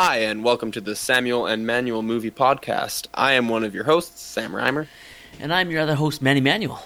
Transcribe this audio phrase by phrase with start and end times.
[0.00, 3.08] Hi, and welcome to the Samuel and Manuel Movie Podcast.
[3.14, 4.86] I am one of your hosts, Sam Reimer.
[5.40, 6.84] And I'm your other host, Manny Manuel.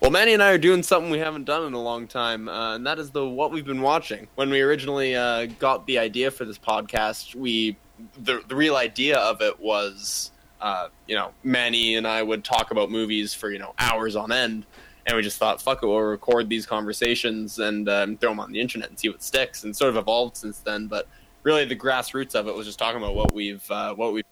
[0.00, 2.74] Well, Manny and I are doing something we haven't done in a long time, uh,
[2.74, 4.26] and that is the what we've been watching.
[4.34, 7.76] When we originally uh, got the idea for this podcast, we
[8.18, 12.72] the the real idea of it was, uh, you know, Manny and I would talk
[12.72, 14.66] about movies for you know hours on end,
[15.06, 18.50] and we just thought, fuck it, we'll record these conversations and um, throw them on
[18.50, 20.88] the internet and see what sticks, and sort of evolved since then.
[20.88, 21.06] But
[21.44, 24.24] really, the grassroots of it was just talking about what we've uh, what we've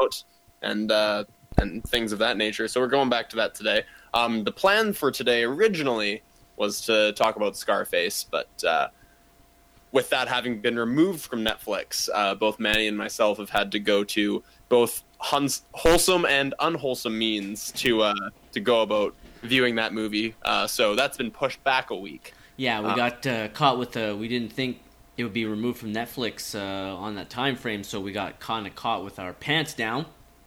[0.00, 0.22] out
[0.62, 1.24] and uh,
[1.58, 2.66] and things of that nature.
[2.66, 3.84] So we're going back to that today.
[4.12, 6.22] Um, the plan for today originally
[6.56, 8.88] was to talk about Scarface, but uh,
[9.92, 13.78] with that having been removed from Netflix, uh, both Manny and myself have had to
[13.78, 18.14] go to both huns- wholesome and unwholesome means to uh,
[18.52, 20.34] to go about viewing that movie.
[20.42, 22.34] Uh, so that's been pushed back a week.
[22.56, 24.16] Yeah, we got uh, caught with the.
[24.16, 24.78] We didn't think
[25.16, 28.66] it would be removed from Netflix uh, on that time frame, so we got kind
[28.66, 30.06] of caught with our pants down.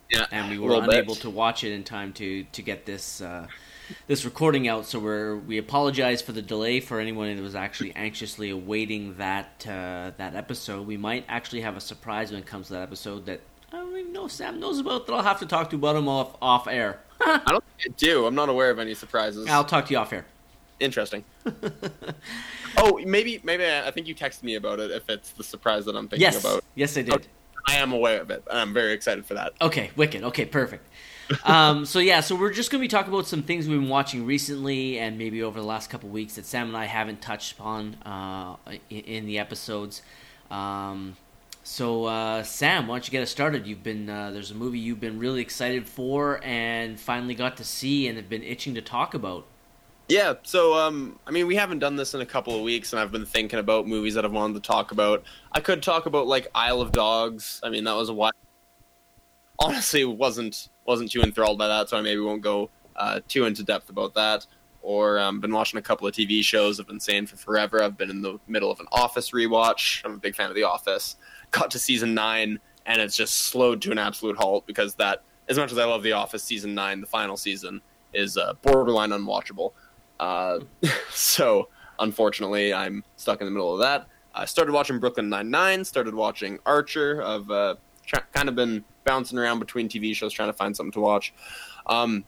[0.10, 1.22] Yeah, and we were unable bit.
[1.24, 3.48] to watch it in time to to get this uh,
[4.08, 4.86] this recording out.
[4.86, 9.66] So we're we apologize for the delay for anyone that was actually anxiously awaiting that
[9.68, 10.88] uh, that episode.
[10.88, 13.98] We might actually have a surprise when it comes to that episode that I don't
[13.98, 15.08] even know Sam knows about.
[15.08, 17.00] That I'll have to talk to about him off off air.
[17.22, 18.26] I don't think I do.
[18.26, 19.48] I'm not aware of any surprises.
[19.50, 20.26] I'll talk to you off air.
[20.80, 21.24] Interesting.
[22.78, 24.92] oh, maybe maybe I think you texted me about it.
[24.92, 27.14] If it's the surprise that I'm thinking Yes, about, yes, I did.
[27.16, 27.28] Okay.
[27.68, 29.54] I am aware of it, I'm very excited for that.
[29.60, 30.24] Okay, wicked.
[30.24, 30.88] Okay, perfect.
[31.44, 33.90] um, so yeah, so we're just going to be talking about some things we've been
[33.90, 37.54] watching recently, and maybe over the last couple weeks that Sam and I haven't touched
[37.54, 38.56] upon uh,
[38.90, 40.02] in, in the episodes.
[40.50, 41.18] Um,
[41.64, 43.68] so uh, Sam, why don't you get us started?
[43.68, 47.66] You've been uh, there's a movie you've been really excited for, and finally got to
[47.66, 49.46] see, and have been itching to talk about.
[50.08, 53.00] Yeah, so um, I mean, we haven't done this in a couple of weeks, and
[53.00, 55.24] I've been thinking about movies that I've wanted to talk about.
[55.52, 57.60] I could talk about like Isle of Dogs.
[57.62, 58.32] I mean, that was a while.
[59.60, 63.64] Honestly, wasn't wasn't too enthralled by that, so I maybe won't go uh, too into
[63.64, 64.46] depth about that.
[64.82, 66.80] Or um, been watching a couple of TV shows.
[66.80, 67.84] I've been saying for forever.
[67.84, 70.06] I've been in the middle of an Office rewatch.
[70.06, 71.18] I'm a big fan of The Office.
[71.52, 75.58] Got to season nine, and it's just slowed to an absolute halt because that, as
[75.58, 77.82] much as I love The Office, season nine, the final season,
[78.14, 79.74] is uh, borderline unwatchable.
[80.20, 80.60] Uh,
[81.10, 81.70] so
[82.00, 84.08] unfortunately, I'm stuck in the middle of that.
[84.34, 85.84] I started watching Brooklyn Nine Nine.
[85.84, 87.24] Started watching Archer.
[87.24, 90.92] I've uh, tr- kind of been bouncing around between TV shows trying to find something
[90.94, 91.34] to watch.
[91.88, 92.24] Um,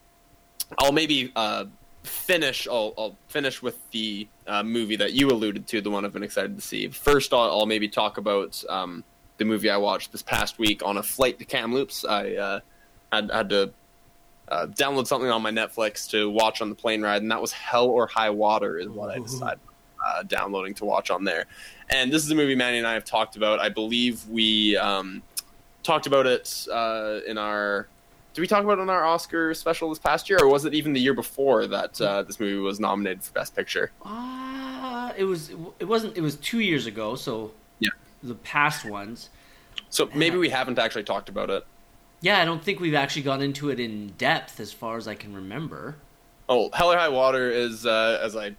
[0.78, 1.66] I'll maybe uh,
[2.04, 2.68] finish.
[2.68, 6.24] I'll, I'll finish with the uh, movie that you alluded to, the one I've been
[6.24, 6.88] excited to see.
[6.88, 9.04] First, I'll, I'll maybe talk about um,
[9.38, 12.06] the movie I watched this past week on a flight to Kamloops.
[12.06, 12.60] I uh,
[13.12, 13.74] had had to
[14.50, 17.52] uh, download something on my Netflix to watch on the plane ride, and that was
[17.52, 19.60] Hell or High Water, is what I decided
[20.06, 21.46] uh, downloading to watch on there.
[21.90, 23.60] And this is a movie Manny and I have talked about.
[23.60, 25.22] I believe we um,
[25.84, 27.88] talked about it uh, in our.
[28.34, 30.74] Did we talk about it in our Oscar special this past year, or was it
[30.74, 33.92] even the year before that uh, this movie was nominated for Best Picture?
[34.06, 35.50] Uh, it was
[35.80, 37.90] it wasn't it was two years ago, so Yeah.
[38.24, 39.30] the past ones.
[39.90, 41.66] So maybe we haven't actually talked about it.
[42.22, 45.16] Yeah, I don't think we've actually gone into it in depth as far as I
[45.16, 45.96] can remember.
[46.50, 48.56] Oh, Hell or High Water is uh, as I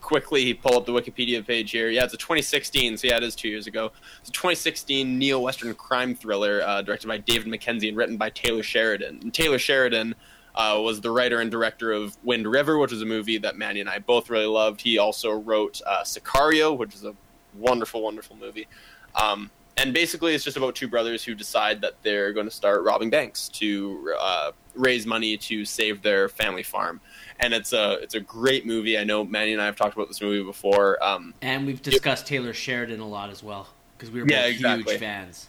[0.00, 1.90] quickly pull up the Wikipedia page here.
[1.90, 3.90] Yeah, it's a 2016, so yeah, it is two years ago.
[4.20, 8.62] It's a 2016 neo-western crime thriller uh, directed by David Mackenzie and written by Taylor
[8.62, 9.18] Sheridan.
[9.22, 10.14] And Taylor Sheridan
[10.54, 13.80] uh, was the writer and director of Wind River, which is a movie that Manny
[13.80, 14.80] and I both really loved.
[14.80, 17.14] He also wrote uh, Sicario, which is a
[17.54, 18.68] wonderful, wonderful movie.
[19.14, 22.82] Um, and basically, it's just about two brothers who decide that they're going to start
[22.82, 27.00] robbing banks to uh, raise money to save their family farm.
[27.40, 28.96] And it's a it's a great movie.
[28.96, 31.02] I know Manny and I have talked about this movie before.
[31.04, 34.94] Um, And we've discussed Taylor Sheridan a lot as well because we were both exactly.
[34.94, 35.48] huge fans.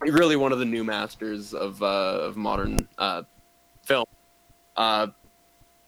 [0.00, 3.22] really one of the new masters of uh, of modern uh,
[3.84, 4.06] film.
[4.76, 5.08] Uh,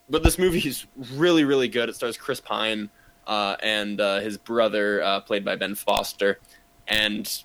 [0.09, 1.89] but this movie is really really good.
[1.89, 2.89] It stars Chris Pine
[3.27, 6.39] uh, and uh, his brother, uh, played by Ben Foster.
[6.87, 7.45] And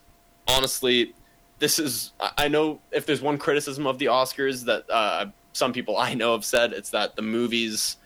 [0.49, 1.13] honestly,
[1.59, 5.97] this is I know if there's one criticism of the Oscars that uh, some people
[5.97, 7.97] I know have said, it's that the movies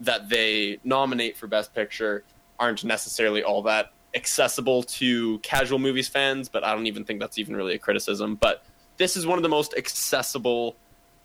[0.00, 2.24] that they nominate for Best Picture
[2.58, 7.38] aren't necessarily all that accessible to casual movies fans, but I don't even think that's
[7.38, 8.36] even really a criticism.
[8.36, 8.64] But
[8.96, 10.76] this is one of the most accessible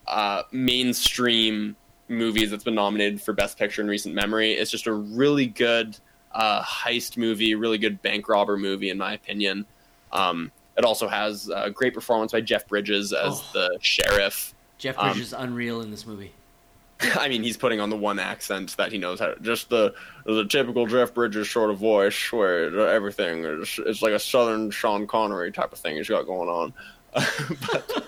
[0.07, 1.75] uh, mainstream
[2.07, 4.53] movies that's been nominated for Best Picture in recent memory.
[4.53, 5.97] It's just a really good
[6.31, 9.65] uh, heist movie, really good bank robber movie, in my opinion.
[10.11, 13.49] Um, it also has a great performance by Jeff Bridges as Oh.
[13.53, 14.53] the sheriff.
[14.77, 16.31] Jeff Um, Bridges is unreal in this movie.
[17.19, 19.27] I mean, he's putting on the one accent that he knows how.
[19.27, 19.93] To, just the
[20.25, 25.05] the typical Jeff Bridges sort of voice, where everything is it's like a Southern Sean
[25.05, 26.73] Connery type of thing he's got going on.
[27.13, 28.05] but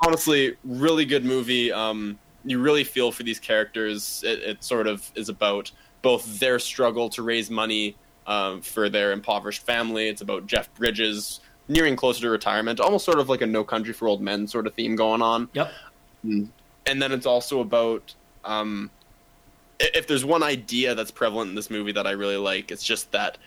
[0.00, 1.72] honestly, really good movie.
[1.72, 4.22] Um, you really feel for these characters.
[4.24, 5.70] It, it, sort of is about
[6.02, 7.96] both their struggle to raise money
[8.28, 10.08] um, for their impoverished family.
[10.08, 13.92] It's about Jeff Bridges nearing closer to retirement, almost sort of like a No Country
[13.92, 15.48] for Old Men sort of theme going on.
[15.54, 15.72] Yep.
[16.24, 16.48] Mm
[16.88, 18.14] and then it's also about
[18.44, 18.90] um,
[19.78, 23.12] if there's one idea that's prevalent in this movie that I really like, it's just
[23.12, 23.38] that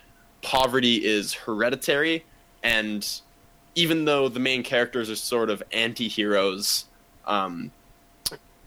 [0.41, 2.23] poverty is hereditary,
[2.63, 3.05] and
[3.75, 6.85] even though the main characters are sort of anti-heroes,
[7.25, 7.71] um,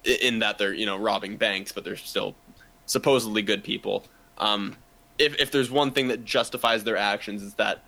[0.05, 2.35] in that they're you know robbing banks, but they're still
[2.87, 4.05] supposedly good people.
[4.39, 4.77] Um,
[5.19, 7.83] if if there's one thing that justifies their actions, is that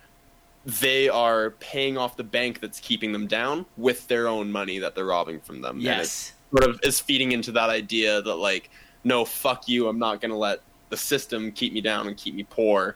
[0.65, 4.95] they are paying off the bank that's keeping them down with their own money that
[4.95, 5.79] they're robbing from them.
[5.79, 8.69] Yes sort of is feeding into that idea that like,
[9.03, 12.35] no, fuck you, I'm not going to let the system keep me down and keep
[12.35, 12.95] me poor.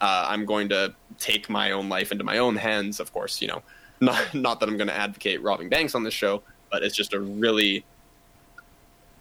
[0.00, 3.00] Uh, I'm going to take my own life into my own hands.
[3.00, 3.62] Of course, you know,
[4.00, 7.12] not not that I'm going to advocate robbing banks on this show, but it's just
[7.12, 7.84] a really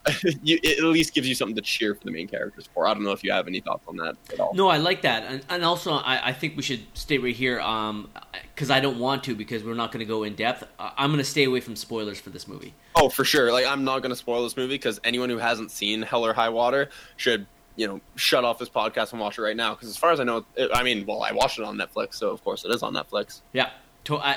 [0.43, 2.87] you, it at least gives you something to cheer for the main characters for.
[2.87, 4.53] I don't know if you have any thoughts on that at all.
[4.53, 7.57] No, I like that, and, and also I, I, think we should stay right here
[7.57, 10.63] because um, I don't want to because we're not going to go in depth.
[10.79, 12.73] I'm going to stay away from spoilers for this movie.
[12.95, 13.51] Oh, for sure.
[13.51, 16.33] Like I'm not going to spoil this movie because anyone who hasn't seen Hell or
[16.33, 19.73] High Water should you know shut off this podcast and watch it right now.
[19.73, 22.15] Because as far as I know, it, I mean, well, I watched it on Netflix,
[22.15, 23.41] so of course it is on Netflix.
[23.53, 23.69] Yeah,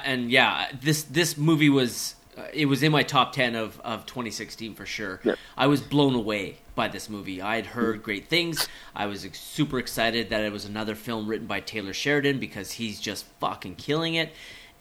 [0.04, 4.06] and yeah, this this movie was uh, it was in my top 10 of, of
[4.06, 5.20] 2016 for sure.
[5.22, 5.34] Yeah.
[5.56, 7.42] I was blown away by this movie.
[7.42, 8.68] I had heard great things.
[8.94, 13.00] I was super excited that it was another film written by Taylor Sheridan because he's
[13.00, 14.30] just fucking killing it.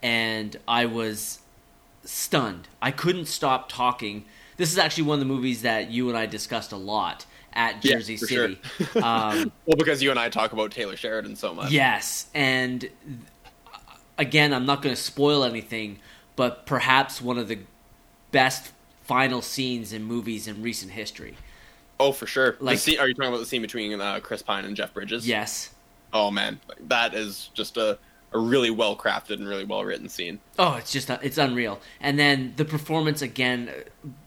[0.01, 1.39] And I was
[2.03, 2.69] stunned.
[2.81, 4.25] I couldn't stop talking.
[4.57, 7.81] This is actually one of the movies that you and I discussed a lot at
[7.81, 8.59] Jersey yeah, City.
[8.77, 9.03] Sure.
[9.03, 11.71] um, well, because you and I talk about Taylor Sheridan so much.
[11.71, 12.27] Yes.
[12.33, 12.89] And
[14.18, 16.00] again, I'm not going to spoil anything
[16.35, 17.59] but perhaps one of the
[18.31, 18.71] best
[19.03, 21.35] final scenes in movies in recent history.
[21.99, 22.55] Oh, for sure.
[22.59, 25.27] Like, scene, are you talking about the scene between uh, Chris Pine and Jeff Bridges?
[25.27, 25.71] Yes.
[26.13, 27.97] Oh man, that is just a
[28.33, 30.39] a really well crafted and really well written scene.
[30.57, 31.79] Oh, it's just it's unreal.
[31.99, 33.69] And then the performance again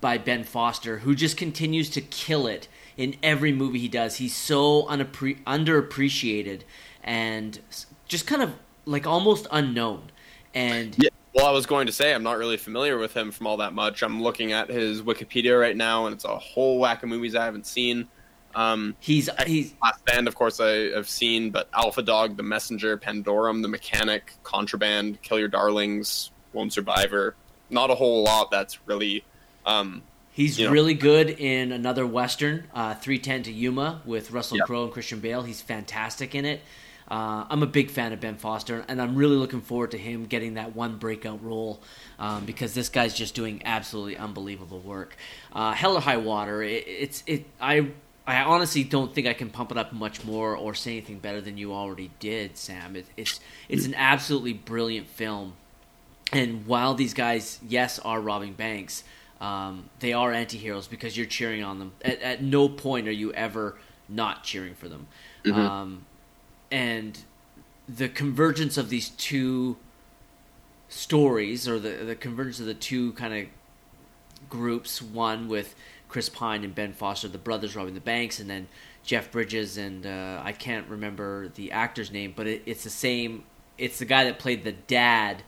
[0.00, 4.16] by Ben Foster, who just continues to kill it in every movie he does.
[4.16, 6.62] He's so unappre- underappreciated
[7.02, 7.58] and
[8.06, 8.54] just kind of
[8.84, 10.10] like almost unknown.
[10.54, 11.10] And yeah.
[11.34, 13.72] Well, I was going to say I'm not really familiar with him from all that
[13.72, 14.02] much.
[14.02, 17.44] I'm looking at his Wikipedia right now, and it's a whole whack of movies I
[17.44, 18.06] haven't seen.
[18.54, 22.98] Um, he's he's Last Stand, of course, I, have seen, but Alpha Dog, The Messenger,
[22.98, 27.34] Pandorum, The Mechanic, Contraband, Kill Your Darlings, Lone Survivor.
[27.68, 28.52] Not a whole lot.
[28.52, 29.24] That's really.
[29.66, 34.58] Um, he's you know, really good in another western, uh, 310 to Yuma, with Russell
[34.58, 34.66] yep.
[34.66, 35.42] Crowe and Christian Bale.
[35.42, 36.60] He's fantastic in it.
[37.10, 40.24] Uh, I'm a big fan of Ben Foster, and I'm really looking forward to him
[40.24, 41.82] getting that one breakout role
[42.18, 45.16] um, because this guy's just doing absolutely unbelievable work.
[45.52, 47.44] Uh, Hell or High Water, it, it's it.
[47.60, 47.90] I
[48.26, 51.42] I honestly don't think I can pump it up much more or say anything better
[51.42, 52.96] than you already did, Sam.
[52.96, 55.54] It, it's it's an absolutely brilliant film,
[56.32, 59.04] and while these guys, yes, are robbing banks,
[59.42, 61.92] um, they are anti-heroes because you're cheering on them.
[62.02, 63.76] At, at, no point are you ever
[64.08, 65.06] not cheering for them.
[65.44, 65.60] Mm-hmm.
[65.60, 66.04] Um,
[66.70, 67.18] and
[67.88, 69.76] the convergence of these two
[70.88, 75.74] stories or the the convergence of the two kind of groups one with
[76.08, 78.68] Chris Pine and Ben Foster the brothers robbing the banks and then
[79.02, 83.44] Jeff Bridges and uh, I can't remember the actor's name but it, it's the same
[83.76, 85.42] it's the guy that played the dad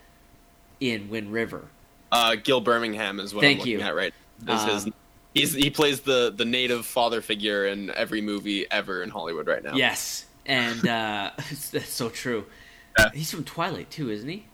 [0.80, 1.64] in Wind River.
[2.10, 3.80] Uh, Gil Birmingham is what Thank I'm looking you.
[3.80, 4.14] at right
[4.48, 4.88] um, his,
[5.32, 9.62] he's, he plays the the native father figure in every movie ever in Hollywood right
[9.62, 9.74] now.
[9.74, 11.30] Yes and uh,
[11.72, 12.46] that's so true.
[12.98, 13.10] Yeah.
[13.12, 14.46] He's from Twilight too, isn't he?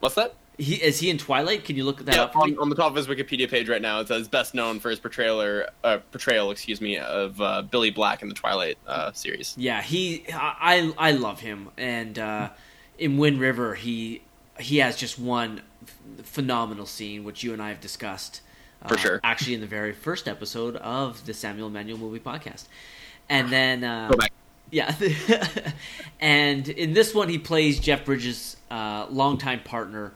[0.00, 0.34] What's that?
[0.58, 1.64] He is he in Twilight?
[1.64, 2.36] Can you look that yeah, up?
[2.36, 4.90] On, on, the top of his Wikipedia page right now, it says best known for
[4.90, 9.54] his portrayal, uh, portrayal, excuse me, of uh, Billy Black in the Twilight uh, series.
[9.56, 12.50] Yeah, he, I, I love him, and uh,
[12.98, 14.20] in Wind River, he,
[14.60, 15.62] he has just one
[16.22, 18.42] phenomenal scene, which you and I have discussed.
[18.88, 19.16] For sure.
[19.16, 22.66] Uh, actually, in the very first episode of the Samuel and Manuel Movie Podcast,
[23.28, 24.32] and then uh, go back
[24.72, 24.94] yeah,
[26.20, 30.14] and in this one, he plays Jeff Bridges' uh, longtime partner,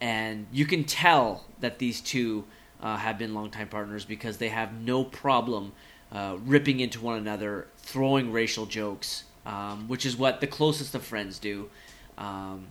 [0.00, 2.44] and you can tell that these two
[2.80, 5.72] uh, have been longtime partners because they have no problem
[6.10, 11.04] uh, ripping into one another, throwing racial jokes, um, which is what the closest of
[11.04, 11.68] friends do.
[12.16, 12.68] Um,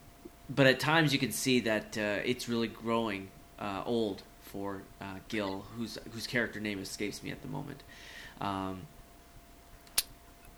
[0.50, 3.28] but at times, you can see that uh, it's really growing
[3.60, 7.84] uh, old for uh, Gil, whose whose character name escapes me at the moment.
[8.42, 8.82] Um,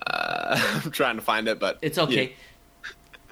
[0.06, 2.34] uh, I'm trying to find it, but it's okay.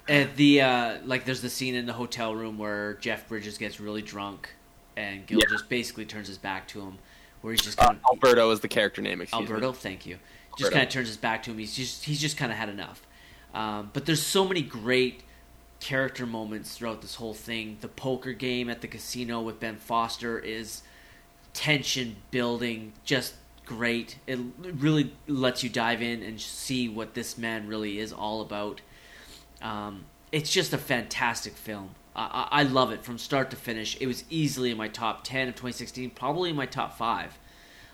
[0.07, 3.79] And the uh, like, there's the scene in the hotel room where Jeff Bridges gets
[3.79, 4.49] really drunk,
[4.97, 5.45] and Gil yeah.
[5.49, 6.97] just basically turns his back to him,
[7.41, 9.23] where he's just kind uh, of Alberto is the character name.
[9.31, 9.77] Alberto, me.
[9.77, 10.15] thank you.
[10.15, 10.57] Alberto.
[10.57, 11.59] Just kind of turns his back to him.
[11.59, 13.05] He's just he's just kind of had enough.
[13.53, 15.23] Um, but there's so many great
[15.79, 17.77] character moments throughout this whole thing.
[17.81, 20.81] The poker game at the casino with Ben Foster is
[21.53, 23.35] tension building, just
[23.69, 24.17] great.
[24.25, 28.81] It really lets you dive in and see what this man really is all about.
[29.61, 31.91] Um, it's just a fantastic film.
[32.15, 33.95] I, I, love it from start to finish.
[34.01, 37.37] It was easily in my top ten of 2016, probably in my top five.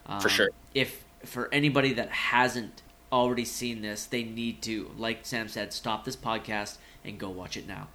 [0.06, 0.50] Um, for sure.
[0.74, 6.06] If for anybody that hasn't already seen this, they need to, like Sam said, stop
[6.06, 7.90] this podcast and go watch it now.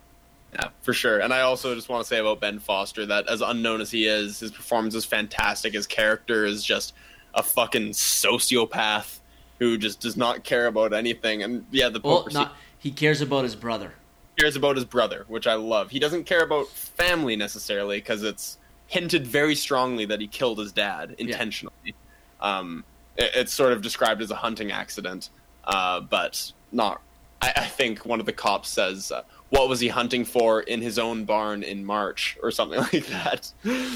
[0.52, 1.20] Yeah, for sure.
[1.20, 4.06] And I also just want to say about Ben Foster that as unknown as he
[4.06, 5.72] is, his performance is fantastic.
[5.72, 6.92] His character is just
[7.34, 9.20] a fucking sociopath
[9.58, 11.42] who just does not care about anything.
[11.42, 13.92] And yeah, the well, not, he cares about his brother.
[14.38, 15.90] Cares about his brother, which I love.
[15.90, 20.72] He doesn't care about family necessarily because it's hinted very strongly that he killed his
[20.72, 21.75] dad intentionally.
[21.84, 21.92] Yeah.
[22.40, 22.84] Um,
[23.16, 25.30] it, it's sort of described as a hunting accident,
[25.64, 27.02] uh, but not.
[27.42, 30.80] I, I, think one of the cops says, uh, "What was he hunting for in
[30.80, 33.52] his own barn in March?" or something like that.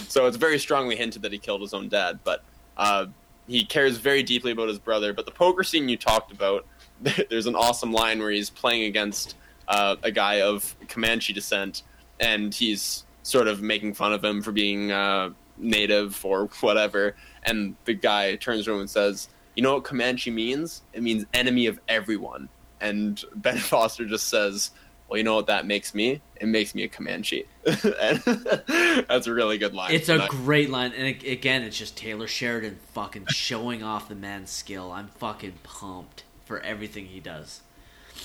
[0.08, 2.44] so it's very strongly hinted that he killed his own dad, but
[2.76, 3.06] uh,
[3.46, 5.12] he cares very deeply about his brother.
[5.12, 6.66] But the poker scene you talked about,
[7.30, 9.36] there's an awesome line where he's playing against
[9.68, 11.82] uh, a guy of Comanche descent,
[12.20, 17.16] and he's sort of making fun of him for being uh, native or whatever.
[17.44, 20.82] And the guy turns him and says, "You know what Comanche means?
[20.92, 22.48] It means enemy of everyone."
[22.80, 24.70] And Ben Foster just says,
[25.08, 26.20] well, you know what that makes me?
[26.40, 27.44] It makes me a Comanche.
[27.64, 29.92] that's a really good line.
[29.92, 34.50] It's a great line, and again, it's just Taylor Sheridan fucking showing off the man's
[34.50, 34.92] skill.
[34.92, 37.60] I'm fucking pumped for everything he does.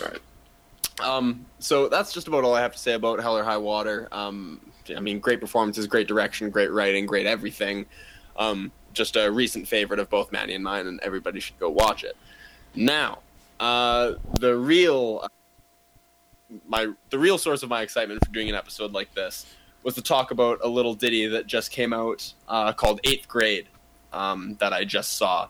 [0.02, 0.20] All right.
[1.02, 4.08] Um, so that's just about all I have to say about Hell or High Water.
[4.12, 4.60] Um,
[4.96, 7.86] I mean, great performances, great direction, great writing, great everything.
[8.38, 12.04] Um, just a recent favorite of both Manny and mine, and everybody should go watch
[12.04, 12.18] it.
[12.76, 13.20] Now,
[13.60, 15.28] uh, the real
[16.68, 19.46] my the real source of my excitement for doing an episode like this
[19.84, 23.68] was to talk about a little ditty that just came out uh, called Eighth Grade
[24.12, 25.48] um, that I just saw.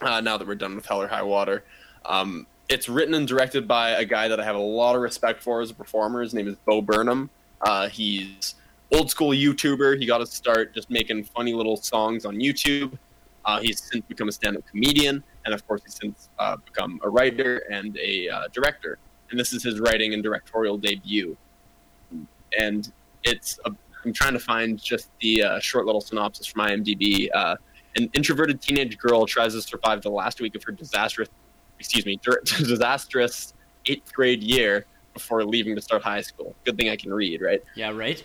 [0.00, 1.64] Uh, now that we're done with Hell or High Water,
[2.04, 5.42] um, it's written and directed by a guy that I have a lot of respect
[5.42, 6.20] for as a performer.
[6.20, 7.30] His name is Bo Burnham.
[7.60, 8.56] Uh, he's
[8.92, 9.98] old school YouTuber.
[10.00, 12.98] He got to start just making funny little songs on YouTube.
[13.44, 16.98] Uh, he's since become a stand up comedian, and of course, he's since uh, become
[17.04, 18.98] a writer and a uh, director
[19.34, 21.36] and this is his writing and directorial debut.
[22.56, 22.92] And
[23.24, 23.72] it's a,
[24.04, 27.26] I'm trying to find just the uh, short little synopsis from IMDb.
[27.34, 27.56] Uh,
[27.96, 31.28] an introverted teenage girl tries to survive the last week of her disastrous,
[31.80, 33.54] excuse me, disastrous
[33.86, 36.54] eighth grade year before leaving to start high school.
[36.64, 37.60] Good thing I can read, right?
[37.74, 38.22] Yeah, right.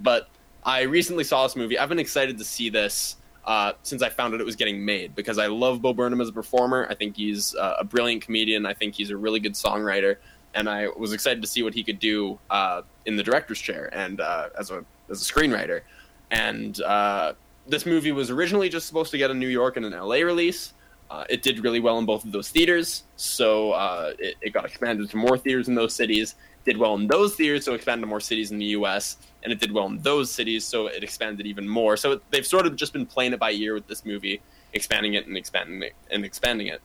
[0.00, 0.28] But
[0.62, 1.78] I recently saw this movie.
[1.78, 5.14] I've been excited to see this uh, since I found out it was getting made
[5.14, 6.86] because I love Bo Burnham as a performer.
[6.88, 8.66] I think he's uh, a brilliant comedian.
[8.66, 10.16] I think he's a really good songwriter,
[10.54, 13.90] and I was excited to see what he could do uh, in the director's chair
[13.92, 15.82] and uh, as a as a screenwriter.
[16.30, 17.34] And uh,
[17.66, 20.72] this movie was originally just supposed to get a New York and an LA release.
[21.10, 23.74] Uh, it did really well in both of those theaters, so
[24.18, 26.34] it, it got expanded to more theaters in those cities
[26.64, 29.18] did well in those theaters, so expanded to more cities in the U.S.
[29.42, 31.96] And it did well in those cities, so it expanded even more.
[31.96, 34.40] So they've sort of just been playing it by ear with this movie,
[34.72, 36.80] expanding it and expanding it and expanding it,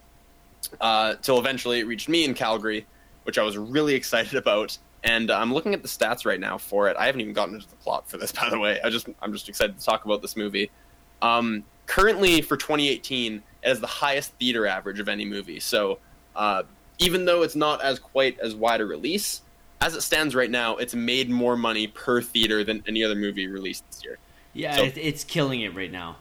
[0.82, 2.86] uh, till eventually it reached me in Calgary,
[3.30, 4.76] which I was really excited about.
[5.04, 6.98] And I'm looking at the stats right now for it.
[6.98, 8.80] I haven't even gotten into the plot for this, by the way.
[8.84, 10.72] I just I'm just excited to talk about this movie.
[11.22, 15.60] Um, currently, for 2018, it has the highest theater average of any movie.
[15.60, 16.00] So
[16.36, 16.64] uh,
[16.98, 19.44] even though it's not as quite as wide a release,
[19.80, 23.46] as it stands right now, it's made more money per theater than any other movie
[23.46, 24.18] released this year.
[24.54, 26.18] Yeah, so, it's killing it right now.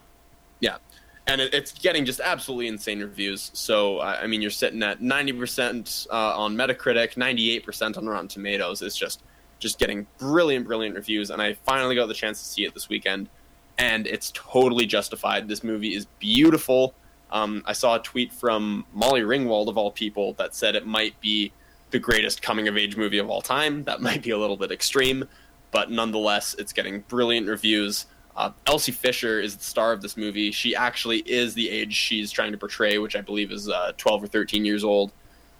[1.29, 3.51] And it's getting just absolutely insane reviews.
[3.53, 8.07] So I mean, you're sitting at ninety percent uh, on Metacritic, ninety eight percent on
[8.07, 8.81] Rotten Tomatoes.
[8.81, 9.21] It's just
[9.59, 11.29] just getting brilliant, brilliant reviews.
[11.29, 13.29] And I finally got the chance to see it this weekend,
[13.77, 15.47] and it's totally justified.
[15.47, 16.95] This movie is beautiful.
[17.29, 21.19] Um, I saw a tweet from Molly Ringwald of all people that said it might
[21.21, 21.51] be
[21.91, 23.83] the greatest coming of age movie of all time.
[23.83, 25.27] That might be a little bit extreme,
[25.69, 28.07] but nonetheless, it's getting brilliant reviews.
[28.39, 30.49] Uh, Elsie Fisher is the star of this movie.
[30.51, 34.23] She actually is the age she's trying to portray, which I believe is uh, 12
[34.23, 35.11] or 13 years old.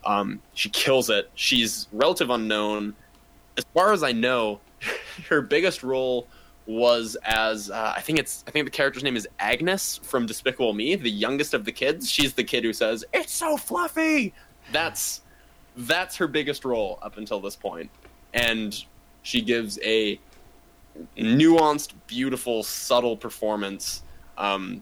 [0.05, 1.29] Um, she kills it.
[1.35, 2.95] She's relative unknown.
[3.57, 4.61] As far as I know,
[5.29, 6.29] her biggest role
[6.67, 10.73] was as uh, I think it's I think the character's name is Agnes from Despicable
[10.73, 12.09] Me, the youngest of the kids.
[12.09, 14.33] She's the kid who says it's so fluffy.
[14.71, 15.19] That's
[15.75, 17.89] that's her biggest role up until this point,
[18.33, 18.81] and
[19.23, 20.17] she gives a
[21.17, 24.03] nuanced, beautiful, subtle performance
[24.37, 24.81] um,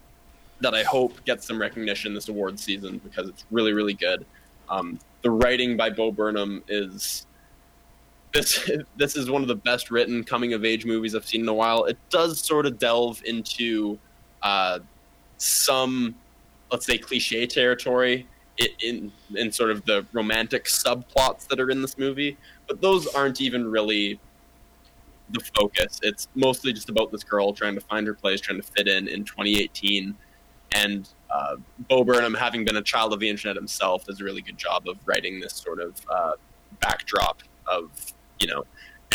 [0.62, 4.26] that I hope gets some recognition this award season because it's really really good.
[4.70, 7.26] Um, the writing by Bo Burnham is
[8.34, 11.50] this this is one of the best written coming of age movies I've seen in
[11.50, 11.86] a while.
[11.86, 13.98] It does sort of delve into
[14.44, 14.80] uh,
[15.38, 16.16] some,
[16.72, 21.82] let's say, cliche territory in, in in sort of the romantic subplots that are in
[21.82, 24.20] this movie, but those aren't even really
[25.31, 26.00] the focus.
[26.03, 29.07] It's mostly just about this girl trying to find her place, trying to fit in
[29.07, 30.15] in 2018,
[30.74, 31.55] and uh,
[31.89, 34.88] Bo Burnham, having been a child of the internet himself, does a really good job
[34.88, 36.31] of writing this sort of uh,
[36.79, 37.89] backdrop of
[38.39, 38.63] you know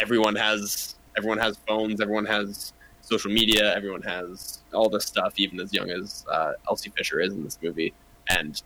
[0.00, 5.60] everyone has everyone has phones, everyone has social media, everyone has all this stuff, even
[5.60, 7.92] as young as uh, Elsie Fisher is in this movie.
[8.30, 8.62] And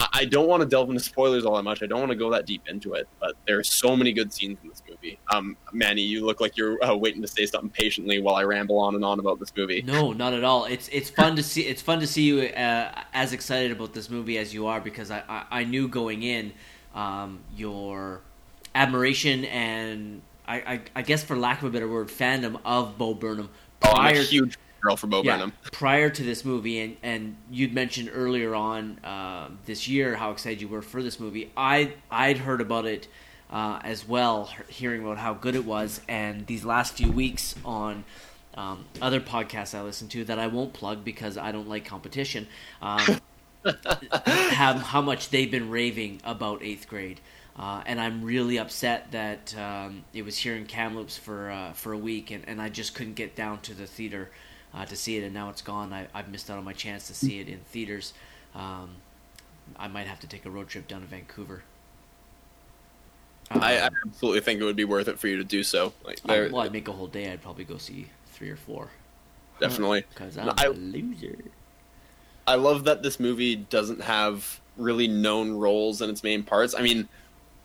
[0.00, 1.82] I don't want to delve into spoilers all that much.
[1.82, 4.32] I don't want to go that deep into it, but there are so many good
[4.32, 5.18] scenes in this movie.
[5.32, 8.78] Um, Manny, you look like you're uh, waiting to say something patiently while I ramble
[8.78, 9.82] on and on about this movie.
[9.82, 10.66] No, not at all.
[10.66, 11.62] It's it's fun to see.
[11.62, 15.10] It's fun to see you uh, as excited about this movie as you are because
[15.10, 16.52] I I, I knew going in
[16.94, 18.20] um, your
[18.74, 23.14] admiration and I, I, I guess for lack of a better word, fandom of Bo
[23.14, 23.50] Burnham.
[23.80, 25.52] Prior, oh, I'm a huge girl for Bo yeah, Burnham.
[25.72, 30.60] Prior to this movie, and, and you'd mentioned earlier on uh, this year how excited
[30.60, 31.50] you were for this movie.
[31.56, 33.08] I I'd heard about it
[33.50, 38.04] uh, as well, hearing about how good it was, and these last few weeks on.
[38.54, 42.48] Um, other podcasts I listen to that I won't plug because I don't like competition.
[42.82, 43.20] Um,
[44.24, 47.20] have how much they've been raving about eighth grade.
[47.56, 51.92] Uh, and I'm really upset that um, it was here in Kamloops for uh, for
[51.92, 54.30] a week, and, and I just couldn't get down to the theater
[54.74, 55.92] uh, to see it, and now it's gone.
[55.92, 58.12] I, have missed out on my chance to see it in theaters.
[58.54, 58.90] Um,
[59.76, 61.62] I might have to take a road trip down to Vancouver.
[63.50, 65.92] Um, I, I, absolutely think it would be worth it for you to do so.
[66.04, 67.32] Like, well, I'd make a whole day.
[67.32, 68.90] I'd probably go see three or four.
[69.60, 71.36] Definitely, because I'm I, a loser.
[72.46, 76.74] I love that this movie doesn't have really known roles in its main parts.
[76.74, 77.08] I mean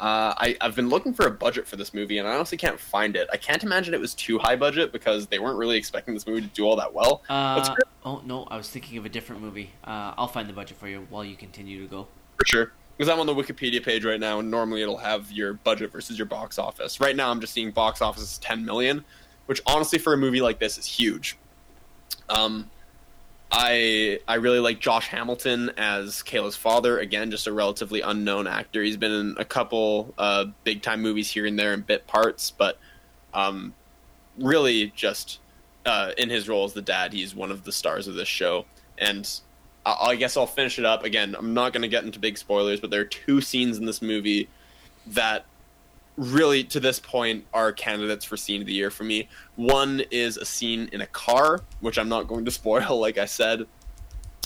[0.04, 2.78] uh, I, I've been looking for a budget for this movie, and I honestly can't
[2.78, 3.30] find it.
[3.32, 6.42] I can't imagine it was too high budget because they weren't really expecting this movie
[6.42, 7.24] to do all that well.
[7.30, 9.70] Uh, oh no, I was thinking of a different movie.
[9.82, 12.08] Uh, I'll find the budget for you while you continue to go.
[12.38, 15.54] For sure, because I'm on the Wikipedia page right now, and normally it'll have your
[15.54, 17.00] budget versus your box office.
[17.00, 19.06] Right now, I'm just seeing box office is 10 million,
[19.46, 21.38] which honestly for a movie like this is huge.
[22.28, 22.70] Um,
[23.56, 26.98] I I really like Josh Hamilton as Kayla's father.
[26.98, 28.82] Again, just a relatively unknown actor.
[28.82, 32.50] He's been in a couple uh, big time movies here and there in bit parts,
[32.50, 32.80] but
[33.32, 33.76] um,
[34.40, 35.40] really just
[35.86, 38.66] uh, in his role as the dad, he's one of the stars of this show.
[38.98, 39.30] And
[39.86, 41.04] I, I guess I'll finish it up.
[41.04, 43.86] Again, I'm not going to get into big spoilers, but there are two scenes in
[43.86, 44.50] this movie
[45.06, 45.46] that
[46.18, 49.28] really to this point are candidates for scene of the year for me.
[49.56, 53.26] One is a scene in a car, which I'm not going to spoil, like I
[53.26, 53.66] said.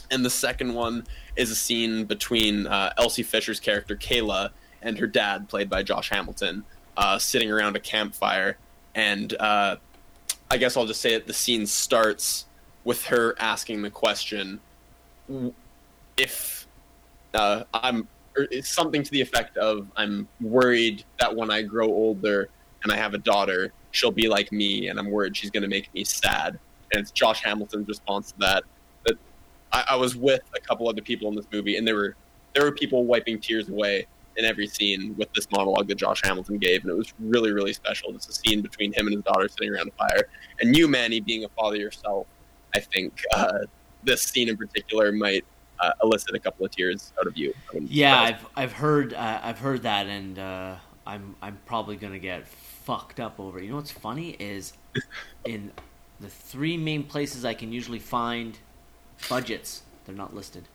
[0.09, 4.51] And the second one is a scene between uh, Elsie Fisher's character Kayla
[4.81, 6.63] and her dad, played by Josh Hamilton,
[6.95, 8.57] uh, sitting around a campfire.
[8.95, 9.75] And uh,
[10.49, 12.45] I guess I'll just say that the scene starts
[12.85, 14.61] with her asking the question
[16.15, 16.67] if
[17.33, 22.49] uh, I'm or something to the effect of I'm worried that when I grow older
[22.83, 25.69] and I have a daughter, she'll be like me, and I'm worried she's going to
[25.69, 26.59] make me sad.
[26.91, 28.63] And it's Josh Hamilton's response to that.
[29.05, 29.17] That
[29.71, 32.15] I, I, was with a couple other people in this movie, and there were
[32.53, 36.57] there were people wiping tears away in every scene with this monologue that Josh Hamilton
[36.57, 38.15] gave, and it was really really special.
[38.15, 40.29] It's a scene between him and his daughter sitting around a fire,
[40.61, 42.27] and you, Manny, being a father yourself.
[42.75, 43.59] I think uh,
[44.03, 45.45] this scene in particular might
[45.79, 47.53] uh, elicit a couple of tears out of you.
[47.73, 52.47] Yeah, I've I've heard uh, I've heard that, and uh, I'm I'm probably gonna get
[52.47, 53.59] fucked up over.
[53.59, 53.65] It.
[53.65, 54.73] You know what's funny is
[55.45, 55.71] in
[56.19, 58.57] the three main places I can usually find
[59.29, 60.65] budgets, they're not listed.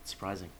[0.00, 0.50] It's surprising.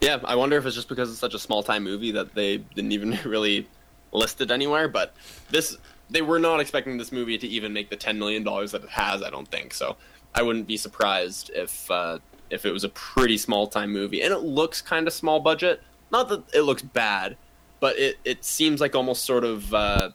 [0.00, 2.58] Yeah, I wonder if it's just because it's such a small time movie that they
[2.58, 3.68] didn't even really
[4.12, 4.88] list it anywhere.
[4.88, 5.14] But
[5.50, 5.76] this,
[6.08, 8.90] they were not expecting this movie to even make the ten million dollars that it
[8.90, 9.22] has.
[9.22, 9.96] I don't think so.
[10.34, 12.18] I wouldn't be surprised if uh,
[12.50, 15.82] if it was a pretty small time movie, and it looks kind of small budget.
[16.10, 17.36] Not that it looks bad,
[17.78, 20.10] but it it seems like almost sort of uh,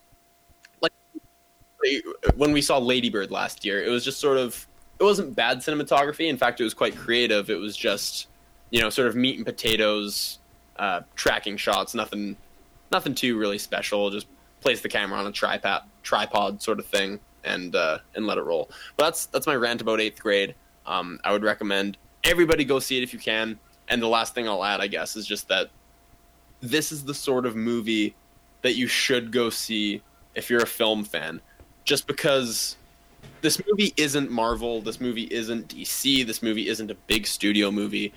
[0.82, 0.93] like
[2.36, 3.84] when we saw Lady Bird last year.
[3.84, 4.67] It was just sort of
[5.00, 6.28] it wasn't bad cinematography.
[6.28, 7.50] In fact, it was quite creative.
[7.50, 8.28] It was just
[8.69, 10.39] you know sort of meat and potatoes
[10.78, 11.93] uh, tracking shots.
[11.93, 12.38] Nothing
[12.91, 14.10] nothing too really special.
[14.10, 14.28] Just
[14.62, 18.43] place the camera on a tripod tripod sort of thing and uh, and let it
[18.43, 18.69] roll.
[18.98, 20.56] But that's that's my rant about eighth grade.
[20.86, 23.60] Um, I would recommend everybody go see it if you can.
[23.88, 25.70] And the last thing I'll add, I guess, is just that
[26.62, 28.16] this is the sort of movie
[28.64, 30.02] that you should go see
[30.34, 31.40] if you're a film fan,
[31.84, 32.78] just because
[33.42, 38.12] this movie isn't Marvel, this movie isn't DC, this movie isn't a big studio movie.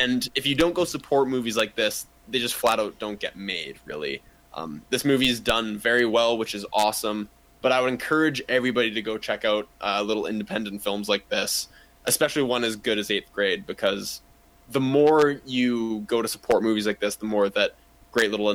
[0.00, 3.36] And if you don't go support movies like this, they just flat out don't get
[3.36, 4.22] made, really.
[4.54, 7.28] Um, this movie is done very well, which is awesome.
[7.62, 11.68] But I would encourage everybody to go check out uh, little independent films like this,
[12.06, 14.22] especially one as good as Eighth Grade, because
[14.70, 17.74] the more you go to support movies like this, the more that
[18.12, 18.50] great little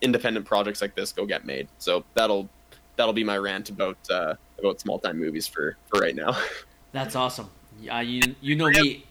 [0.00, 1.68] independent projects like this go get made.
[1.78, 2.48] So that'll
[2.96, 6.36] that'll be my rant about uh, about small time movies for for right now.
[6.92, 7.50] That's awesome.
[7.90, 9.04] Uh, you you know me,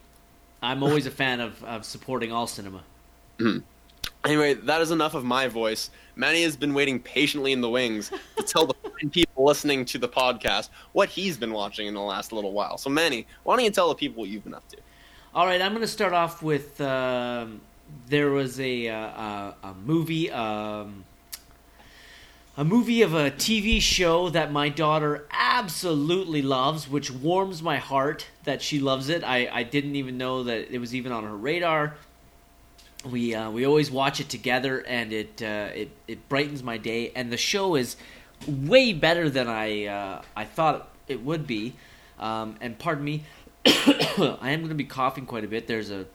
[0.62, 2.84] I'm always a fan of, of supporting all cinema.
[3.40, 3.60] Mm-hmm.
[4.26, 5.90] Anyway, that is enough of my voice.
[6.20, 8.74] Manny has been waiting patiently in the wings to tell the
[9.10, 12.78] people listening to the podcast what he's been watching in the last little while.
[12.78, 14.78] So, Manny, why don't you tell the people what you've been up to?
[15.34, 17.62] All right, I'm going to start off with um,
[18.10, 20.30] there was a uh, a movie.
[20.30, 21.06] Um,
[22.58, 28.26] a movie of a TV show that my daughter absolutely loves, which warms my heart
[28.44, 29.24] that she loves it.
[29.24, 31.96] I, I didn't even know that it was even on her radar.
[33.06, 37.12] We uh, we always watch it together, and it uh, it it brightens my day.
[37.16, 37.96] And the show is
[38.48, 41.76] way better than I uh, I thought it would be.
[42.20, 43.24] Um, and pardon me,
[43.66, 45.68] I am going to be coughing quite a bit.
[45.68, 46.06] There's a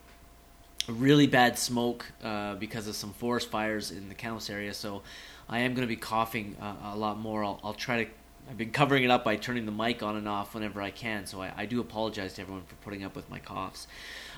[0.86, 5.02] really bad smoke uh, because of some forest fires in the Kamloops area, so
[5.48, 7.44] I am going to be coughing uh, a lot more.
[7.44, 8.10] I'll, I'll, try to.
[8.50, 11.26] I've been covering it up by turning the mic on and off whenever I can,
[11.26, 13.86] so I, I do apologize to everyone for putting up with my coughs.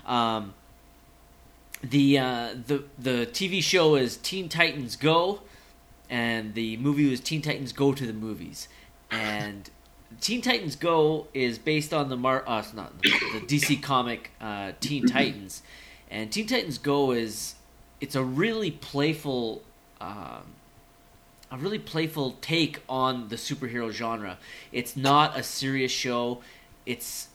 [0.04, 0.54] Um,
[1.82, 5.42] the uh, the the TV show is Teen Titans Go,
[6.08, 8.68] and the movie was Teen Titans Go to the movies,
[9.10, 9.70] and
[10.20, 14.72] Teen Titans Go is based on the Mar uh, not the, the DC comic uh,
[14.80, 15.62] Teen Titans,
[16.10, 17.54] and Teen Titans Go is
[18.00, 19.62] it's a really playful.
[20.00, 20.52] Um,
[21.48, 24.36] a really playful take on the superhero genre.
[24.72, 26.42] It's not a serious show.
[26.84, 27.28] It's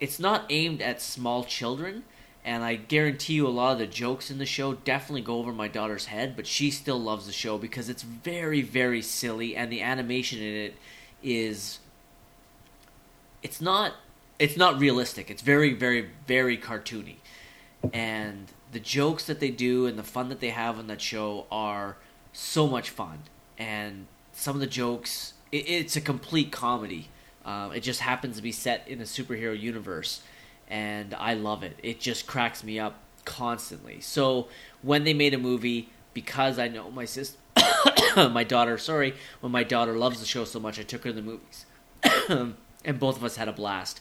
[0.00, 2.04] it's not aimed at small children,
[2.44, 5.52] and I guarantee you a lot of the jokes in the show definitely go over
[5.52, 9.70] my daughter's head, but she still loves the show because it's very very silly and
[9.70, 10.74] the animation in it
[11.22, 11.78] is
[13.42, 13.94] it's not
[14.38, 15.30] it's not realistic.
[15.30, 17.16] It's very very very cartoony.
[17.92, 21.46] And the jokes that they do and the fun that they have on that show
[21.50, 21.96] are
[22.32, 23.20] so much fun
[23.58, 27.08] and some of the jokes it, it's a complete comedy
[27.44, 30.22] uh, it just happens to be set in a superhero universe
[30.70, 31.78] and i love it.
[31.82, 34.00] It just cracks me up constantly.
[34.00, 34.48] So
[34.82, 37.38] when they made a movie because i know my sister
[38.16, 41.16] my daughter sorry when my daughter loves the show so much i took her to
[41.16, 41.66] the movies.
[42.82, 44.00] And both of us had a blast.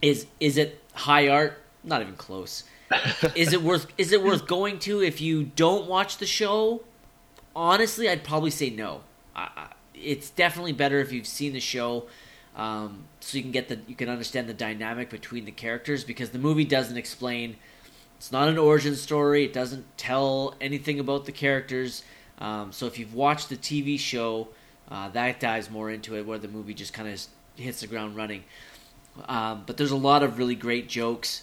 [0.00, 1.60] Is is it high art?
[1.82, 2.64] Not even close.
[3.36, 6.82] Is it worth is it worth going to if you don't watch the show?
[7.54, 9.02] Honestly, I'd probably say no.
[9.94, 12.06] it's definitely better if you've seen the show,
[12.56, 16.30] um, so you can get the you can understand the dynamic between the characters because
[16.30, 17.56] the movie doesn't explain.
[18.16, 19.44] It's not an origin story.
[19.44, 22.02] It doesn't tell anything about the characters.
[22.38, 24.48] Um, so if you've watched the TV show,
[24.90, 27.22] uh, that dives more into it, where the movie just kind of
[27.56, 28.44] hits the ground running.
[29.26, 31.42] Um, but there's a lot of really great jokes,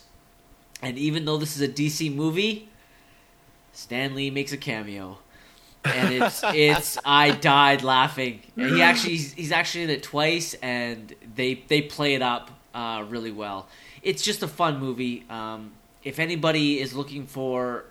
[0.81, 2.69] and even though this is a DC movie,
[3.73, 5.19] Stan Lee makes a cameo
[5.95, 8.41] and it's it's I died laughing.
[8.55, 12.51] And he actually he's, he's, actually in it twice, and they they play it up
[12.73, 13.67] uh, really well.
[14.01, 15.25] It's just a fun movie.
[15.29, 15.71] Um,
[16.03, 17.85] if anybody is looking for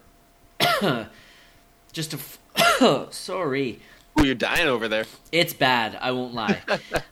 [1.92, 3.80] just a f- sorry.
[4.18, 5.04] Ooh, you're dying over there.
[5.30, 5.98] It's bad.
[6.00, 6.62] I won't lie.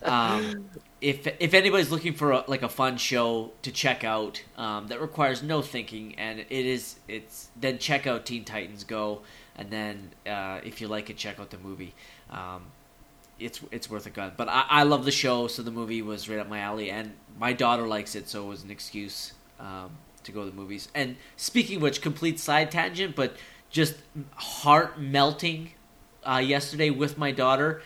[0.02, 0.70] um,
[1.00, 5.00] if if anybody's looking for a, like a fun show to check out um, that
[5.00, 9.20] requires no thinking, and it is it's then check out Teen Titans Go
[9.56, 11.94] and then uh, if you like it, check out the movie.
[12.30, 12.62] Um,
[13.38, 14.32] it's it's worth a gun.
[14.36, 17.12] But I, I love the show, so the movie was right up my alley, and
[17.38, 19.90] my daughter likes it, so it was an excuse um,
[20.24, 20.88] to go to the movies.
[20.94, 23.36] And speaking which, complete side tangent, but
[23.70, 23.96] just
[24.36, 25.72] heart melting.
[26.26, 27.82] Uh, yesterday with my daughter,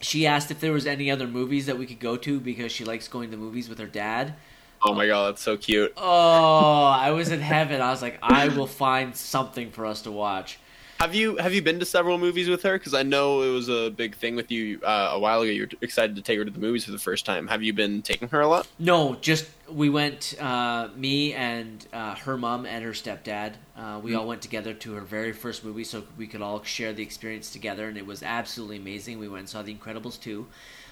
[0.00, 2.84] she asked if there was any other movies that we could go to because she
[2.84, 4.34] likes going to movies with her dad.
[4.82, 5.92] Oh my god, that's so cute.
[5.96, 7.80] Oh, I was in heaven.
[7.82, 10.58] I was like, I will find something for us to watch.
[11.00, 12.78] Have you have you been to several movies with her?
[12.78, 15.50] Because I know it was a big thing with you uh, a while ago.
[15.50, 17.46] You were excited to take her to the movies for the first time.
[17.48, 18.66] Have you been taking her a lot?
[18.78, 20.34] No, just we went.
[20.40, 23.54] Uh, me and uh, her mom and her stepdad.
[23.76, 24.18] Uh, we Mm.
[24.18, 27.50] all went together to her very first movie, so we could all share the experience
[27.50, 29.18] together, and it was absolutely amazing.
[29.18, 30.48] We went and saw The Incredibles two,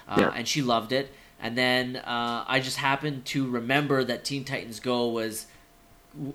[0.07, 0.31] uh, Yeah.
[0.35, 1.13] and she loved it.
[1.39, 5.47] And then uh, I just happened to remember that Teen Titans Go was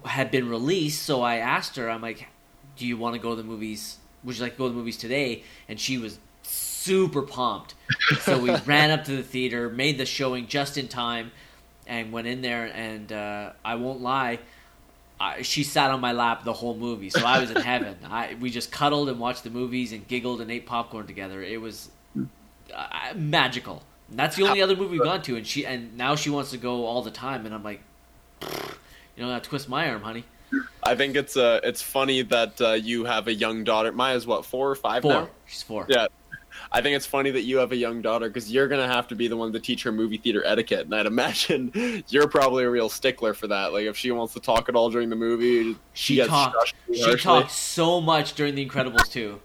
[0.06, 1.90] had been released, so I asked her.
[1.90, 2.28] I'm like,
[2.76, 3.98] "Do you want to go to the movies?
[4.22, 7.74] Would you like to go to the movies today?" And she was super pumped.
[8.20, 11.32] So we ran up to the theater, made the showing just in time,
[11.86, 12.66] and went in there.
[12.66, 14.38] And uh, I won't lie,
[15.20, 17.96] I, she sat on my lap the whole movie, so I was in heaven.
[18.04, 21.42] I we just cuddled and watched the movies and giggled and ate popcorn together.
[21.42, 21.90] It was
[22.74, 23.82] uh, magical.
[24.10, 26.58] That's the only other movie we've gone to, and she and now she wants to
[26.58, 27.80] go all the time, and I'm like,
[28.42, 30.24] you know, that twist my arm, honey.
[30.82, 33.90] I think it's uh it's funny that uh, you have a young daughter.
[33.92, 35.12] Maya's what four or five Four.
[35.12, 35.28] now?
[35.46, 35.86] She's four.
[35.88, 36.06] Yeah.
[36.70, 39.16] I think it's funny that you have a young daughter because you're gonna have to
[39.16, 41.72] be the one to teach her movie theater etiquette, and I'd imagine
[42.08, 43.72] you're probably a real stickler for that.
[43.72, 46.54] Like if she wants to talk at all during the movie, She talked.
[46.56, 47.18] shushed She harshly.
[47.20, 49.40] talked so much during The Incredibles 2.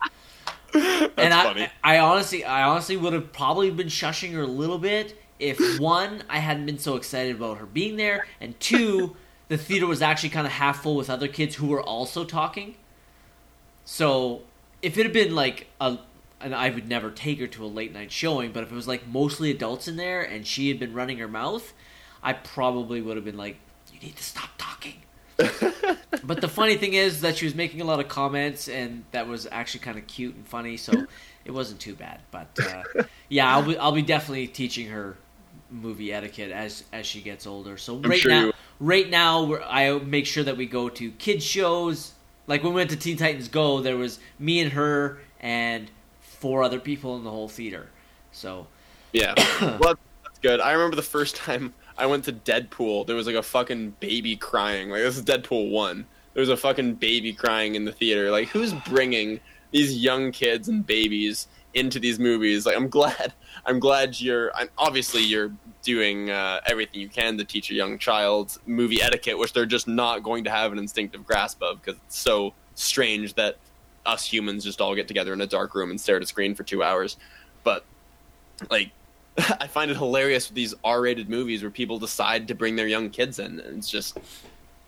[0.73, 1.67] That's and I, funny.
[1.83, 6.23] I honestly, I honestly would have probably been shushing her a little bit if one,
[6.29, 9.15] I hadn't been so excited about her being there, and two,
[9.47, 12.75] the theater was actually kind of half full with other kids who were also talking.
[13.85, 14.41] So
[14.81, 15.97] if it had been like a,
[16.41, 18.87] and I would never take her to a late night showing, but if it was
[18.87, 21.73] like mostly adults in there and she had been running her mouth,
[22.21, 23.57] I probably would have been like,
[23.93, 25.01] "You need to stop talking."
[26.23, 29.27] but the funny thing is that she was making a lot of comments, and that
[29.27, 31.05] was actually kind of cute and funny, so
[31.45, 32.19] it wasn't too bad.
[32.31, 35.17] But uh, yeah, I'll be I'll be definitely teaching her
[35.71, 37.77] movie etiquette as as she gets older.
[37.77, 41.43] So right sure now, right now, we're, I make sure that we go to kids
[41.43, 42.13] shows.
[42.47, 45.89] Like when we went to Teen Titans Go, there was me and her and
[46.21, 47.89] four other people in the whole theater.
[48.31, 48.67] So
[49.13, 49.33] Yeah.
[49.79, 50.59] well, that's good.
[50.59, 54.35] I remember the first time I went to Deadpool, there was like a fucking baby
[54.37, 54.89] crying.
[54.89, 56.05] Like, this is Deadpool 1.
[56.33, 58.31] There was a fucking baby crying in the theater.
[58.31, 62.65] Like, who's bringing these young kids and babies into these movies?
[62.65, 63.33] Like, I'm glad.
[63.65, 64.55] I'm glad you're.
[64.55, 65.51] I'm, obviously, you're
[65.83, 69.87] doing uh, everything you can to teach a young child movie etiquette, which they're just
[69.87, 73.57] not going to have an instinctive grasp of because it's so strange that
[74.05, 76.55] us humans just all get together in a dark room and stare at a screen
[76.55, 77.17] for two hours.
[77.63, 77.83] But
[78.69, 78.91] like
[79.59, 83.09] I find it hilarious with these R-rated movies where people decide to bring their young
[83.09, 84.17] kids in, and it's just,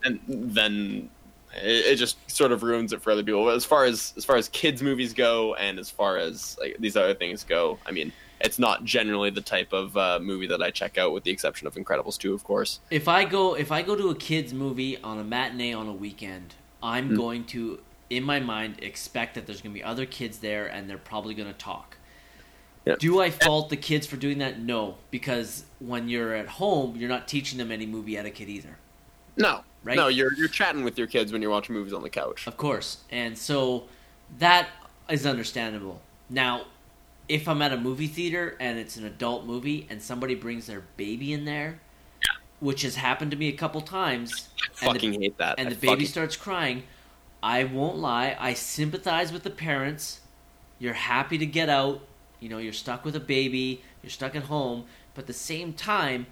[0.03, 1.09] and then
[1.55, 3.45] it, it just sort of ruins it for other people.
[3.45, 6.75] But as far as as far as kids movies go, and as far as like
[6.79, 10.61] these other things go, I mean, it's not generally the type of uh, movie that
[10.61, 12.79] I check out, with the exception of Incredibles 2, of course.
[12.89, 15.93] if I go if I go to a kids movie on a matinee on a
[15.93, 17.15] weekend, I'm Hmm.
[17.15, 20.89] going to in my mind expect that there's going to be other kids there and
[20.89, 21.95] they're probably going to talk.
[22.85, 22.95] Yeah.
[22.97, 24.59] Do I fault the kids for doing that?
[24.59, 28.77] No, because when you're at home, you're not teaching them any movie etiquette either.
[29.37, 29.95] No, Right?
[29.95, 32.47] no, you're you're chatting with your kids when you're watching movies on the couch.
[32.47, 32.97] Of course.
[33.11, 33.83] And so
[34.39, 34.67] that
[35.09, 36.01] is understandable.
[36.29, 36.65] Now,
[37.29, 40.81] if I'm at a movie theater and it's an adult movie and somebody brings their
[40.97, 41.79] baby in there,
[42.59, 45.59] which has happened to me a couple times, I and the- fucking hate that.
[45.59, 46.83] and I the baby starts crying,
[47.43, 48.35] I won't lie.
[48.39, 50.19] I sympathize with the parents.
[50.79, 52.01] You're happy to get out.
[52.41, 53.81] You know, you're stuck with a baby.
[54.03, 54.85] You're stuck at home.
[55.13, 56.25] But at the same time,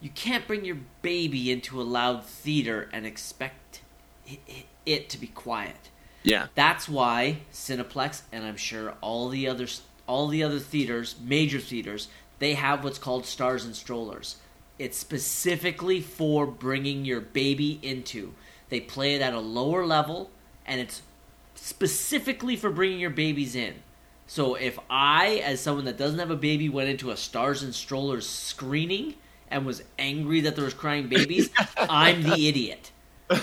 [0.00, 3.82] you can't bring your baby into a loud theater and expect
[4.26, 4.40] it,
[4.86, 5.90] it to be quiet.
[6.22, 9.66] yeah, That's why Cineplex and I'm sure all the other
[10.06, 14.36] all the other theaters, major theaters, they have what's called stars and strollers.
[14.78, 18.32] It's specifically for bringing your baby into.
[18.70, 20.30] They play it at a lower level
[20.64, 21.02] and it's
[21.56, 23.74] specifically for bringing your babies in.
[24.28, 27.74] So if I as someone that doesn't have a baby went into a stars and
[27.74, 29.14] strollers screening
[29.50, 32.92] and was angry that there was crying babies, I'm the idiot.
[33.30, 33.40] So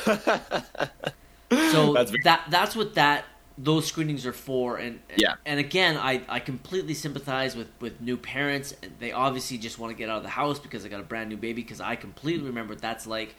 [1.93, 3.25] That's very- that that's what that
[3.57, 5.35] those screenings are for, and Yeah.
[5.45, 9.91] and again, I, I completely sympathize with with new parents, and they obviously just want
[9.91, 11.61] to get out of the house because they got a brand new baby.
[11.61, 13.35] Because I completely remember what that's like,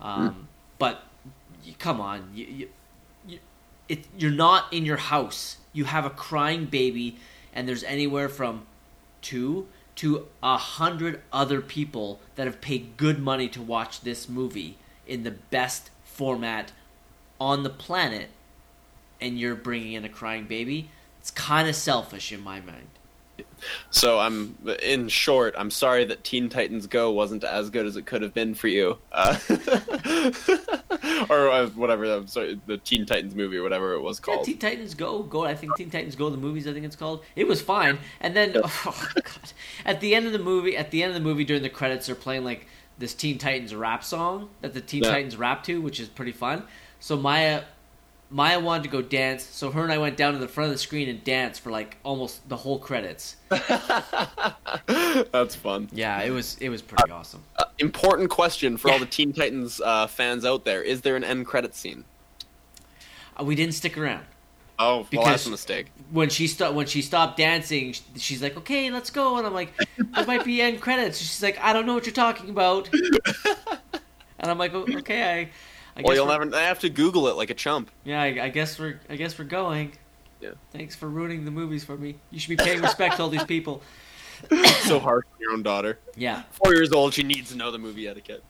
[0.00, 1.04] um, but
[1.64, 2.68] you, come on, you, you,
[3.28, 3.38] you
[3.88, 5.56] it, you're not in your house.
[5.72, 7.18] You have a crying baby,
[7.52, 8.66] and there's anywhere from
[9.22, 14.76] two to a hundred other people that have paid good money to watch this movie
[15.06, 16.72] in the best format
[17.40, 18.28] on the planet
[19.20, 22.86] and you're bringing in a crying baby it's kind of selfish in my mind
[23.90, 28.06] So I'm, in short, I'm sorry that Teen Titans Go wasn't as good as it
[28.06, 28.98] could have been for you.
[29.12, 29.38] Uh,
[31.28, 34.46] or uh, whatever the, sorry, the Teen Titans movie or whatever it was Yeah, called.
[34.46, 35.44] Teen Titans Go, Go.
[35.44, 36.66] I think Teen Titans Go, the movies.
[36.66, 37.24] I think it's called.
[37.36, 39.52] It was fine, and then oh god,
[39.84, 42.06] at the end of the movie, at the end of the movie, during the credits,
[42.06, 42.66] they're playing like
[42.98, 45.10] this Teen Titans rap song that the Teen Yeah.
[45.10, 46.64] Titans rap to, which is pretty fun.
[47.00, 47.62] So Maya,
[48.32, 50.74] Maya wanted to go dance, so her and I went down to the front of
[50.74, 53.36] the screen and danced for like almost the whole credits.
[54.86, 55.88] That's fun.
[55.92, 57.42] Yeah, it was it was pretty awesome.
[57.56, 61.24] Uh, important question for all the Teen Titans uh, fans out there: Is there an
[61.24, 62.04] end credit scene?
[63.38, 64.24] Uh, we didn't stick around.
[64.78, 65.86] Oh, well, Because- that's a mistake.
[66.10, 69.72] when she sto- when she stopped dancing, she's like, "Okay, let's go." And I'm like,
[69.98, 72.88] "There might be end credits." She's like, "I don't know what you're talking about."
[74.38, 75.50] and I'm like, "Oh, "Okay, I,
[75.96, 76.54] I Well, you'll never.
[76.54, 77.90] I have to Google it like a chump.
[78.04, 79.92] yeah, I, I guess we're I guess we're going."
[80.40, 80.50] Yeah.
[80.72, 82.16] Thanks for ruining the movies for me.
[82.30, 83.82] You should be paying respect to all these people.
[84.84, 85.98] so harsh on your own daughter.
[86.16, 88.42] Yeah, Four years old, she needs to know the movie etiquette.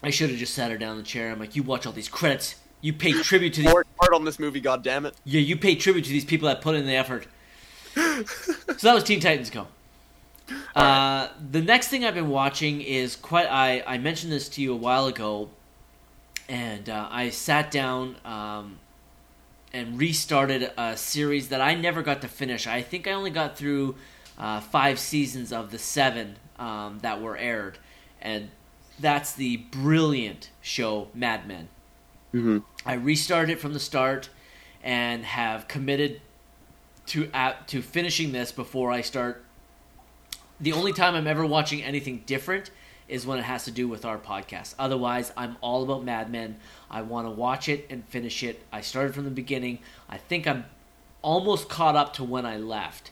[0.00, 1.32] I should have just sat her down in the chair.
[1.32, 2.56] I'm like, "You watch all these credits.
[2.80, 3.72] You pay tribute to these.
[3.72, 5.14] Work hard on this movie, God damn it!
[5.24, 7.26] Yeah, you pay tribute to these people that put in the effort."
[7.94, 8.22] so
[8.82, 9.66] that was Teen Titans Go.
[10.74, 13.46] Uh, the next thing I've been watching is quite.
[13.46, 15.50] I, I mentioned this to you a while ago,
[16.52, 18.78] and uh, I sat down um,
[19.72, 22.66] and restarted a series that I never got to finish.
[22.66, 23.96] I think I only got through
[24.36, 27.78] uh, five seasons of the seven um, that were aired,
[28.20, 28.50] and
[29.00, 31.70] that's the brilliant show Mad Men.
[32.34, 32.58] Mm-hmm.
[32.84, 34.28] I restarted it from the start
[34.82, 36.20] and have committed
[37.06, 39.42] to uh, to finishing this before I start.
[40.60, 42.70] The only time I'm ever watching anything different
[43.08, 44.74] is when it has to do with our podcast.
[44.78, 46.56] Otherwise, I'm all about Mad Men.
[46.90, 48.62] I want to watch it and finish it.
[48.72, 49.78] I started from the beginning.
[50.08, 50.64] I think I'm
[51.22, 53.10] almost caught up to when I left.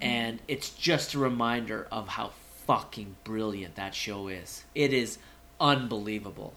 [0.00, 2.32] And it's just a reminder of how
[2.66, 4.64] fucking brilliant that show is.
[4.74, 5.18] It is
[5.60, 6.54] unbelievable.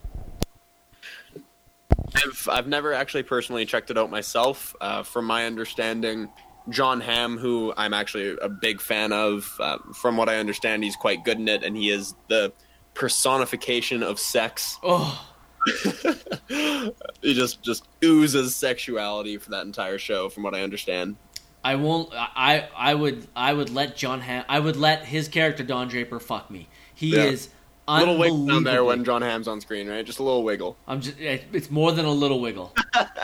[2.14, 4.76] I've I've never actually personally checked it out myself.
[4.80, 6.28] Uh, from my understanding,
[6.68, 10.96] John Hamm, who I'm actually a big fan of, uh, from what I understand, he's
[10.96, 12.52] quite good in it, and he is the
[12.94, 14.78] personification of sex.
[14.82, 15.28] Oh,
[16.48, 21.16] he just just oozes sexuality for that entire show, from what I understand.
[21.64, 22.10] I won't.
[22.12, 24.44] I I would I would let John Hamm.
[24.48, 26.68] I would let his character Don Draper fuck me.
[26.94, 27.24] He Yeah.
[27.24, 27.48] is
[27.86, 30.04] A little wiggle down there when John Hamm's on screen, right?
[30.04, 30.76] Just a little wiggle.
[30.88, 31.16] I'm just.
[31.20, 32.74] It's more than a little wiggle.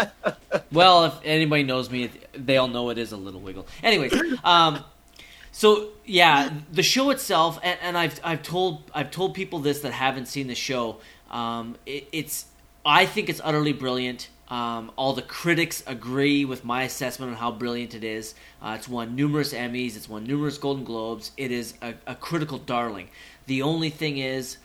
[0.72, 3.66] well, if anybody knows me, they all know it is a little wiggle.
[3.82, 4.84] Anyways, um,
[5.52, 9.92] so yeah, the show itself, and, and I've I've told I've told people this that
[9.92, 10.98] haven't seen the show.
[11.30, 12.46] Um, it, it's
[12.84, 14.28] I think it's utterly brilliant.
[14.48, 18.34] Um, all the critics agree with my assessment on how brilliant it is.
[18.62, 19.94] Uh, it's won numerous Emmys.
[19.94, 21.32] It's won numerous Golden Globes.
[21.36, 23.10] It is a, a critical darling.
[23.46, 24.56] The only thing is,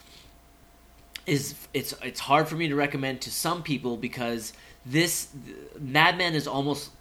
[1.25, 4.53] is it's it's hard for me to recommend to some people because
[4.85, 5.27] this
[5.79, 6.91] Mad Men is almost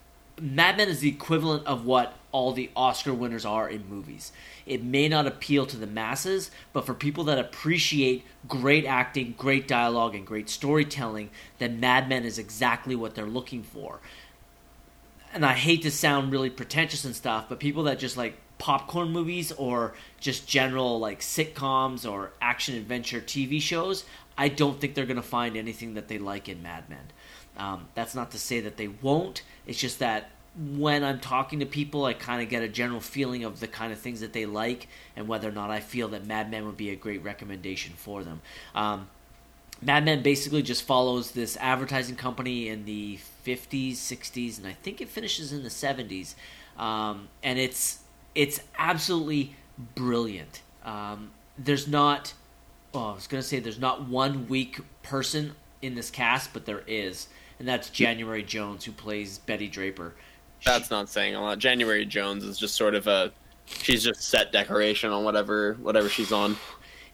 [0.41, 4.33] Mad Men is the equivalent of what all the Oscar winners are in movies.
[4.65, 9.69] It may not appeal to the masses, but for people that appreciate great acting, great
[9.69, 14.01] dialogue, and great storytelling, then Mad Men is exactly what they're looking for.
[15.35, 19.11] And I hate to sound really pretentious and stuff, but people that just like popcorn
[19.11, 24.05] movies or just general like sitcoms or action adventure TV shows,
[24.39, 27.11] I don't think they're going to find anything that they like in Mad Men.
[27.57, 29.43] Um, that's not to say that they won't.
[29.67, 33.45] It's just that when I'm talking to people, I kind of get a general feeling
[33.45, 36.27] of the kind of things that they like and whether or not I feel that
[36.27, 38.43] Mad Men would be a great recommendation for them.
[38.75, 39.09] Um,
[39.81, 45.01] Mad Men basically just follows this advertising company in the 50s, 60s, and I think
[45.01, 46.35] it finishes in the 70s.
[46.79, 47.99] Um, and it's
[48.35, 49.55] it's absolutely
[49.95, 50.63] brilliant.
[50.85, 52.35] Um, there's not,
[52.95, 56.83] oh, I was gonna say there's not one weak person in this cast, but there
[56.87, 57.29] is,
[57.63, 60.15] and that's January Jones who plays Betty Draper.
[60.67, 61.59] That's not saying a lot.
[61.59, 63.31] January Jones is just sort of a
[63.67, 66.57] she's just set decoration on whatever whatever she's on.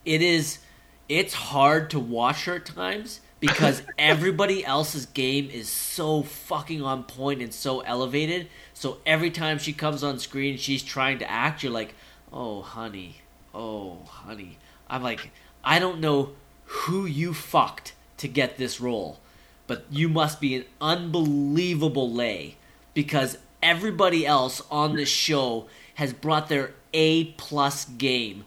[0.07, 0.61] it is
[1.07, 7.05] it's hard to watch her at times because everybody else's game is so fucking on
[7.05, 8.49] point and so elevated.
[8.73, 11.63] So every time she comes on screen, she's trying to act.
[11.63, 11.95] You're like,
[12.33, 13.17] oh honey,
[13.55, 14.57] oh honey.
[14.89, 15.31] I'm like,
[15.63, 16.31] I don't know
[16.65, 19.21] who you fucked to get this role,
[19.69, 22.57] but you must be an unbelievable lay
[22.95, 28.45] because everybody else on this show has brought their A plus game.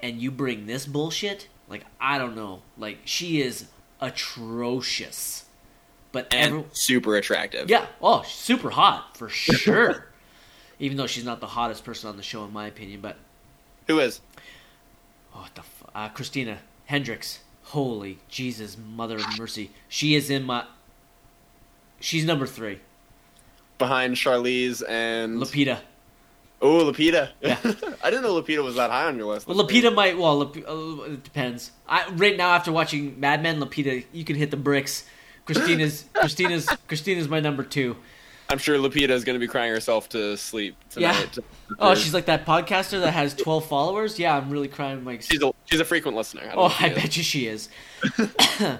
[0.00, 1.48] And you bring this bullshit?
[1.68, 2.60] Like i don't know.
[2.76, 3.66] Like she is
[4.00, 5.44] atrocious.
[6.12, 7.68] But And every, super attractive.
[7.70, 7.86] yeah.
[8.02, 10.06] Oh super hot for sure.
[10.78, 13.16] Even though she's not the hottest person on the show in my opinion but
[13.86, 14.20] Who is?
[15.34, 20.44] oh what the f- uh, christina hendricks holy jesus mother of mercy she is in
[20.44, 20.64] my
[22.00, 22.80] She's number three.
[23.78, 25.78] behind Charlize and Lupita.
[26.60, 27.30] oh Lupita.
[27.40, 27.56] Yeah.
[28.04, 29.46] I didn't know Lupita was that high on your list.
[29.46, 30.18] Well, Lupita might.
[30.18, 31.70] Well, uh, it depends.
[31.88, 35.04] I, right now, after watching Mad Men, Lupita, you can hit the bricks.
[35.46, 37.96] Christina's Christina's Christina's my number two.
[38.54, 41.36] I'm sure Lupita is going to be crying herself to sleep tonight.
[41.36, 41.42] Yeah.
[41.80, 44.16] Oh, she's like that podcaster that has twelve followers.
[44.16, 45.04] Yeah, I'm really crying.
[45.04, 46.42] Like, she's a she's a frequent listener.
[46.44, 46.94] I oh, I is.
[46.94, 47.68] bet you she is.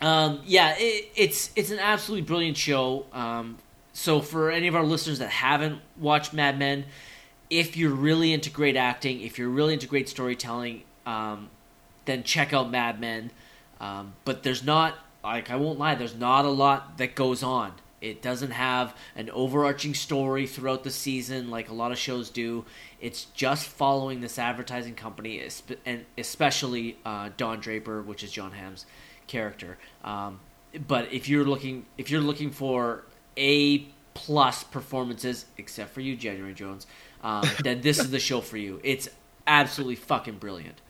[0.00, 3.06] um, yeah, it, it's it's an absolutely brilliant show.
[3.12, 3.58] Um,
[3.92, 6.84] so for any of our listeners that haven't watched Mad Men,
[7.50, 11.50] if you're really into great acting, if you're really into great storytelling, um,
[12.04, 13.32] then check out Mad Men.
[13.80, 14.94] Um, but there's not
[15.24, 17.72] like I won't lie, there's not a lot that goes on.
[18.00, 22.64] It doesn't have an overarching story throughout the season like a lot of shows do.
[23.00, 25.46] It's just following this advertising company,
[25.84, 28.86] and especially uh, Don Draper, which is John Hamm's
[29.26, 29.78] character.
[30.02, 30.40] Um,
[30.86, 33.04] but if you're looking, if you're looking for
[33.36, 36.86] a plus performances, except for you, January Jones,
[37.22, 38.80] um, then this is the show for you.
[38.82, 39.08] It's
[39.46, 40.80] absolutely fucking brilliant.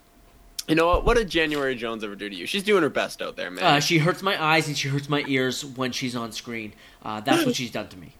[0.68, 1.04] You know what?
[1.04, 2.46] What did January Jones ever do to you?
[2.46, 3.64] She's doing her best out there, man.
[3.64, 6.74] Uh, she hurts my eyes and she hurts my ears when she's on screen.
[7.02, 8.12] Uh, that's what she's done to me.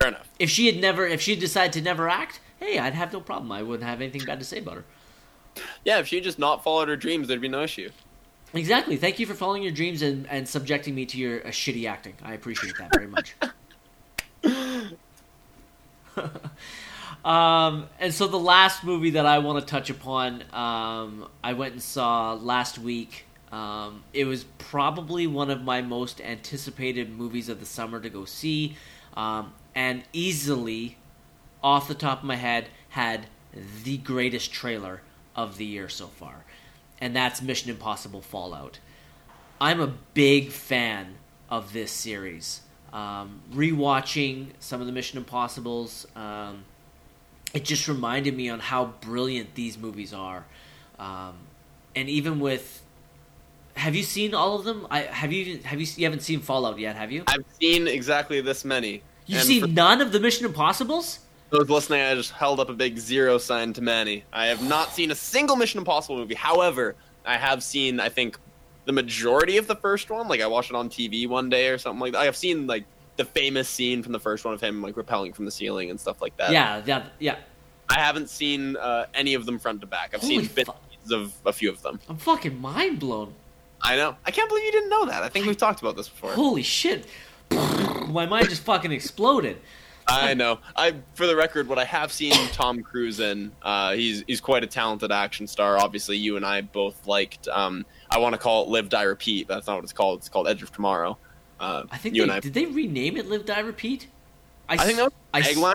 [0.00, 0.28] Fair enough.
[0.38, 3.20] If she had never, if she had decided to never act, hey, I'd have no
[3.20, 3.50] problem.
[3.50, 4.84] I wouldn't have anything bad to say about her.
[5.84, 7.90] Yeah, if she just not followed her dreams, there'd be no issue.
[8.52, 8.96] Exactly.
[8.96, 12.14] Thank you for following your dreams and, and subjecting me to your uh, shitty acting.
[12.22, 13.34] I appreciate that very much.
[17.24, 21.72] um, and so the last movie that I want to touch upon, um, I went
[21.72, 23.26] and saw last week.
[23.50, 28.24] Um, it was probably one of my most anticipated movies of the summer to go
[28.24, 28.76] see,
[29.16, 30.98] um, and easily,
[31.62, 33.26] off the top of my head, had
[33.84, 35.00] the greatest trailer
[35.36, 36.44] of the year so far,
[37.00, 38.80] and that's Mission Impossible Fallout.
[39.60, 41.14] I'm a big fan
[41.48, 42.60] of this series.
[42.92, 46.64] Um, rewatching some of the Mission Impossibles, um,
[47.54, 50.44] it just reminded me on how brilliant these movies are.
[50.98, 51.34] Um,
[51.96, 52.82] and even with,
[53.76, 54.86] have you seen all of them?
[54.90, 57.22] I have you have you you haven't seen Fallout yet, have you?
[57.26, 59.02] I've seen exactly this many.
[59.26, 61.20] You've And seen for none of the Mission Impossibles?
[61.50, 64.24] those listening, I just held up a big zero sign to Manny.
[64.32, 66.34] I have not seen a single Mission Impossible movie.
[66.34, 68.38] However, I have seen, I think,
[68.86, 70.26] the majority of the first one.
[70.26, 72.18] Like I watched it on TV one day or something like that.
[72.18, 72.84] I have seen like
[73.16, 76.00] the famous scene from the first one of him like rappelling from the ceiling and
[76.00, 76.52] stuff like that.
[76.52, 77.36] yeah, yeah, yeah.
[77.88, 80.12] I haven't seen uh, any of them front to back.
[80.14, 80.82] I've Holy seen bits fuck.
[81.12, 82.00] of a few of them.
[82.08, 83.34] I'm fucking mind blown.
[83.82, 84.16] I know.
[84.24, 85.22] I can't believe you didn't know that.
[85.22, 86.32] I think we've talked about this before.
[86.32, 87.06] Holy shit!
[87.50, 89.58] My mind just fucking exploded.
[90.06, 90.58] I know.
[90.76, 94.62] I, for the record, what I have seen Tom Cruise in, uh, he's he's quite
[94.62, 95.78] a talented action star.
[95.78, 97.48] Obviously, you and I both liked.
[97.48, 99.48] Um, I want to call it Live Die Repeat.
[99.48, 100.18] But that's not what it's called.
[100.20, 101.16] It's called Edge of Tomorrow.
[101.60, 102.40] Uh, I think you they, and I.
[102.40, 104.08] did they rename it Live Die Repeat?
[104.68, 105.74] I think that was I, tagline.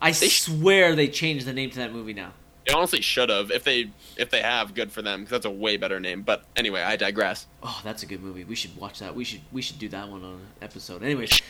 [0.00, 2.32] I They sh- swear they changed the name to that movie now.
[2.66, 3.50] They honestly should have.
[3.50, 6.22] If they if they have, good for them because that's a way better name.
[6.22, 7.46] But anyway, I digress.
[7.62, 8.44] Oh, that's a good movie.
[8.44, 9.14] We should watch that.
[9.14, 11.02] We should we should do that one on an episode.
[11.02, 11.40] Anyways,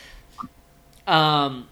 [1.07, 1.67] um,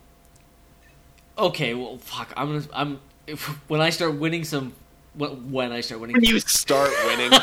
[1.37, 1.73] okay.
[1.73, 2.31] Well, fuck.
[2.37, 2.65] I'm gonna.
[2.73, 4.73] I'm if, when I start winning some.
[5.15, 6.15] When when I start winning.
[6.15, 7.31] When you start winning.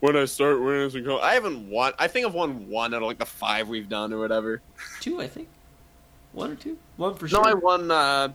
[0.00, 1.92] when I start winning, some co- I haven't won.
[1.98, 4.60] I think I've won one out of like the five we've done or whatever.
[5.00, 5.48] two, I think.
[6.32, 6.76] One or two.
[6.96, 7.42] One for sure.
[7.42, 7.50] No.
[7.50, 7.90] I won.
[7.90, 8.28] Uh,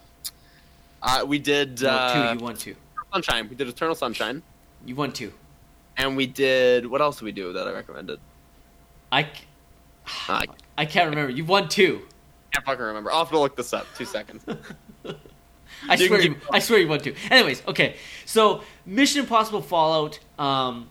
[1.02, 2.40] uh, we did No, uh, two.
[2.40, 2.76] You won two.
[3.14, 3.48] Sunshine.
[3.50, 4.42] We did Eternal Sunshine,
[4.86, 5.32] You won two.
[5.98, 8.20] and we did what else did we do that I recommended?
[9.12, 9.30] I.
[10.78, 11.32] I can't remember.
[11.32, 12.02] You won two.
[12.52, 13.12] can't fucking remember.
[13.12, 13.86] I'll have to look this up.
[13.96, 14.44] Two seconds.
[15.90, 17.14] I swear, you, I swear you won two.
[17.30, 17.98] Anyways, okay.
[18.26, 20.18] So, Mission Impossible Fallout.
[20.40, 20.90] Um,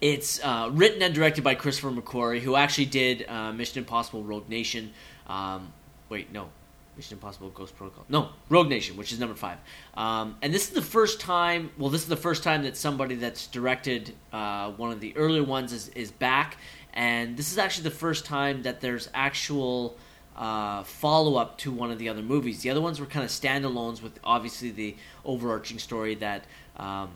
[0.00, 4.48] it's uh, written and directed by Christopher McQuarrie, who actually did uh, Mission Impossible: Rogue
[4.48, 4.92] Nation.
[5.26, 5.72] Um,
[6.08, 6.48] wait, no,
[6.96, 8.04] Mission Impossible: Ghost Protocol.
[8.08, 9.58] No, Rogue Nation, which is number five.
[9.94, 11.70] Um, and this is the first time.
[11.78, 15.44] Well, this is the first time that somebody that's directed uh, one of the earlier
[15.44, 16.56] ones is, is back,
[16.94, 19.96] and this is actually the first time that there's actual
[20.36, 22.60] uh, follow up to one of the other movies.
[22.62, 26.44] The other ones were kind of standalones with obviously the overarching story that
[26.76, 27.10] um,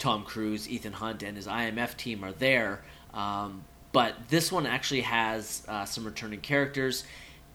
[0.00, 2.82] Tom Cruise, Ethan Hunt, and his IMF team are there.
[3.14, 7.04] Um, but this one actually has uh, some returning characters,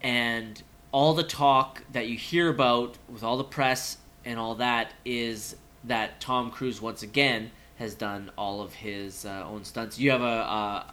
[0.01, 4.93] and all the talk that you hear about with all the press and all that
[5.03, 9.99] is that Tom Cruise once again has done all of his uh, own stunts.
[9.99, 10.83] You have a uh,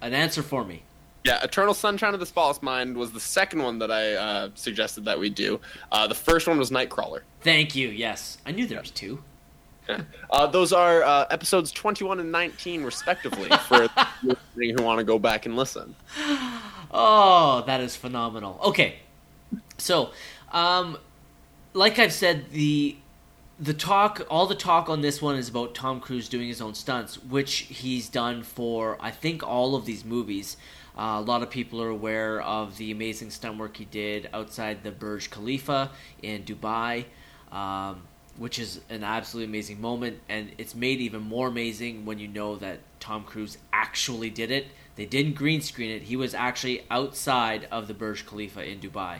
[0.00, 0.82] an answer for me?
[1.24, 5.04] yeah, Eternal Sunshine of the Spotless Mind was the second one that I uh, suggested
[5.04, 5.60] that we do.
[5.92, 7.20] Uh, the first one was Nightcrawler.
[7.42, 7.88] Thank you.
[7.88, 9.22] Yes, I knew there was two.
[10.30, 13.88] Uh, those are uh, episodes 21 and 19, respectively, for
[14.54, 15.96] who want to go back and listen.
[16.92, 18.60] Oh, that is phenomenal.
[18.62, 19.00] Okay,
[19.76, 20.10] so,
[20.52, 20.98] um,
[21.74, 22.96] like I've said, the
[23.58, 26.74] the talk, all the talk on this one is about Tom Cruise doing his own
[26.74, 30.56] stunts, which he's done for I think all of these movies.
[30.96, 34.82] Uh, a lot of people are aware of the amazing stunt work he did outside
[34.82, 35.90] the Burj Khalifa
[36.22, 37.04] in Dubai.
[37.52, 38.02] Um,
[38.40, 42.56] which is an absolutely amazing moment, and it's made even more amazing when you know
[42.56, 44.68] that Tom Cruise actually did it.
[44.96, 49.18] They didn't green screen it; he was actually outside of the Burj Khalifa in Dubai.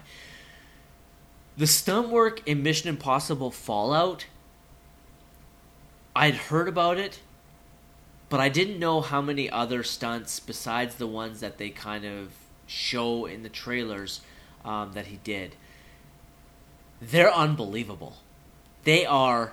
[1.58, 4.24] The stunt work in Mission Impossible Fallout,
[6.16, 7.20] I'd heard about it,
[8.30, 12.32] but I didn't know how many other stunts besides the ones that they kind of
[12.66, 14.22] show in the trailers
[14.64, 15.56] um, that he did.
[17.02, 18.16] They're unbelievable
[18.85, 19.53] they are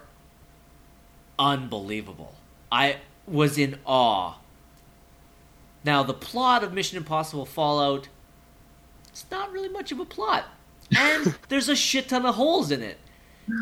[1.38, 2.36] unbelievable.
[2.72, 2.98] I
[3.28, 4.36] was in awe.
[5.84, 8.10] Now, the plot of Mission Impossible Fallout,
[9.10, 10.46] it's not really much of a plot.
[10.96, 12.98] And there's a shit ton of holes in it.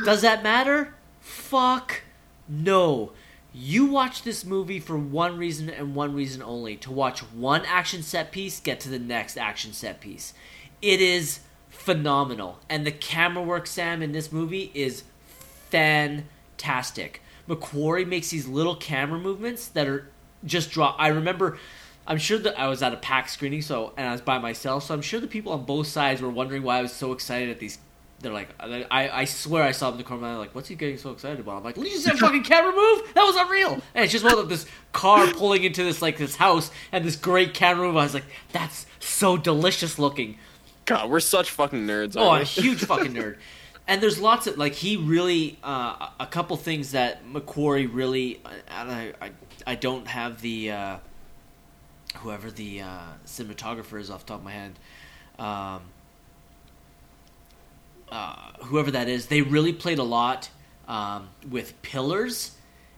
[0.04, 0.96] Does that matter?
[1.20, 2.02] Fuck
[2.48, 3.12] no.
[3.54, 8.04] You watch this movie for one reason and one reason only to watch one action
[8.04, 10.34] set piece get to the next action set piece.
[10.82, 11.40] It is
[11.70, 12.60] phenomenal.
[12.70, 15.04] And the camera work, Sam, in this movie is
[15.70, 17.22] fantastic.
[17.48, 20.10] McQuarrie makes these little camera movements that are
[20.44, 20.96] just draw.
[20.98, 21.58] I remember,
[22.08, 24.84] I'm sure that I was at a pack screening, so and I was by myself,
[24.86, 27.50] so I'm sure the people on both sides were wondering why I was so excited
[27.50, 27.78] at these.
[28.20, 30.26] They're like, I, I swear I saw them in the corner.
[30.26, 31.58] I'm like, what's he getting so excited about?
[31.58, 33.14] I'm like, did you see that fucking camera move?
[33.14, 33.74] That was unreal.
[33.94, 37.18] And it's just one of this car pulling into this like this house and this
[37.18, 37.98] great camera move.
[37.98, 40.38] I was like, that's so delicious looking.
[40.86, 42.14] God, we're such fucking nerds.
[42.16, 42.40] Oh, we?
[42.40, 43.38] a huge fucking nerd
[43.88, 49.14] and there's lots of like he really uh, a couple things that McQuarrie really I
[49.22, 49.32] I,
[49.68, 50.98] I don't have the uh,
[52.18, 54.80] whoever the uh, cinematographer is off the top of my head
[55.38, 55.82] um,
[58.10, 60.50] uh, whoever that is they really played a lot
[60.88, 62.52] um, with pillars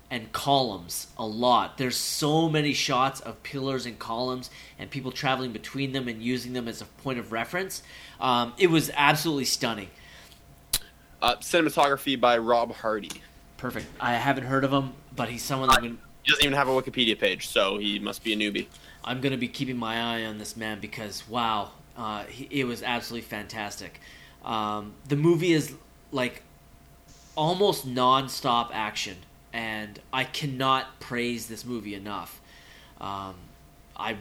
[0.09, 1.77] and columns a lot.
[1.77, 6.53] There's so many shots of pillars and columns and people traveling between them and using
[6.53, 7.83] them as a point of reference.
[8.21, 9.89] Um, it was absolutely stunning
[11.21, 13.21] uh, cinematography by Rob Hardy.
[13.57, 13.87] Perfect.
[13.99, 17.17] I haven't heard of him, but he's someone that he doesn't even have a Wikipedia
[17.17, 18.67] page, so he must be a newbie.
[19.03, 22.83] I'm gonna be keeping my eye on this man because wow, uh, he, it was
[22.83, 23.99] absolutely fantastic.
[24.43, 25.73] Um, the movie is
[26.11, 26.43] like
[27.35, 29.17] almost non-stop action,
[29.53, 32.41] and I cannot praise this movie enough.
[32.99, 33.35] Um,
[33.95, 34.17] I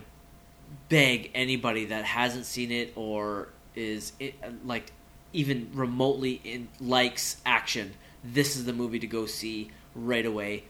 [0.89, 4.35] beg anybody that hasn't seen it or is it,
[4.65, 4.93] like
[5.37, 7.93] even remotely in likes action,
[8.25, 10.65] this is the movie to go see right away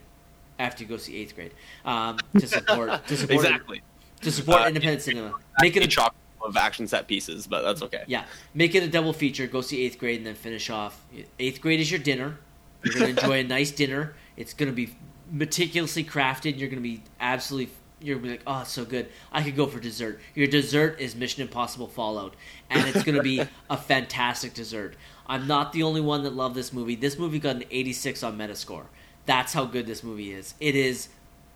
[0.59, 1.51] after you go see eighth grade
[1.85, 3.81] um, to support to support exactly
[4.21, 5.33] to support uh, independent cinema.
[5.61, 8.03] Make it a chop of action set pieces, but that's okay.
[8.07, 9.47] Yeah, make it a double feature.
[9.47, 11.03] Go see eighth grade and then finish off.
[11.39, 12.37] Eighth grade is your dinner.
[12.83, 14.15] You're gonna enjoy a nice dinner.
[14.35, 14.95] It's gonna be
[15.31, 16.59] meticulously crafted.
[16.59, 19.07] You're gonna be absolutely you're be like, oh, it's so good.
[19.31, 20.19] I could go for dessert.
[20.35, 22.35] Your dessert is Mission Impossible Fallout,
[22.69, 24.95] and it's gonna be a fantastic dessert.
[25.25, 26.95] I'm not the only one that loved this movie.
[26.95, 28.85] This movie got an 86 on Metascore.
[29.25, 30.53] That's how good this movie is.
[30.59, 31.09] It is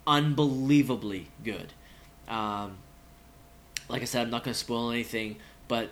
[0.07, 1.73] unbelievably good.
[2.27, 2.77] Um,
[3.87, 5.37] like I said, I'm not gonna spoil anything,
[5.67, 5.89] but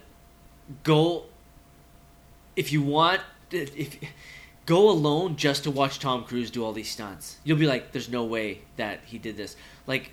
[0.84, 1.26] go
[2.56, 3.22] if you want.
[3.52, 3.98] If
[4.66, 8.10] go alone just to watch Tom Cruise do all these stunts, you'll be like, "There's
[8.10, 9.56] no way that he did this."
[9.88, 10.12] Like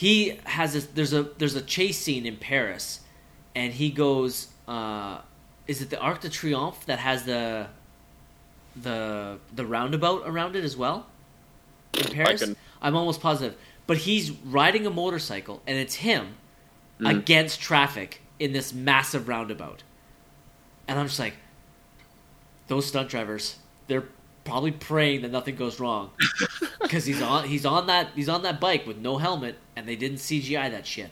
[0.00, 3.00] he has this there's a there's a chase scene in Paris
[3.54, 5.18] and he goes uh,
[5.66, 7.66] is it the Arc de Triomphe that has the
[8.74, 11.04] the the roundabout around it as well
[11.92, 12.42] in Paris?
[12.42, 12.56] Can...
[12.80, 13.58] I'm almost positive.
[13.86, 16.36] But he's riding a motorcycle and it's him
[16.98, 17.10] mm.
[17.10, 19.82] against traffic in this massive roundabout.
[20.88, 21.34] And I'm just like
[22.68, 24.08] those stunt drivers, they're
[24.50, 26.10] probably praying that nothing goes wrong
[26.82, 29.94] because he's on he's on that he's on that bike with no helmet and they
[29.94, 31.10] didn't CGI that shit.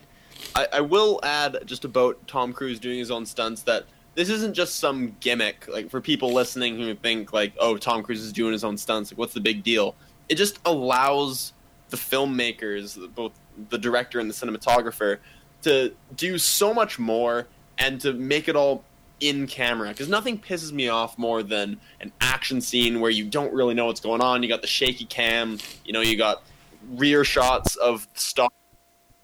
[0.57, 3.85] I, I will add just about Tom Cruise doing his own stunts that
[4.17, 8.23] this isn't just some gimmick like for people listening who think like oh Tom Cruise
[8.23, 9.95] is doing his own stunts like what's the big deal?
[10.29, 11.53] It just allows
[11.91, 13.33] the filmmakers, both
[13.71, 15.19] the director and the cinematographer,
[15.63, 17.47] to do so much more
[17.79, 18.85] and to make it all
[19.21, 23.53] in camera because nothing pisses me off more than an action scene where you don't
[23.53, 24.43] really know what's going on.
[24.43, 26.43] You got the shaky cam, you know, you got
[26.91, 28.49] rear shots of star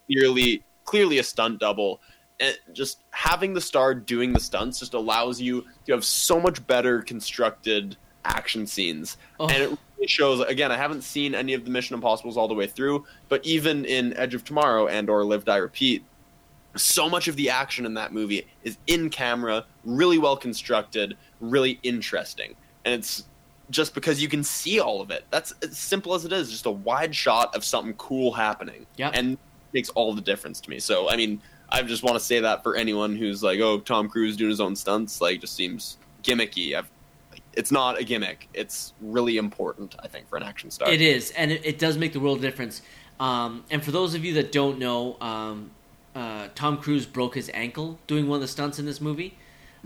[0.07, 2.01] clearly clearly a stunt double.
[2.41, 6.67] And just having the star doing the stunts just allows you to have so much
[6.67, 9.47] better constructed action scenes, oh.
[9.49, 10.41] and it really shows.
[10.41, 13.85] Again, I haven't seen any of the Mission Impossible's all the way through, but even
[13.85, 16.05] in Edge of Tomorrow and or Live Die Repeat,
[16.77, 21.79] so much of the action in that movie is in camera, really well constructed, really
[21.83, 22.55] interesting,
[22.85, 23.25] and it's
[23.71, 25.25] just because you can see all of it.
[25.31, 28.87] That's as simple as it is, just a wide shot of something cool happening.
[28.97, 29.11] Yeah.
[29.15, 29.39] And
[29.73, 30.79] makes all the difference to me.
[30.79, 34.09] So, I mean, I just want to say that for anyone who's like, "Oh, Tom
[34.09, 36.77] Cruise doing his own stunts," like just seems gimmicky.
[36.77, 36.91] I've,
[37.55, 38.49] it's not a gimmick.
[38.55, 40.91] It's really important, I think, for an action star.
[40.91, 42.83] It is, and it, it does make the world difference.
[43.19, 45.71] Um, and for those of you that don't know, um,
[46.15, 49.37] uh, Tom Cruise broke his ankle doing one of the stunts in this movie.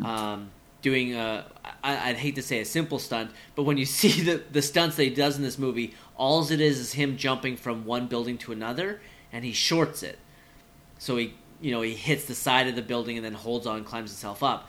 [0.02, 0.50] Um,
[0.82, 1.44] doing, uh,
[1.82, 4.96] I, I'd hate to say a simple stunt, but when you see the, the stunts
[4.96, 8.38] that he does in this movie, all it is is him jumping from one building
[8.38, 9.00] to another,
[9.32, 10.18] and he shorts it.
[10.98, 13.78] So he, you know, he hits the side of the building and then holds on,
[13.78, 14.68] and climbs himself up.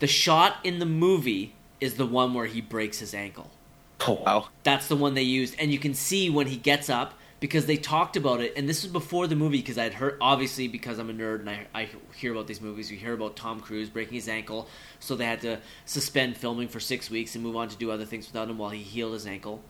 [0.00, 3.50] The shot in the movie is the one where he breaks his ankle.
[4.06, 4.48] Oh wow!
[4.62, 7.76] That's the one they used, and you can see when he gets up because they
[7.76, 8.54] talked about it.
[8.56, 11.50] And this was before the movie because I'd heard, obviously, because I'm a nerd and
[11.50, 12.90] I, I hear about these movies.
[12.90, 14.68] You hear about Tom Cruise breaking his ankle,
[15.00, 18.04] so they had to suspend filming for six weeks and move on to do other
[18.04, 19.60] things without him while he healed his ankle.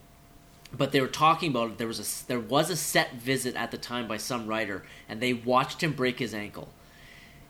[0.77, 1.79] But they were talking about it.
[1.79, 5.21] There was a there was a set visit at the time by some writer, and
[5.21, 6.69] they watched him break his ankle.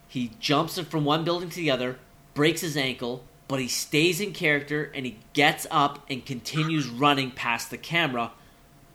[0.06, 1.98] He jumps from one building to the other,
[2.34, 7.30] breaks his ankle, but he stays in character and he gets up and continues running
[7.30, 8.32] past the camera,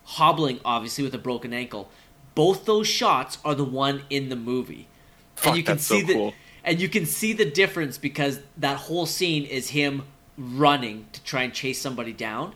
[0.03, 1.89] hobbling obviously with a broken ankle.
[2.35, 4.87] Both those shots are the one in the movie.
[5.35, 6.33] Fuck, and you can that's so see the cool.
[6.63, 10.03] and you can see the difference because that whole scene is him
[10.37, 12.53] running to try and chase somebody down.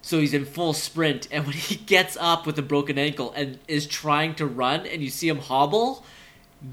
[0.00, 3.58] So he's in full sprint, and when he gets up with a broken ankle and
[3.68, 6.04] is trying to run, and you see him hobble,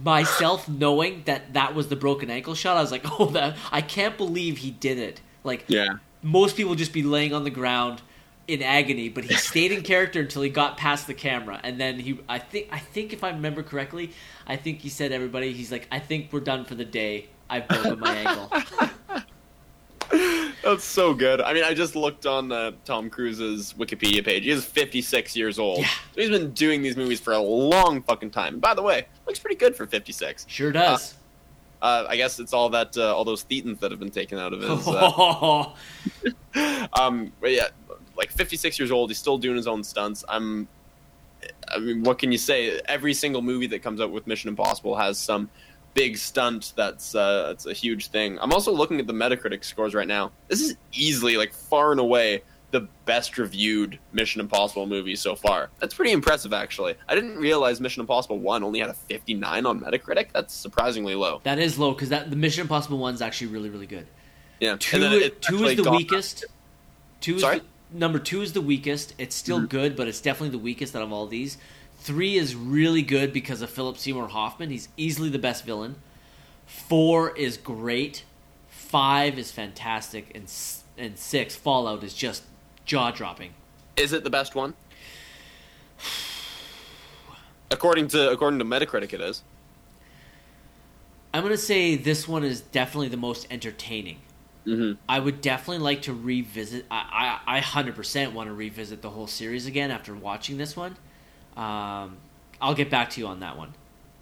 [0.03, 3.81] myself knowing that that was the broken ankle shot, I was like, "Oh, that I
[3.81, 5.95] can't believe he did it!" Like, Yeah.
[6.21, 8.01] most people just be laying on the ground
[8.49, 11.99] in agony, but he stayed in character until he got past the camera, and then
[11.99, 14.11] he, I think, I think if I remember correctly,
[14.47, 17.27] I think he said, "Everybody," he's like, "I think we're done for the day.
[17.49, 18.51] I've broken my ankle."
[20.63, 21.39] That's so good.
[21.39, 24.43] I mean, I just looked on uh, Tom Cruise's Wikipedia page.
[24.43, 25.79] He is 56 years old.
[25.79, 25.87] Yeah.
[26.15, 28.59] So he's been doing these movies for a long fucking time.
[28.59, 30.45] By the way, looks pretty good for 56.
[30.49, 31.15] Sure does.
[31.81, 34.53] Uh, I guess it's all that uh, all those thetans that have been taken out
[34.53, 34.87] of his.
[34.87, 35.69] Uh,
[36.99, 37.67] um, but yeah,
[38.19, 40.23] like 56 years old, he's still doing his own stunts.
[40.29, 40.67] I'm.
[41.69, 42.81] I mean, what can you say?
[42.85, 45.49] Every single movie that comes out with Mission Impossible has some
[45.93, 48.37] big stunt that's uh, that's a huge thing.
[48.41, 50.31] I'm also looking at the Metacritic scores right now.
[50.49, 55.69] This is easily like far and away the best reviewed Mission Impossible movie so far.
[55.79, 56.95] That's pretty impressive, actually.
[57.07, 60.27] I didn't realize Mission Impossible One only had a 59 on Metacritic.
[60.33, 61.39] That's surprisingly low.
[61.43, 64.07] that is low because that the Mission Impossible one's actually really, really good.
[64.59, 66.45] Yeah, Two, And then it two is the weakest.
[67.21, 67.59] Two is Sorry?
[67.59, 69.13] the, number two is the weakest.
[69.17, 69.67] It's still Mm-hmm.
[69.67, 71.57] good, but it's definitely the weakest out of all these.
[71.99, 74.69] Three is really good because of Philip Seymour Hoffman.
[74.69, 75.95] He's easily the best villain.
[76.65, 78.23] Four is great.
[78.69, 80.51] Five is fantastic, and
[80.97, 82.43] and six Fallout is just
[82.85, 83.53] jaw dropping.
[83.97, 84.73] Is it the best one?
[87.71, 89.43] According to according to Metacritic, it is.
[91.33, 94.17] I'm gonna say this one is definitely the most entertaining.
[94.65, 94.99] Mm-hmm.
[95.07, 96.85] I would definitely like to revisit.
[96.91, 100.95] I I, I 100% want to revisit the whole series again after watching this one.
[101.55, 102.17] Um,
[102.61, 103.73] I'll get back to you on that one.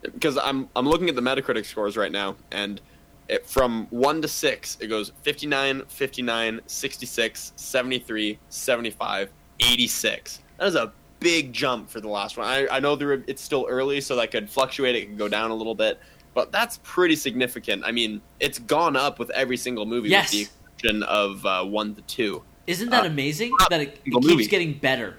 [0.02, 2.80] Because I'm I'm looking at the Metacritic scores right now, and
[3.28, 10.42] it, from one to six, it goes 59, 59, 66, 73, 75, 86.
[10.58, 12.48] That is a big jump for the last one.
[12.48, 14.96] I, I know there, it's still early, so that could fluctuate.
[14.96, 16.00] It could go down a little bit,
[16.38, 17.84] but that's pretty significant.
[17.84, 20.26] I mean, it's gone up with every single movie, Yes.
[20.26, 22.44] with the exception of uh, one to two.
[22.68, 24.46] Isn't that Uh, amazing that it, it keeps movie.
[24.46, 25.18] getting better?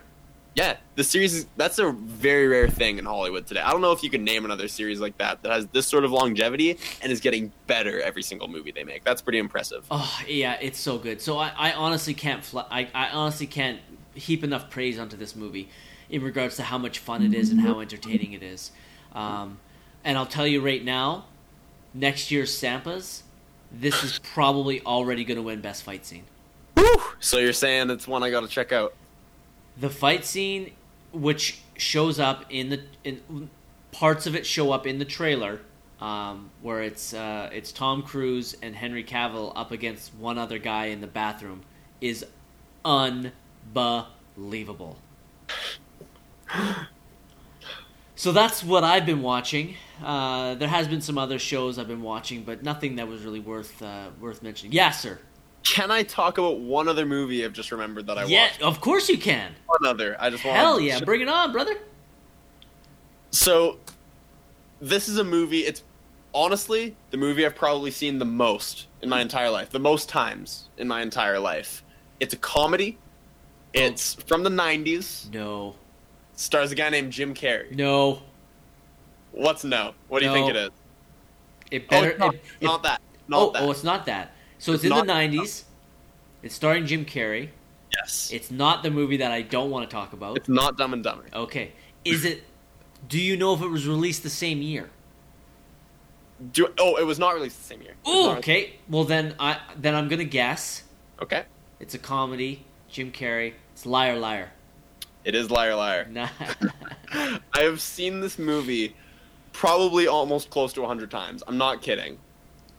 [0.54, 3.60] Yeah, the series is that's a very rare thing in Hollywood today.
[3.60, 6.04] I don't know if you can name another series like that that has this sort
[6.04, 9.02] of longevity and is getting better every single movie they make.
[9.02, 9.84] That's pretty impressive.
[9.90, 11.20] Oh yeah, it's so good.
[11.20, 13.80] So I, I honestly can't fl- I, I honestly can't
[14.14, 15.68] heap enough praise onto this movie
[16.10, 18.70] in regards to how much fun it is and how entertaining it is.
[19.12, 19.58] Um,
[20.04, 21.24] and I'll tell you right now,
[21.94, 23.22] next year's Sampas,
[23.70, 26.24] this is probably already going to win best fight scene.
[26.74, 27.02] Whew!
[27.20, 28.94] So you're saying it's one I got to check out?
[29.78, 30.72] The fight scene,
[31.12, 33.50] which shows up in the in
[33.92, 35.60] parts of it show up in the trailer,
[36.00, 40.86] um, where it's uh, it's Tom Cruise and Henry Cavill up against one other guy
[40.86, 41.62] in the bathroom,
[42.00, 42.24] is
[42.84, 44.98] unbelievable.
[48.18, 49.76] So that's what I've been watching.
[50.02, 53.40] Uh, there has been some other shows I've been watching, but nothing that was really
[53.40, 54.72] worth uh, worth mentioning.
[54.72, 55.18] Yeah, sir.
[55.64, 58.60] Can I talk about one other movie I've just remembered that I yeah, watched?
[58.60, 59.54] Yeah, of course you can.
[59.66, 60.16] One other.
[60.18, 60.56] I just want.
[60.56, 61.76] Hell yeah, bring it on, brother.
[63.30, 63.78] So,
[64.80, 65.60] this is a movie.
[65.60, 65.82] It's
[66.32, 69.70] honestly the movie I've probably seen the most in my entire life.
[69.70, 71.82] The most times in my entire life.
[72.20, 72.98] It's a comedy.
[73.74, 75.32] It's from the '90s.
[75.32, 75.76] No,
[76.38, 77.74] Stars a guy named Jim Carrey.
[77.74, 78.22] no,
[79.32, 79.94] What's no?
[80.08, 80.34] What do you No.
[80.34, 80.70] think it is?
[81.70, 82.10] it Oh, better.
[82.10, 83.00] it's not, it- it's not that.
[83.28, 83.62] Not oh, that.
[83.62, 84.32] oh, it's not that.
[84.58, 85.64] So it's, It's in the not- '90s.
[86.42, 87.50] It's starring Jim Carrey.
[87.94, 88.30] yes.
[88.32, 90.36] It's not the movie that I don't want to talk about.
[90.36, 91.26] It's not Dumb and Dumber.
[91.34, 91.72] Okay,
[92.04, 92.44] is it?
[93.08, 94.90] Do you know if it was released the same year?
[96.52, 97.94] Do, oh, it was not released the same year.
[98.04, 98.76] Oh, not- okay.
[98.88, 100.84] Well then, I then I'm gonna guess
[101.20, 101.44] Okay.
[101.80, 102.64] it's a comedy.
[102.88, 103.54] Jim Carrey.
[103.72, 104.50] It's Liar Liar.
[105.24, 106.06] It is Liar Liar.
[106.10, 106.28] Nah.
[107.12, 108.94] I have seen this movie
[109.58, 111.42] probably almost close to 100 times.
[111.48, 112.16] I'm not kidding.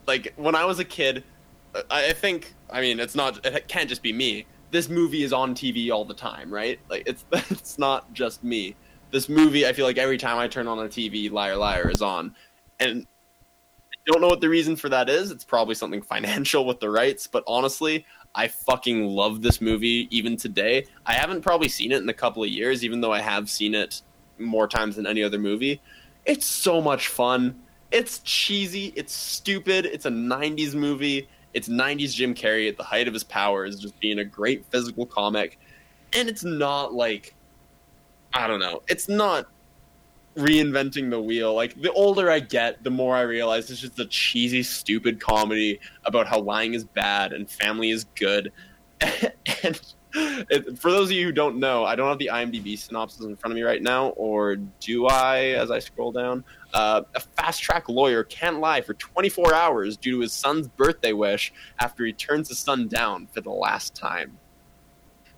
[0.06, 1.24] Like, when I was a kid,
[1.90, 4.46] I I think, I mean, it's not, it can't just be me.
[4.70, 6.80] This movie is on TV all the time, right?
[6.88, 8.76] Like, it's, it's not just me.
[9.10, 12.00] This movie, I feel like every time I turn on a TV, Liar Liar is
[12.00, 12.34] on.
[12.78, 13.06] And
[13.92, 15.30] I don't know what the reason for that is.
[15.30, 20.38] It's probably something financial with the rights, but honestly, I fucking love this movie even
[20.38, 20.86] today.
[21.04, 23.74] I haven't probably seen it in a couple of years, even though I have seen
[23.74, 24.00] it
[24.38, 25.82] more times than any other movie.
[26.24, 27.60] It's so much fun.
[27.90, 28.92] It's cheesy.
[28.96, 29.86] It's stupid.
[29.86, 31.28] It's a 90s movie.
[31.54, 35.06] It's 90s Jim Carrey at the height of his powers, just being a great physical
[35.06, 35.58] comic.
[36.12, 37.34] And it's not like,
[38.32, 39.46] I don't know, it's not
[40.36, 41.54] reinventing the wheel.
[41.54, 45.80] Like, the older I get, the more I realize it's just a cheesy, stupid comedy
[46.04, 48.52] about how lying is bad and family is good.
[49.64, 49.80] and
[50.14, 53.36] it, for those of you who don't know, I don't have the IMDb synopsis in
[53.36, 56.44] front of me right now, or do I as I scroll down?
[56.72, 61.12] Uh, a fast track lawyer can't lie for 24 hours due to his son's birthday
[61.12, 64.38] wish after he turns his son down for the last time.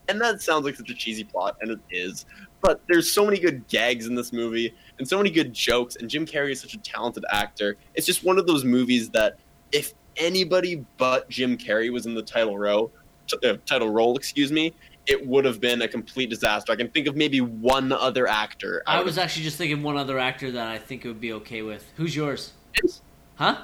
[0.08, 2.26] And that sounds like such a cheesy plot, and it is.
[2.60, 6.08] But there's so many good gags in this movie, and so many good jokes, and
[6.08, 7.76] Jim Carrey is such a talented actor.
[7.94, 9.38] It's just one of those movies that
[9.70, 12.90] if anybody but Jim Carrey was in the title row,
[13.26, 14.72] t- uh, title role, excuse me,
[15.06, 16.72] it would have been a complete disaster.
[16.72, 18.82] I can think of maybe one other actor.
[18.86, 21.32] I out was actually just thinking one other actor that I think it would be
[21.34, 21.90] okay with.
[21.96, 22.52] Who's yours?
[22.82, 23.02] this.
[23.34, 23.62] Huh?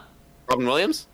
[0.48, 1.06] Robin Williams.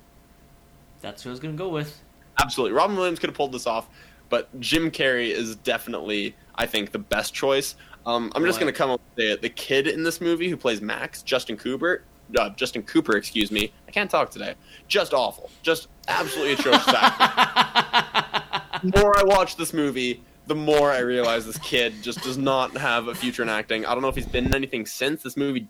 [1.00, 2.00] That's who I was gonna go with.
[2.40, 3.88] Absolutely, Robin Williams could have pulled this off,
[4.28, 7.76] but Jim Carrey is definitely, I think, the best choice.
[8.06, 10.80] Um, I'm just to come up with the, the kid in this movie who plays
[10.82, 12.02] Max, Justin Cooper.
[12.36, 13.72] Uh, Justin Cooper, excuse me.
[13.88, 14.54] I can't talk today.
[14.88, 15.50] Just awful.
[15.62, 16.84] Just absolutely atrocious
[18.82, 22.76] the more I watch this movie, the more I realize this kid just does not
[22.76, 23.86] have a future in acting.
[23.86, 25.66] I don't know if he's been in anything since this movie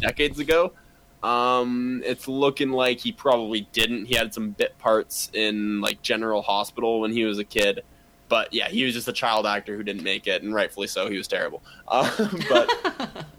[0.00, 0.72] decades ago.
[1.22, 4.04] Um, it's looking like he probably didn't.
[4.06, 7.80] He had some bit parts in like General Hospital when he was a kid,
[8.28, 11.08] but yeah, he was just a child actor who didn't make it, and rightfully so.
[11.08, 11.62] He was terrible.
[11.88, 13.24] Uh, but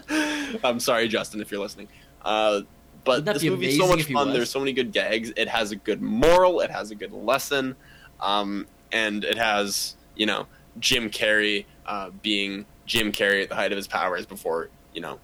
[0.64, 1.88] I'm sorry, Justin, if you're listening.
[2.22, 2.62] Uh,
[3.04, 4.32] but this movie's so much fun.
[4.32, 5.32] There's so many good gags.
[5.36, 6.60] It has a good moral.
[6.60, 7.74] It has a good lesson,
[8.20, 10.46] um, and it has you know
[10.78, 15.18] Jim Carrey uh, being Jim Carrey at the height of his powers before you know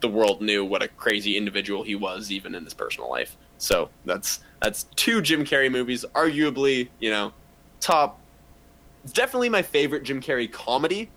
[0.00, 3.36] the world knew what a crazy individual he was, even in his personal life.
[3.58, 7.32] So that's that's two Jim Carrey movies, arguably you know
[7.80, 8.20] top.
[9.02, 11.10] It's definitely my favorite Jim Carrey comedy.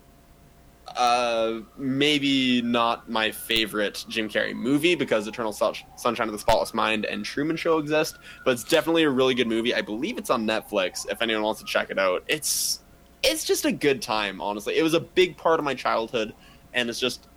[0.96, 7.06] Uh, maybe not my favorite Jim Carrey movie because Eternal Sunshine of the Spotless Mind
[7.06, 9.74] and Truman Show exist, but it's definitely a really good movie.
[9.74, 11.10] I believe it's on Netflix.
[11.10, 12.82] If anyone wants to check it out, it's
[13.24, 14.42] it's just a good time.
[14.42, 16.34] Honestly, it was a big part of my childhood,
[16.74, 17.28] and it's just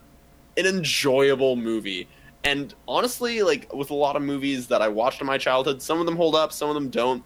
[0.57, 2.09] an enjoyable movie.
[2.45, 6.01] And honestly, like with a lot of movies that I watched in my childhood, some
[6.01, 7.23] of them hold up, some of them don't.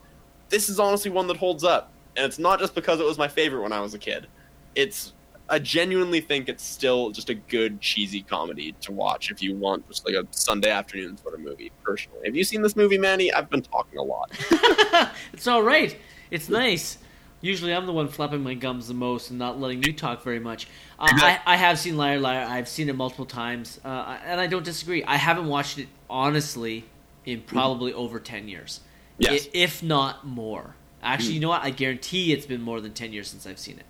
[0.49, 3.27] This is honestly one that holds up, and it's not just because it was my
[3.27, 4.27] favorite when I was a kid.
[4.75, 5.13] It's
[5.49, 9.87] I genuinely think it's still just a good cheesy comedy to watch if you want
[9.87, 11.71] just like a Sunday afternoon sort of movie.
[11.83, 13.31] Personally, have you seen this movie, Manny?
[13.31, 14.31] I've been talking a lot.
[15.33, 15.95] it's all right.
[16.31, 16.97] It's nice.
[17.39, 20.39] Usually, I'm the one flapping my gums the most and not letting you talk very
[20.39, 20.67] much.
[20.97, 22.45] Uh, I, I have seen Liar Liar.
[22.49, 25.03] I've seen it multiple times, uh, and I don't disagree.
[25.03, 26.85] I haven't watched it honestly
[27.25, 28.81] in probably over ten years,
[29.19, 29.47] Yes.
[29.53, 30.75] If not more.
[31.03, 31.63] Actually, you know what?
[31.63, 33.85] I guarantee it's been more than ten years since I've seen it.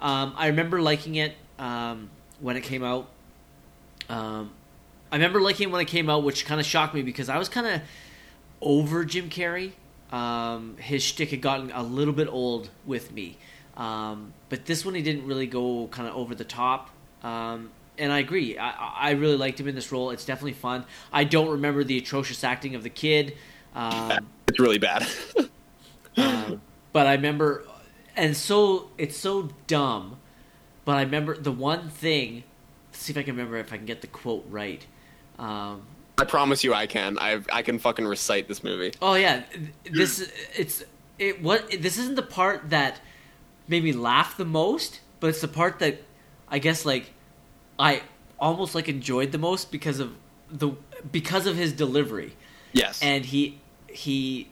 [0.00, 3.08] Um, I remember liking it um, when it came out.
[4.08, 4.50] Um,
[5.10, 7.38] I remember liking it when it came out, which kind of shocked me because I
[7.38, 7.80] was kind of
[8.60, 9.72] over Jim Carrey.
[10.12, 13.36] Um, his shtick had gotten a little bit old with me,
[13.76, 16.90] um, but this one he didn't really go kind of over the top.
[17.22, 18.58] Um, and I agree.
[18.58, 20.10] I, I really liked him in this role.
[20.10, 20.84] It's definitely fun.
[21.12, 23.36] I don't remember the atrocious acting of the kid.
[23.74, 25.06] Um, It's really bad.
[26.16, 26.60] Um,
[26.92, 27.64] but I remember,
[28.16, 30.18] and so it's so dumb.
[30.84, 32.44] But I remember the one thing.
[32.90, 34.84] Let's see if I can remember if I can get the quote right.
[35.38, 35.82] Um,
[36.18, 37.18] I promise you, I can.
[37.18, 38.92] I I can fucking recite this movie.
[39.02, 39.42] Oh yeah,
[39.90, 40.84] this it's
[41.18, 41.42] it.
[41.42, 43.00] What this isn't the part that
[43.66, 46.02] made me laugh the most, but it's the part that
[46.48, 47.12] I guess like
[47.78, 48.02] I
[48.38, 50.14] almost like enjoyed the most because of
[50.50, 50.72] the
[51.10, 52.36] because of his delivery.
[52.72, 53.58] Yes, and he
[53.88, 54.48] he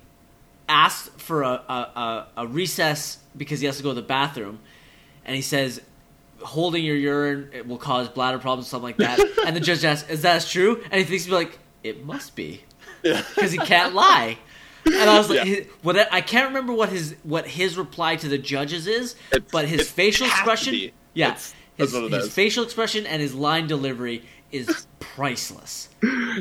[0.68, 4.58] asked for a, a, a recess because he has to go to the bathroom,
[5.24, 5.80] and he says
[6.40, 9.20] holding your urine it will cause bladder problems, something like that.
[9.46, 12.62] and the judge asks, "Is that true?" And he thinks, "Be "Like it must be,
[13.02, 14.38] because he can't lie."
[14.84, 15.60] And I was like, yeah.
[15.82, 19.66] what I can't remember what his what his reply to the judges is, it's, but
[19.66, 25.88] his facial expression, yeah, it's, his, his facial expression and his line delivery is priceless.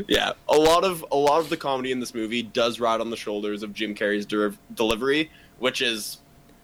[0.08, 3.10] Yeah, a lot of a lot of the comedy in this movie does ride on
[3.10, 6.20] the shoulders of Jim Carrey's de- delivery, which is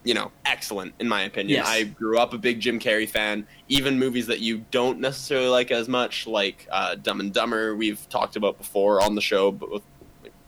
[0.07, 1.57] you know, excellent in my opinion.
[1.57, 1.67] Yes.
[1.67, 3.45] I grew up a big Jim Carrey fan.
[3.67, 8.07] Even movies that you don't necessarily like as much, like uh, Dumb and Dumber, we've
[8.07, 9.83] talked about before on the show, both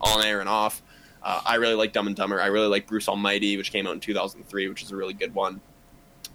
[0.00, 0.82] on air and off.
[1.22, 2.40] Uh, I really like Dumb and Dumber.
[2.40, 5.34] I really like Bruce Almighty, which came out in 2003, which is a really good
[5.34, 5.60] one.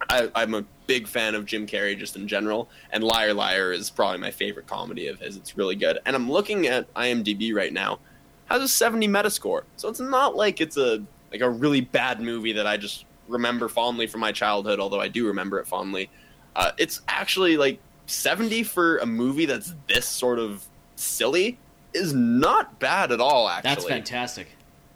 [0.08, 3.90] I, am a big fan of Jim Carrey just in general, and Liar Liar is
[3.90, 5.36] probably my favorite comedy of his.
[5.36, 5.98] It's really good.
[6.06, 7.98] And I'm looking at IMDb right now,
[8.46, 12.52] has a 70 Metascore, so it's not like it's a like a really bad movie
[12.52, 16.08] that I just remember fondly from my childhood, although I do remember it fondly.
[16.54, 21.58] Uh, it's actually like 70 for a movie that's this sort of silly
[21.92, 23.48] is not bad at all.
[23.48, 24.48] Actually, that's fantastic.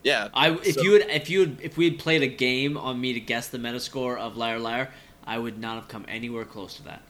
[0.03, 2.76] Yeah, I if so, you had if you had if we had played a game
[2.76, 4.90] on me to guess the Metascore of Liar Liar,
[5.26, 7.03] I would not have come anywhere close to that.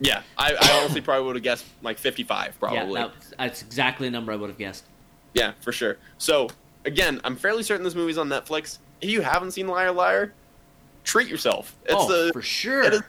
[0.00, 2.78] Yeah, I, I honestly probably would have guessed like 55, probably.
[2.78, 4.84] Yeah, that, that's exactly the number I would have guessed.
[5.34, 5.98] Yeah, for sure.
[6.18, 6.48] So
[6.84, 8.78] again, I'm fairly certain this movie's on Netflix.
[9.00, 10.32] If you haven't seen Liar Liar,
[11.04, 11.76] treat yourself.
[11.84, 12.82] It's oh, a, for sure.
[12.82, 13.02] It is,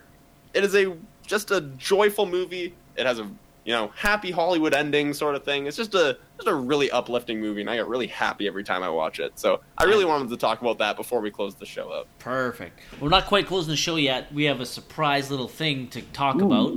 [0.53, 2.73] it is a just a joyful movie.
[2.95, 3.23] It has a
[3.65, 5.67] you know happy Hollywood ending sort of thing.
[5.67, 8.81] It's just a just a really uplifting movie, and I get really happy every time
[8.81, 9.37] I watch it.
[9.37, 12.07] So I really wanted to talk about that before we close the show up.
[12.19, 12.79] Perfect.
[12.99, 14.33] We're not quite closing the show yet.
[14.33, 16.45] We have a surprise little thing to talk Ooh.
[16.45, 16.73] about.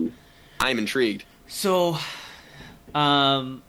[0.61, 1.25] I'm intrigued.
[1.47, 1.97] So,
[2.95, 3.63] um,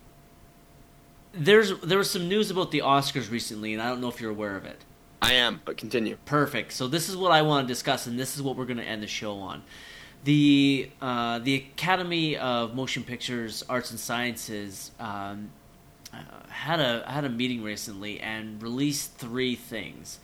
[1.34, 4.32] there's there was some news about the Oscars recently, and I don't know if you're
[4.32, 4.84] aware of it.
[5.22, 6.18] I am, but continue.
[6.26, 6.74] Perfect.
[6.74, 8.84] So this is what I want to discuss, and this is what we're going to
[8.84, 9.64] end the show on.
[10.24, 15.50] The uh, the Academy of Motion Pictures Arts and Sciences um,
[16.14, 20.20] uh, had a had a meeting recently and released three things.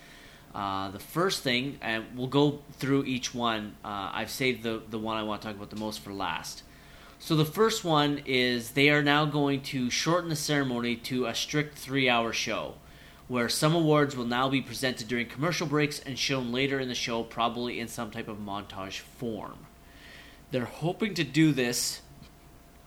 [0.54, 3.76] Uh, the first thing, and we'll go through each one.
[3.84, 6.64] Uh, I've saved the the one I want to talk about the most for last.
[7.22, 11.36] So the first one is they are now going to shorten the ceremony to a
[11.36, 12.76] strict three hour show
[13.30, 16.96] where some awards will now be presented during commercial breaks and shown later in the
[16.96, 19.68] show, probably in some type of montage form.
[20.50, 22.02] They're hoping to do this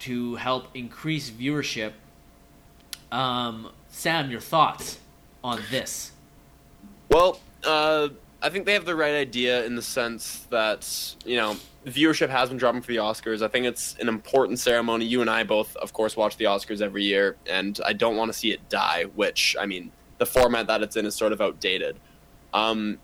[0.00, 1.92] to help increase viewership.
[3.12, 4.98] Um, Sam, your thoughts
[5.44, 6.12] on this?
[7.10, 8.08] Well, uh,
[8.40, 11.56] I think they have the right idea in the sense that, you know,
[11.86, 13.42] viewership has been dropping for the Oscars.
[13.42, 15.04] I think it's an important ceremony.
[15.04, 18.32] You and I both, of course, watch the Oscars every year, and I don't want
[18.32, 21.40] to see it die, which, I mean, the format that it's in is sort of
[21.40, 21.96] outdated.
[22.54, 22.98] Um,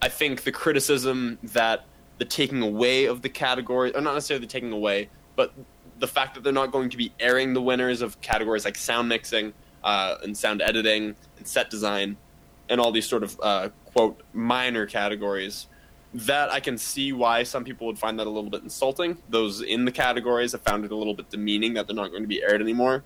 [0.00, 1.84] I think the criticism that
[2.18, 5.52] the taking away of the category, or not necessarily the taking away, but
[6.00, 9.08] the fact that they're not going to be airing the winners of categories like sound
[9.08, 9.52] mixing
[9.84, 12.16] uh, and sound editing and set design
[12.68, 15.66] and all these sort of uh, quote minor categories
[16.12, 19.18] that I can see why some people would find that a little bit insulting.
[19.28, 22.22] Those in the categories have found it a little bit demeaning that they're not going
[22.22, 23.04] to be aired anymore.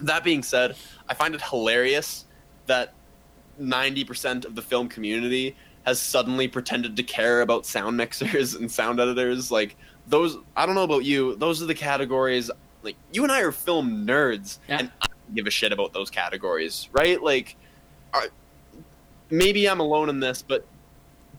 [0.00, 0.76] That being said,
[1.08, 2.24] I find it hilarious
[2.66, 2.92] that
[3.60, 9.00] 90% of the film community has suddenly pretended to care about sound mixers and sound
[9.00, 9.76] editors like
[10.08, 12.50] those i don't know about you those are the categories
[12.82, 14.78] like you and i are film nerds yeah.
[14.80, 17.22] and i don't give a shit about those categories right?
[17.22, 17.56] Like
[18.14, 18.26] are,
[19.30, 20.66] maybe i'm alone in this but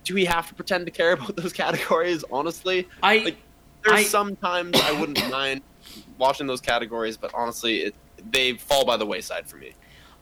[0.04, 2.88] do we have to pretend to care about those categories honestly?
[3.02, 3.38] I like
[3.84, 5.62] there's I, sometimes i wouldn't mind
[6.18, 7.96] watching those categories but honestly it,
[8.32, 9.74] they fall by the wayside for me.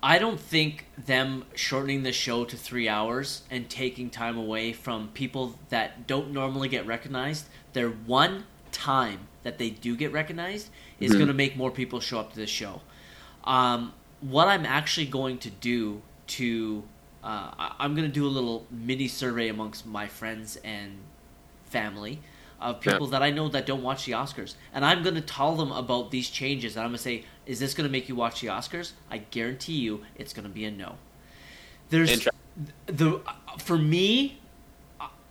[0.01, 5.09] I don't think them shortening the show to three hours and taking time away from
[5.09, 7.47] people that don't normally get recognized,
[7.77, 10.69] their one time that they do get recognized
[10.99, 11.19] is mm-hmm.
[11.19, 12.81] going to make more people show up to this show.
[13.43, 16.83] Um, what I'm actually going to do to,
[17.23, 20.97] uh, I'm going to do a little mini survey amongst my friends and
[21.65, 22.19] family
[22.59, 23.11] of people yeah.
[23.11, 26.09] that I know that don't watch the Oscars, and I'm going to tell them about
[26.09, 26.75] these changes.
[26.75, 29.19] And I'm going to say, "Is this going to make you watch the Oscars?" I
[29.19, 30.95] guarantee you, it's going to be a no.
[31.89, 32.27] There's
[32.87, 33.21] the
[33.59, 34.39] for me,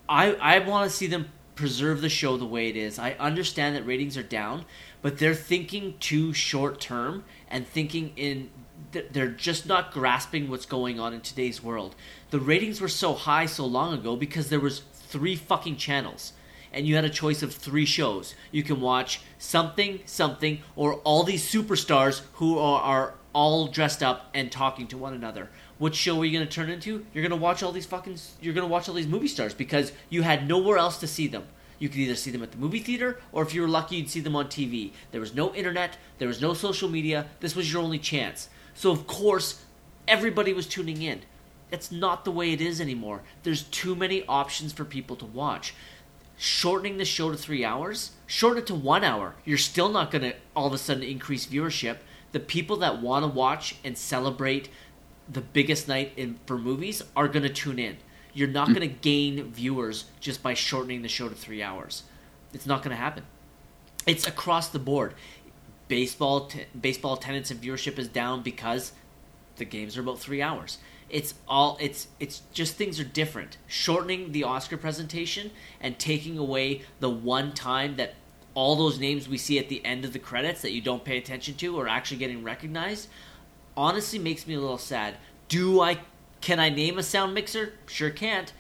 [0.09, 2.99] I I want to see them preserve the show the way it is.
[2.99, 4.65] I understand that ratings are down,
[5.03, 8.51] but they're thinking too short term and thinking in
[9.11, 11.95] they're just not grasping what's going on in today's world.
[12.31, 16.33] The ratings were so high so long ago because there was three fucking channels
[16.73, 18.35] and you had a choice of three shows.
[18.53, 24.31] You can watch something, something, or all these superstars who are, are all dressed up
[24.35, 25.51] and talking to one another.
[25.79, 27.05] What show are you going to turn into?
[27.13, 28.19] You're going to watch all these fucking.
[28.41, 31.27] You're going to watch all these movie stars because you had nowhere else to see
[31.27, 31.45] them.
[31.79, 34.09] You could either see them at the movie theater, or if you were lucky, you'd
[34.09, 34.93] see them on TV.
[35.11, 37.27] There was no internet, there was no social media.
[37.41, 38.49] This was your only chance.
[38.75, 39.63] So, of course,
[40.09, 41.21] everybody was tuning in.
[41.71, 43.23] That's not the way it is anymore.
[43.43, 45.75] There's too many options for people to watch.
[46.39, 49.35] Shortening the show to three hours, shorten it to one hour.
[49.45, 51.99] You're still not going to all of a sudden increase viewership.
[52.33, 54.69] The people that want to watch and celebrate
[55.29, 57.97] the biggest night in for movies are going to tune in.
[58.33, 58.75] You're not hmm.
[58.75, 62.05] going to gain viewers just by shortening the show to three hours.
[62.53, 63.25] It's not going to happen.
[64.07, 65.15] It's across the board.
[65.89, 68.93] Baseball, t- baseball attendance and viewership is down because
[69.57, 70.79] the games are about three hours.
[71.09, 73.59] It's all it's it's just things are different.
[73.69, 78.15] Shortening the Oscar presentation and taking away the one time that
[78.55, 81.19] all those names we see at the end of the credits that you don't pay
[81.19, 83.09] attention to are actually getting recognized
[83.77, 85.17] honestly makes me a little sad.
[85.49, 85.99] Do I
[86.41, 87.73] can I name a sound mixer?
[87.87, 88.53] Sure can't.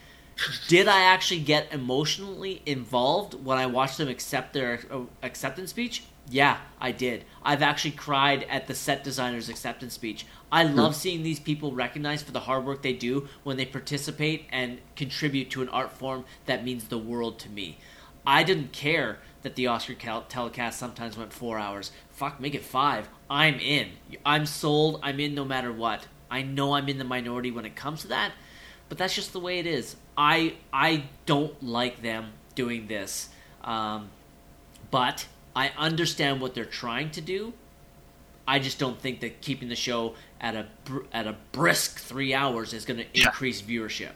[0.68, 6.02] Did I actually get emotionally involved when I watched them accept their uh, acceptance speech?
[6.28, 7.24] Yeah, I did.
[7.42, 10.26] I've actually cried at the set designer's acceptance speech.
[10.50, 10.98] I love hmm.
[10.98, 15.50] seeing these people recognized for the hard work they do when they participate and contribute
[15.50, 17.78] to an art form that means the world to me.
[18.26, 21.92] I didn't care that the Oscar telecast sometimes went four hours.
[22.10, 23.08] Fuck, make it five.
[23.28, 23.90] I'm in.
[24.24, 25.00] I'm sold.
[25.02, 26.06] I'm in no matter what.
[26.30, 28.32] I know I'm in the minority when it comes to that,
[28.88, 29.96] but that's just the way it is.
[30.16, 33.28] I I don't like them doing this,
[33.62, 34.10] um,
[34.90, 37.52] but I understand what they're trying to do.
[38.48, 40.66] I just don't think that keeping the show at a
[41.12, 44.12] at a brisk three hours is going to increase viewership.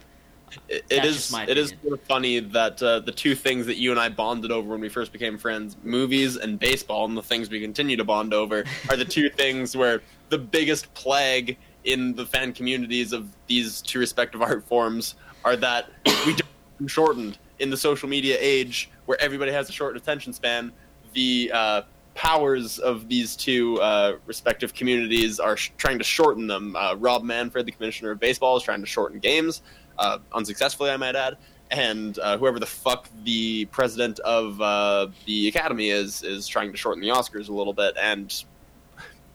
[0.69, 3.91] It, it is it is sort of funny that uh, the two things that you
[3.91, 7.51] and I bonded over when we first became friends, movies and baseball, and the things
[7.51, 12.27] we continue to bond over, are the two things where the biggest plague in the
[12.27, 15.91] fan communities of these two respective art forms are that
[16.27, 20.73] we don't shortened in the social media age where everybody has a short attention span.
[21.13, 21.83] The uh,
[22.15, 26.77] powers of these two uh, respective communities are sh- trying to shorten them.
[26.77, 29.63] Uh, Rob Manfred, the commissioner of baseball, is trying to shorten games,
[30.01, 31.37] uh, unsuccessfully, I might add.
[31.71, 36.77] And uh, whoever the fuck the president of uh, the academy is is trying to
[36.77, 37.95] shorten the Oscars a little bit.
[38.01, 38.35] And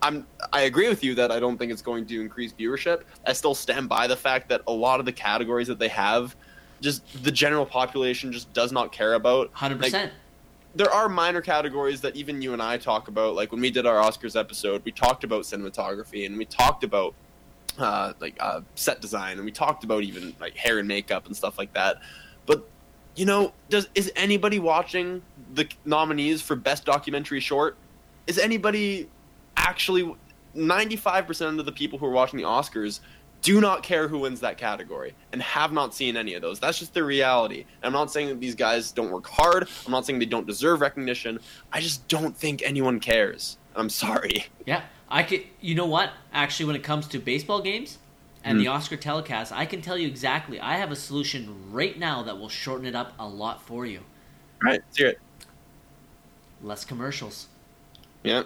[0.02, 3.04] I'm I agree with you that I don't think it's going to increase viewership.
[3.26, 6.36] I still stand by the fact that a lot of the categories that they have,
[6.82, 9.50] just the general population just does not care about.
[9.52, 10.12] Hundred like, percent.
[10.74, 13.34] There are minor categories that even you and I talk about.
[13.34, 17.14] Like when we did our Oscars episode, we talked about cinematography and we talked about
[17.78, 21.36] uh, like uh, set design and we talked about even like hair and makeup and
[21.36, 21.96] stuff like that.
[22.46, 22.68] But
[23.14, 25.22] you know, does is anybody watching
[25.54, 27.76] the nominees for best documentary short?
[28.26, 29.08] Is anybody
[29.56, 30.14] actually
[30.56, 33.00] 95% of the people who are watching the Oscars
[33.42, 36.58] do not care who wins that category and have not seen any of those.
[36.58, 37.60] That's just the reality.
[37.60, 39.68] And I'm not saying that these guys don't work hard.
[39.84, 41.38] I'm not saying they don't deserve recognition.
[41.72, 43.58] I just don't think anyone cares.
[43.76, 44.46] I'm sorry.
[44.64, 45.44] Yeah, I could.
[45.60, 46.10] You know what?
[46.32, 47.98] Actually, when it comes to baseball games
[48.42, 48.62] and mm.
[48.62, 50.60] the Oscar telecast, I can tell you exactly.
[50.60, 54.00] I have a solution right now that will shorten it up a lot for you.
[54.62, 55.20] All right, let's hear it.
[56.62, 57.46] Less commercials.
[58.22, 58.44] Yeah.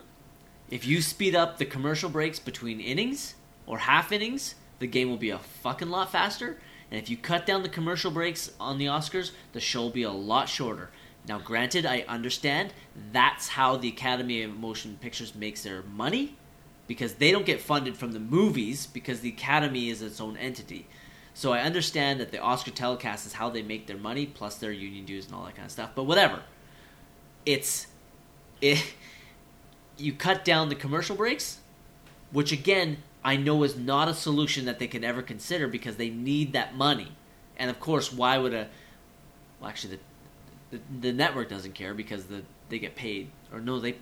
[0.70, 3.34] If you speed up the commercial breaks between innings
[3.66, 6.58] or half innings, the game will be a fucking lot faster.
[6.90, 10.02] And if you cut down the commercial breaks on the Oscars, the show will be
[10.02, 10.90] a lot shorter.
[11.26, 12.72] Now, granted, I understand
[13.12, 16.36] that's how the Academy of Motion Pictures makes their money
[16.90, 20.88] because they don't get funded from the movies because the Academy is its own entity.
[21.34, 24.72] So I understand that the Oscar telecast is how they make their money plus their
[24.72, 25.90] union dues and all that kind of stuff.
[25.94, 26.42] But whatever.
[27.46, 27.86] It's
[28.60, 28.92] it
[29.98, 31.58] you cut down the commercial breaks,
[32.32, 36.10] which again I know is not a solution that they can ever consider because they
[36.10, 37.12] need that money.
[37.56, 38.66] And of course, why would a
[39.60, 39.94] well actually
[40.70, 43.94] the the, the network doesn't care because the they get paid or no they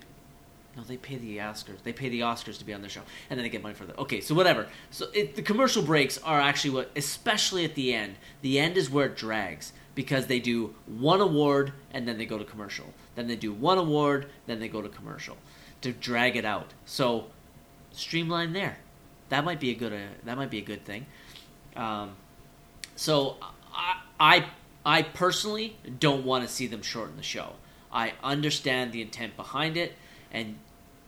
[0.77, 3.37] no they pay the Oscars they pay the Oscars to be on their show and
[3.37, 3.97] then they get money for that.
[3.97, 4.67] Okay, so whatever.
[4.91, 8.15] So it, the commercial breaks are actually what especially at the end.
[8.41, 12.37] The end is where it drags because they do one award and then they go
[12.37, 12.93] to commercial.
[13.15, 15.37] Then they do one award, then they go to commercial
[15.81, 16.73] to drag it out.
[16.85, 17.27] So
[17.91, 18.77] streamline there.
[19.29, 21.05] That might be a good uh, that might be a good thing.
[21.75, 22.15] Um,
[22.95, 23.37] So
[23.73, 24.45] I, I,
[24.85, 27.53] I personally don't want to see them shorten the show.
[27.91, 29.93] I understand the intent behind it,
[30.31, 30.55] and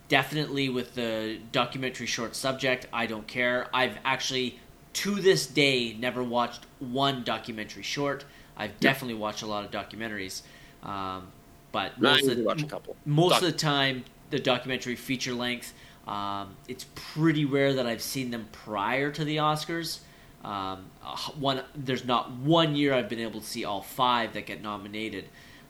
[0.07, 3.67] definitely with the documentary short subject, I don't care.
[3.73, 4.59] I've actually,
[4.93, 8.25] to this day, never watched one documentary short.
[8.57, 10.41] I've definitely watched a lot of documentaries,
[10.83, 11.27] um,
[11.71, 12.95] but most, of, the, watch a couple.
[13.05, 15.73] most Doc- of the time, the documentary feature length.
[16.07, 19.99] Um, it's pretty rare that I've seen them prior to the Oscars.
[20.43, 20.85] Um,
[21.39, 25.25] one, there's not one year I've been able to see all five that get nominated,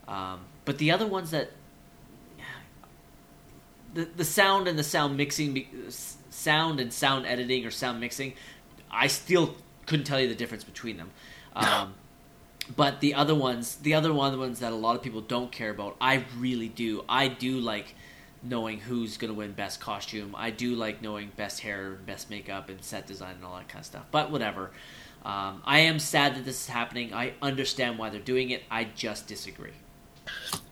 [0.07, 1.51] um, but the other ones that
[3.93, 5.67] the the sound and the sound mixing,
[6.29, 8.33] sound and sound editing or sound mixing,
[8.89, 11.11] I still couldn't tell you the difference between them.
[11.55, 11.95] Um,
[12.75, 15.51] but the other ones, the other one, the ones that a lot of people don't
[15.51, 17.03] care about, I really do.
[17.09, 17.95] I do like
[18.43, 20.35] knowing who's going to win best costume.
[20.37, 23.81] I do like knowing best hair, best makeup, and set design and all that kind
[23.81, 24.05] of stuff.
[24.11, 24.71] But whatever.
[25.23, 27.13] Um, I am sad that this is happening.
[27.13, 28.63] I understand why they're doing it.
[28.71, 29.73] I just disagree.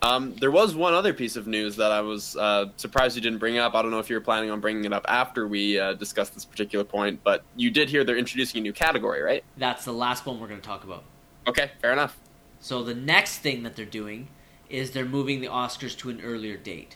[0.02, 3.40] Um, there was one other piece of news that I was uh, surprised you didn't
[3.40, 3.76] bring up.
[3.76, 6.34] I don't know if you were planning on bringing it up after we uh, discussed
[6.34, 9.44] this particular point, but you did hear they're introducing a new category, right?
[9.58, 11.04] That's the last one we're going to talk about.
[11.48, 12.18] Okay, fair enough.
[12.62, 14.30] So the next thing that they're doing
[14.70, 16.96] is they're moving the Oscars to an earlier date.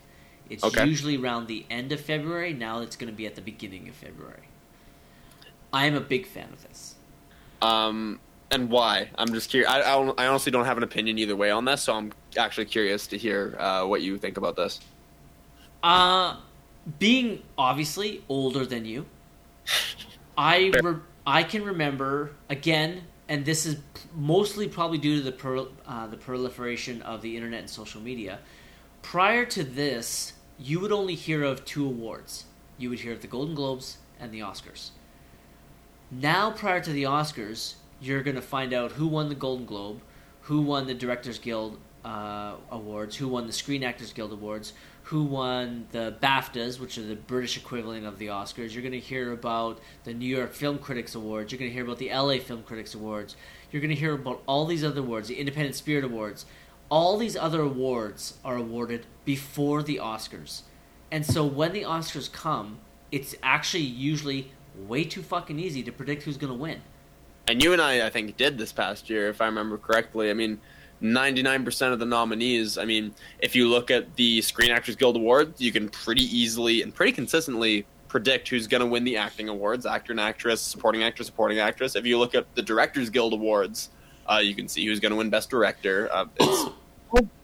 [0.50, 0.86] It's Okay.
[0.86, 2.54] usually around the end of February.
[2.54, 4.48] Now it's going to be at the beginning of February.
[5.72, 6.96] I am a big fan of this.
[7.62, 8.20] Um,
[8.52, 9.10] and why?
[9.18, 9.70] I'm just curious.
[9.72, 12.66] I, I, I honestly don't have an opinion either way on this, so I'm actually
[12.66, 14.80] curious to hear uh, what you think about this.
[15.82, 16.38] Uh,
[17.00, 19.06] being obviously older than you,
[20.38, 23.78] I re- I can remember again, and this is
[24.16, 28.40] mostly probably due to the pro- uh, the proliferation of the internet and social media.
[29.02, 32.46] Prior to this, you would only hear of two awards.
[32.78, 34.92] You would hear of the Golden Globes and the Oscars.
[36.10, 40.02] Now, prior to the Oscars, you're going to find out who won the Golden Globe,
[40.42, 44.74] who won the Directors Guild uh, awards, who won the Screen Actors Guild awards,
[45.04, 48.74] who won the BAFTAs, which are the British equivalent of the Oscars.
[48.74, 51.52] You're going to hear about the New York Film Critics Awards.
[51.52, 53.36] You're going to hear about the LA Film Critics Awards.
[53.72, 56.46] You're going to hear about all these other awards, the Independent Spirit Awards.
[56.90, 60.62] All these other awards are awarded before the Oscars.
[61.12, 62.80] And so when the Oscars come,
[63.12, 66.82] it's actually usually way too fucking easy to predict who's going to win.
[67.48, 70.30] And you and I, I think, did this past year, if I remember correctly.
[70.30, 70.62] I mean,
[71.04, 75.60] 99% of the nominees, I mean, if you look at the Screen Actors Guild Awards,
[75.60, 79.86] you can pretty easily and pretty consistently predict who's going to win the acting awards
[79.86, 81.96] actor and actress, supporting actor, supporting actress.
[81.96, 83.90] If you look at the Directors Guild Awards,
[84.32, 86.10] uh, you can see who's going to win Best Director.
[86.12, 86.70] Uh, it's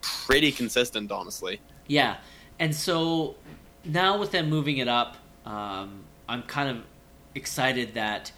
[0.00, 1.60] pretty consistent, honestly.
[1.86, 2.16] Yeah,
[2.58, 3.34] and so
[3.84, 6.84] now with them moving it up, um, I'm kind of
[7.34, 8.32] excited that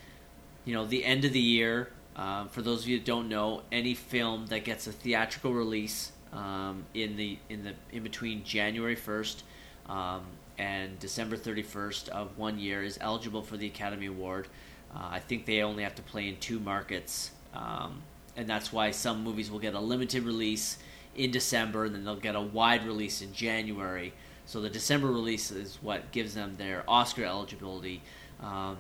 [0.65, 1.91] you know the end of the year.
[2.17, 6.13] Um, for those of you that don't know, any film that gets a theatrical release
[6.33, 9.43] um, in the in the in between January 1st
[9.89, 10.23] um,
[10.59, 14.49] and December 31st of one year is eligible for the Academy Award.
[14.95, 18.03] Uh, I think they only have to play in two markets, um,
[18.37, 20.79] and that's why some movies will get a limited release
[21.17, 24.13] in December, and then they'll get a wide release in January.
[24.45, 28.03] So the December release is what gives them their Oscar eligibility.
[28.41, 28.77] Um,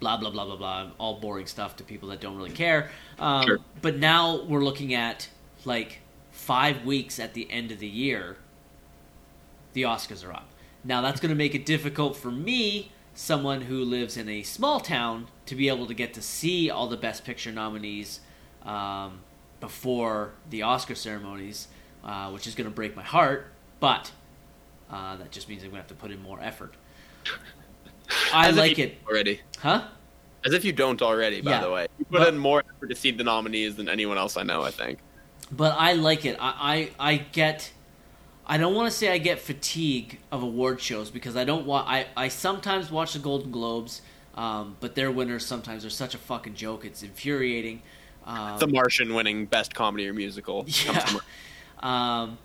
[0.00, 0.90] blah blah blah blah blah.
[0.98, 2.90] All boring stuff to people that don't really care.
[3.18, 3.58] Um, Sure.
[3.82, 5.28] But now we're looking at
[5.64, 8.36] like five weeks at the end of the year.
[9.72, 10.48] The Oscars are up.
[10.84, 14.80] Now that's going to make it difficult for me, someone who lives in a small
[14.80, 18.20] town, to be able to get to see all the Best Picture nominees
[18.64, 19.20] um,
[19.60, 21.68] before the Oscar ceremonies,
[22.04, 23.48] uh, which is going to break my heart.
[23.80, 24.12] But
[24.90, 26.74] uh, that just means I'm going to have to put in more effort.
[28.32, 29.40] I like it, already.
[29.58, 29.84] huh?
[30.44, 31.60] As if you don't already, by Yeah.
[31.62, 31.86] the way.
[31.98, 34.62] You put But- in more effort to see the nominees than anyone else I know,
[34.62, 34.98] I think.
[35.50, 36.36] but I like it.
[36.40, 37.72] I I, I get.
[38.46, 41.86] I don't want to say I get fatigue of award shows because I don't want.
[41.88, 44.00] I I sometimes watch the Golden Globes,
[44.36, 46.84] um, but their winners sometimes are such a fucking joke.
[46.84, 47.82] It's infuriating.
[48.24, 50.64] Um, The Martian winning Best Comedy or Musical.
[50.86, 51.18] yeah.
[51.80, 52.38] Um,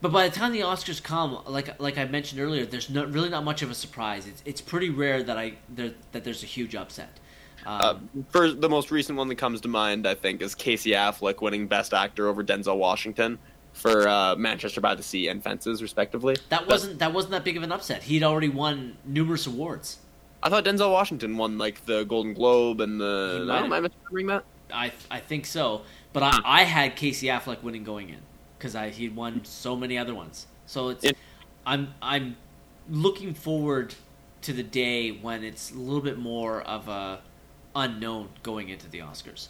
[0.00, 3.30] but by the time the Oscars come, like like I mentioned earlier, there's no, really
[3.30, 4.26] not much of a surprise.
[4.26, 7.18] It's it's pretty rare that I there, that there's a huge upset.
[7.64, 10.90] Um, Uh, for the most recent one that comes to mind, I think, is Casey
[10.90, 13.38] Affleck winning Best Actor over Denzel Washington
[13.72, 16.36] for uh, Manchester by the Sea and Fences, respectively.
[16.50, 18.02] that wasn't that wasn't that big of an upset.
[18.04, 19.98] He'd already won numerous awards.
[20.42, 23.48] I thought Denzel Washington won like the Golden Globe and the.
[23.50, 24.44] Am I misremembering that?
[24.72, 25.82] I I think so,
[26.12, 28.18] but I, I had Casey Affleck winning going in
[28.66, 30.46] because I he'd won so many other ones.
[30.66, 31.16] So it's It-
[31.64, 32.36] I'm I'm
[32.90, 33.94] looking forward
[34.42, 37.20] to the day when it's a little bit more of a
[37.74, 39.48] unknown going into the Oscars.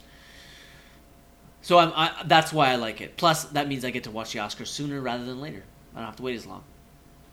[1.63, 3.17] So I'm, I, that's why I like it.
[3.17, 5.65] Plus, that means I get to watch the Oscars sooner rather than later.
[5.95, 6.63] I don't have to wait as long.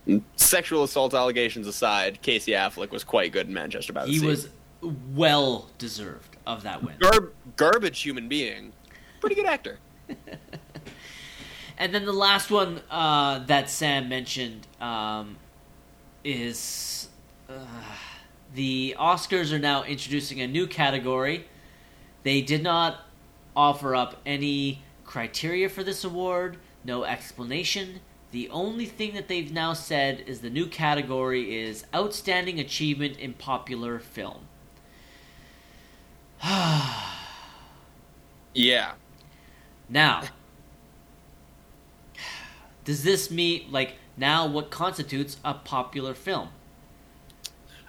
[0.07, 0.23] Mm.
[0.35, 4.49] Sexual assault allegations aside, Casey Affleck was quite good in Manchester by the He was
[5.13, 6.95] well deserved of that win.
[6.99, 8.73] Gar- garbage human being,
[9.21, 9.79] pretty good actor.
[11.77, 15.37] And then the last one uh, that Sam mentioned um,
[16.23, 17.09] is
[17.49, 17.53] uh,
[18.53, 21.47] the Oscars are now introducing a new category.
[22.23, 23.01] They did not
[23.55, 27.99] offer up any criteria for this award, no explanation.
[28.31, 33.33] The only thing that they've now said is the new category is Outstanding Achievement in
[33.33, 34.47] Popular Film.
[38.55, 38.91] Yeah,
[39.89, 40.21] Now,
[42.83, 46.49] does this mean like now what constitutes a popular film?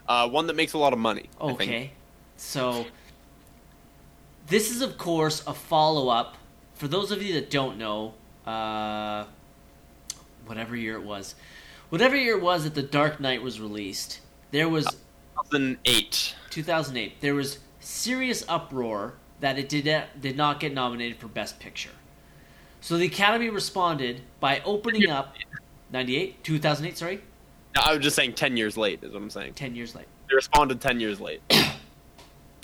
[0.08, 1.28] uh, one that makes a lot of money.
[1.40, 1.60] I think.
[1.62, 1.90] Okay,
[2.36, 2.86] so
[4.48, 6.36] this is of course a follow up.
[6.74, 8.14] For those of you that don't know,
[8.46, 9.24] uh,
[10.46, 11.34] whatever year it was,
[11.88, 16.34] whatever year it was that The Dark Knight was released, there was 2008.
[16.50, 17.20] 2008.
[17.20, 21.90] There was serious uproar that it did did not get nominated for Best Picture.
[22.84, 25.34] So the Academy responded by opening up
[25.90, 27.20] 98, 2008, sorry,
[27.74, 29.54] No, I was just saying 10 years late, is what I'm saying.
[29.54, 30.04] 10 years late.
[30.28, 31.40] They responded 10 years late.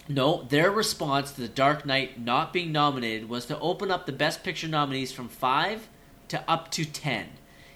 [0.09, 4.12] No, their response to The Dark Knight not being nominated was to open up the
[4.12, 5.88] Best Picture nominees from 5
[6.28, 7.28] to up to 10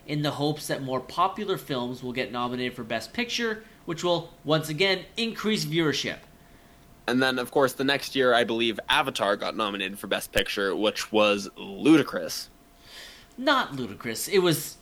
[0.08, 4.30] in the hopes that more popular films will get nominated for Best Picture, which will
[4.42, 6.18] once again increase viewership.
[7.06, 10.74] And then, of course, the next year, I believe Avatar got nominated for Best Picture,
[10.74, 12.48] which was ludicrous.
[13.36, 14.28] Not ludicrous.
[14.28, 14.76] It was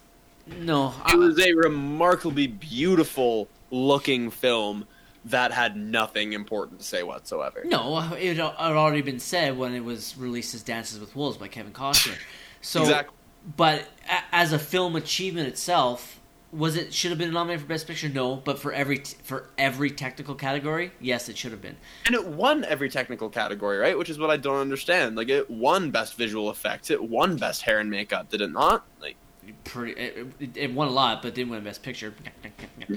[0.47, 0.95] no.
[1.09, 4.87] It was a remarkably beautiful looking film
[5.25, 7.63] that had nothing important to say whatsoever.
[7.65, 11.49] No, it had already been said when it was released as Dances with Wolves by
[11.49, 12.17] Kevin Costner.
[12.61, 13.17] So, Exactly.
[13.57, 13.85] but
[14.33, 16.21] as a film achievement itself,
[16.53, 18.09] was it should have been nominated for Best Picture?
[18.11, 21.77] No, but for every for every technical category, yes, it should have been.
[22.07, 23.97] And it won every technical category, right?
[23.97, 25.17] Which is what I don't understand.
[25.17, 28.85] Like, it won Best Visual Effects, it won Best Hair and Makeup, did it not?
[29.01, 29.17] Like,
[29.65, 32.15] Pretty, it, it- it won a lot, but didn't win Best Picture.
[32.45, 32.91] yeah,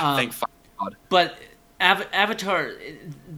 [0.00, 0.32] Um, thank
[0.78, 0.96] God.
[1.08, 1.38] But
[1.80, 2.72] Av- Avatar,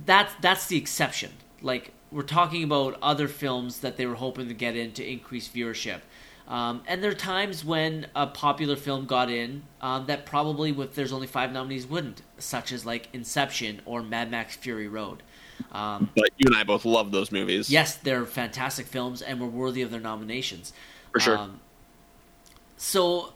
[0.06, 1.32] that's that's the exception.
[1.62, 5.48] Like we're talking about other films that they were hoping to get in to increase
[5.48, 6.00] viewership.
[6.46, 10.94] Um, and there are times when a popular film got in um, that probably, if
[10.94, 15.22] there's only five nominees, wouldn't, such as like Inception or Mad Max Fury Road.
[15.72, 17.70] Um, But you and I both love those movies.
[17.70, 20.72] yes, they're fantastic films and were worthy of their nominations.
[21.12, 21.38] For sure.
[21.38, 21.60] Um,
[22.76, 23.32] so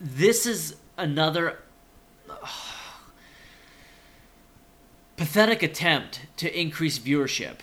[0.00, 1.58] this is another
[5.16, 7.56] pathetic attempt to increase viewership.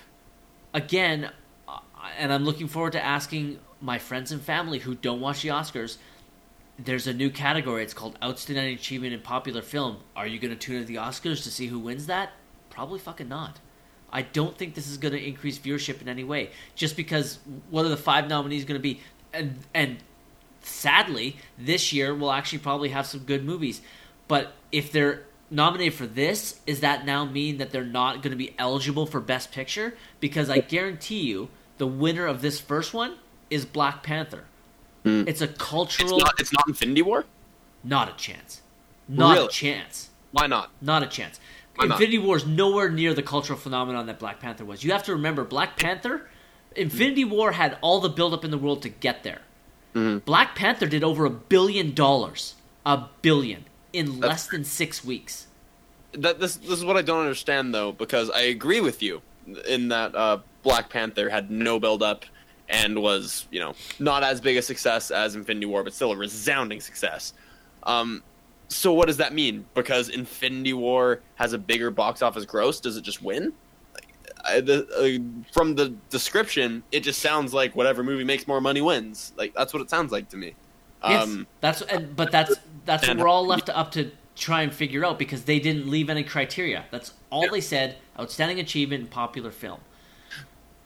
[0.74, 1.32] Again,
[1.68, 1.80] uh,
[2.18, 5.98] and I'm looking forward to asking my friends and family who don't watch the Oscars.
[6.80, 7.84] There's a new category.
[7.84, 9.98] It's called Outstanding Achievement in Popular Film.
[10.16, 12.32] Are you going to tune into the Oscars to see who wins that?
[12.70, 13.60] Probably fucking not.
[14.12, 16.52] I don't think this is going to increase viewership in any way.
[16.76, 17.40] Just because
[17.70, 19.02] what are the five nominees going to be?
[19.34, 19.98] And and
[20.62, 23.82] sadly, this year we'll actually probably have some good movies.
[24.28, 28.38] But if they're nominated for this, does that now mean that they're not going to
[28.38, 29.96] be eligible for Best Picture?
[30.20, 33.18] Because I guarantee you, the winner of this first one
[33.50, 34.44] is Black Panther.
[35.04, 35.24] Hmm.
[35.28, 37.26] It's a It's cultural, not, it's not Infinity War?
[37.84, 38.62] not a chance,
[39.08, 39.46] not Really?
[39.48, 40.10] a chance.
[40.32, 40.72] Why not?
[40.82, 41.40] Not a chance.
[41.76, 41.94] Why not?
[42.02, 44.84] Infinity War is nowhere near the cultural phenomenon that Black Panther was.
[44.84, 46.28] You have to remember, Black Panther,
[46.76, 49.42] Infinity War had all the buildup in the world to get there.
[49.96, 50.26] Mhm.
[50.26, 52.56] Black Panther did over a billion dollars,
[52.86, 55.48] a billion, in That's less than six weeks.
[56.14, 59.22] that this this is what I don't understand though, because I agree with you
[59.68, 62.26] in that uh, Black Panther had no build up
[62.70, 66.18] and was you know not as big a success as Infinity War, but still a
[66.18, 67.34] resounding success.
[67.84, 68.24] Um,
[68.70, 69.66] so what does that mean?
[69.74, 73.54] Because Infinity War has a bigger box office gross, does it just win?
[74.46, 78.82] I, the, uh, from the description, it just sounds like whatever movie makes more money
[78.82, 79.34] wins.
[79.38, 80.54] Like that's what it sounds like to me.
[81.04, 84.74] Yes, Um, that's and, but that's that's what we're all left up to try and
[84.74, 86.86] figure out because they didn't leave any criteria.
[86.92, 87.52] That's all Yeah.
[87.52, 89.80] they said: outstanding achievement in popular film.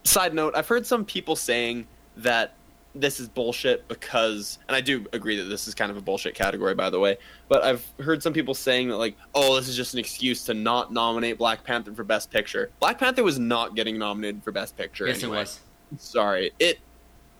[0.03, 1.87] Side note i've heard some people saying
[2.17, 2.53] that
[2.93, 6.35] this is bullshit because and i do agree that this is kind of a bullshit
[6.35, 7.17] category by the way
[7.47, 10.53] but i've heard some people saying that like oh this is just an excuse to
[10.53, 12.69] not nominate black panther for best picture.
[12.79, 15.37] Black panther was not getting nominated for best picture yes, anyway.
[15.37, 15.59] it was.
[15.97, 16.51] sorry.
[16.59, 16.79] It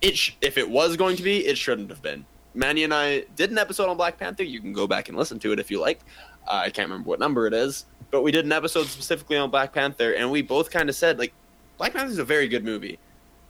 [0.02, 2.26] it sh- if it was going to be it shouldn't have been.
[2.54, 4.44] Manny and i did an episode on black panther.
[4.44, 6.00] You can go back and listen to it if you like.
[6.48, 9.50] Uh, i can't remember what number it is but we did an episode specifically on
[9.50, 11.34] Black Panther, and we both kind of said like,
[11.78, 13.00] Black Panther is a very good movie.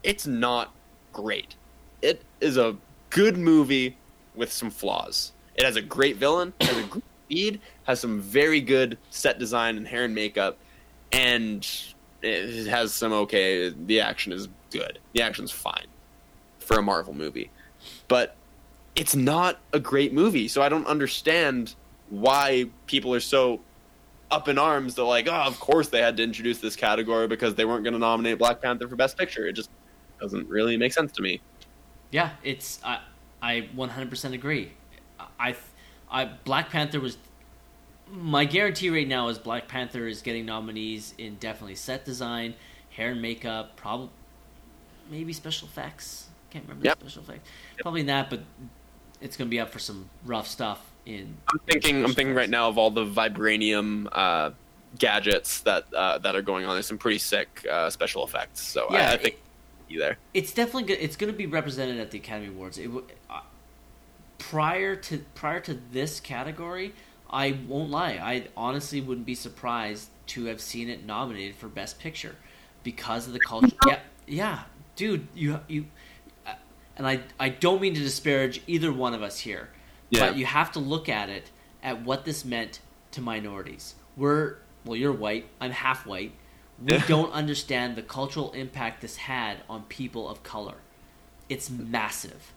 [0.03, 0.73] It's not
[1.14, 1.56] great.
[2.02, 2.77] It is a
[3.10, 3.98] good movie
[4.35, 5.34] with some flaws.
[5.56, 9.77] It has a great villain, has a great lead, has some very good set design
[9.77, 10.57] and hair and makeup,
[11.11, 11.68] and
[12.22, 13.69] it has some okay.
[13.69, 14.99] The action is good.
[15.14, 15.88] The action's fine
[16.60, 17.52] for a Marvel movie,
[18.07, 18.35] but
[18.95, 20.48] it's not a great movie.
[20.48, 21.76] So I don't understand
[22.10, 23.61] why people are so
[24.32, 27.56] up in arms They're like, oh, of course they had to introduce this category because
[27.56, 29.48] they weren't going to nominate Black Panther for Best Picture.
[29.48, 29.70] It just
[30.22, 31.41] doesn't really make sense to me.
[32.12, 32.99] Yeah, it's I
[33.41, 34.74] I 100% agree.
[35.40, 35.56] I
[36.10, 37.18] I Black Panther was
[38.08, 42.56] my guarantee right now is Black Panther is getting nominees in definitely set design,
[42.90, 44.10] hair and makeup, probably
[45.10, 46.30] maybe special effects.
[46.49, 46.99] Can't remember Yep.
[46.99, 47.49] special effects.
[47.80, 48.41] Probably not, but
[49.22, 52.03] it's going to be up for some rough stuff in I'm thinking.
[52.03, 54.52] I'm thinking right now of all the vibranium uh,
[54.99, 56.76] gadgets that uh, that are going on.
[56.76, 58.61] There's some pretty sick uh, special effects.
[58.61, 59.41] So Yeah, I think
[59.90, 60.18] you there.
[60.34, 60.99] it's definitely good.
[61.02, 62.78] It's going to be represented at the Academy Awards.
[62.78, 63.41] It, w- uh,
[64.38, 66.94] prior to prior to this category,
[67.30, 68.19] I won't lie.
[68.22, 72.36] I honestly wouldn't be surprised to have seen it nominated for Best Picture
[72.84, 73.76] because of the culture.
[73.88, 74.60] Yeah, yeah,
[74.95, 75.86] dude, you you,
[76.45, 76.53] uh,
[76.98, 79.69] and I I don't mean to disparage either one of us here,
[80.12, 80.28] Yeah.
[80.28, 81.50] but you have to look at it
[81.82, 82.80] at what this meant
[83.12, 83.96] to minorities.
[84.16, 85.48] We're well, you're white.
[85.60, 86.34] I'm half white.
[86.84, 87.04] We Yeah.
[87.08, 90.76] don't understand the cultural impact this had on people of color.
[91.50, 92.52] It's massive.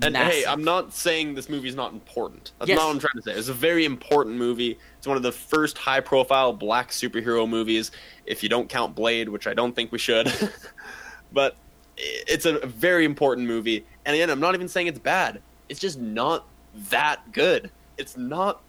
[0.00, 2.52] And hey, I'm not saying this movie is not important.
[2.58, 2.78] That's Yes.
[2.78, 3.32] not what I'm trying to say.
[3.32, 4.78] It's a very important movie.
[4.98, 7.90] It's one of the first high-profile black superhero movies,
[8.24, 10.32] if you don't count Blade, which I don't think we should.
[11.32, 11.56] but
[11.96, 13.84] it's a very important movie.
[14.06, 15.42] And again, I'm not even saying it's bad.
[15.68, 16.46] It's just not
[16.90, 17.70] that good.
[17.98, 18.62] It's not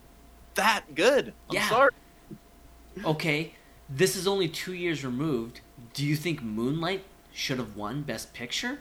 [0.56, 1.34] that good.
[1.50, 1.70] I'm Yeah.
[1.70, 1.92] sorry.
[3.04, 3.54] Okay,
[3.90, 5.62] this is only two years removed.
[5.94, 7.04] Do you think Moonlight
[7.34, 8.80] should have won Best Picture?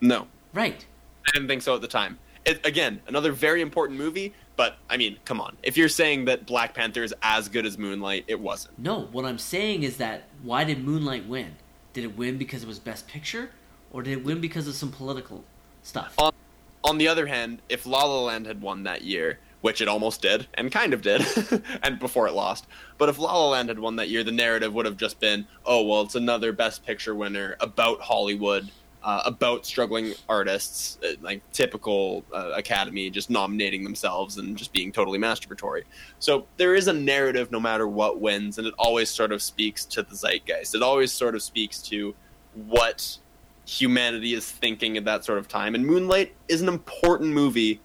[0.00, 0.84] No, Right.
[1.26, 2.18] I didn't think so at the time.
[2.44, 4.32] It, again, another very important movie.
[4.56, 5.56] But I mean, come on.
[5.62, 8.78] If you're saying that Black Panther is as good as Moonlight, it wasn't.
[8.78, 11.56] No, what I'm saying is that why did Moonlight win?
[11.92, 13.50] Did it win because it was Best Picture?
[13.90, 15.44] Or did it win because of some political
[15.82, 16.14] stuff?
[16.18, 16.32] On,
[16.86, 20.22] on the other hand, if La La Land had won that year, which it almost
[20.22, 21.24] did, and kind of did,
[21.82, 22.66] and before it lost,
[22.98, 25.46] but if La La Land had won that year, the narrative would have just been,
[25.64, 28.70] oh, well, it's another Best Picture winner about Hollywood,
[29.02, 34.92] uh, about struggling artists, uh, like typical uh, Academy, just nominating themselves and just being
[34.92, 35.82] totally masturbatory.
[36.18, 39.84] So there is a narrative no matter what wins, and it always sort of speaks
[39.86, 40.74] to the zeitgeist.
[40.74, 42.14] It always sort of speaks to
[42.54, 43.18] what
[43.66, 45.74] humanity is thinking at that sort of time.
[45.74, 47.80] And Moonlight is an important movie,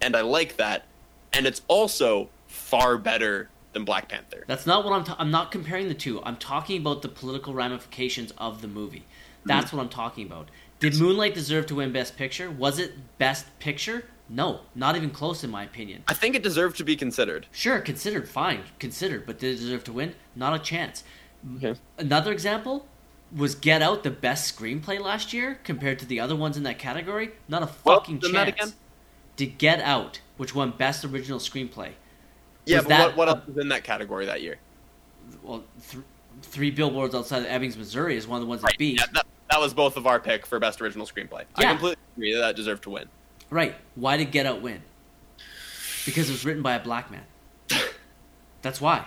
[0.00, 0.84] and I like that.
[1.32, 4.44] And it's also far better than Black Panther.
[4.48, 5.04] That's not what I'm.
[5.04, 6.22] Ta- I'm not comparing the two.
[6.24, 9.00] I'm talking about the political ramifications of the movie.
[9.00, 9.48] Mm-hmm.
[9.48, 10.50] That's what I'm talking about.
[10.80, 12.50] Did Moonlight deserve to win Best Picture?
[12.50, 14.06] Was it Best Picture?
[14.28, 16.04] No, not even close, in my opinion.
[16.08, 17.46] I think it deserved to be considered.
[17.50, 20.14] Sure, considered, fine, considered, but did it deserve to win?
[20.36, 21.02] Not a chance.
[21.56, 21.78] Okay.
[21.98, 22.86] Another example
[23.34, 26.78] was Get Out the best screenplay last year compared to the other ones in that
[26.78, 27.30] category?
[27.48, 28.74] Not a fucking Done chance.
[29.36, 31.92] Did Get Out, which won best original screenplay?
[32.66, 34.58] Yeah, Was but that what, what else was in that category that year?
[35.42, 36.04] Well, th-
[36.42, 38.98] Three Billboards Outside of Ebbings, Missouri is one of the ones that beat.
[38.98, 41.44] Yeah, that, that was both of our pick for best original screenplay.
[41.54, 43.08] I completely agree that that deserved to win.
[43.50, 43.74] Right.
[43.94, 44.82] Why did Get Out win?
[46.06, 47.24] Because it was written by a black man.
[48.62, 49.06] That's why.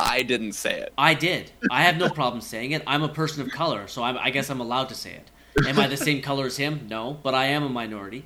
[0.00, 0.92] I didn't say it.
[0.96, 1.52] I did.
[1.70, 2.82] I have no problem saying it.
[2.86, 5.30] I'm a person of color, so I'm, I guess I'm allowed to say it.
[5.66, 6.86] Am I the same color as him?
[6.88, 8.24] No, but I am a minority.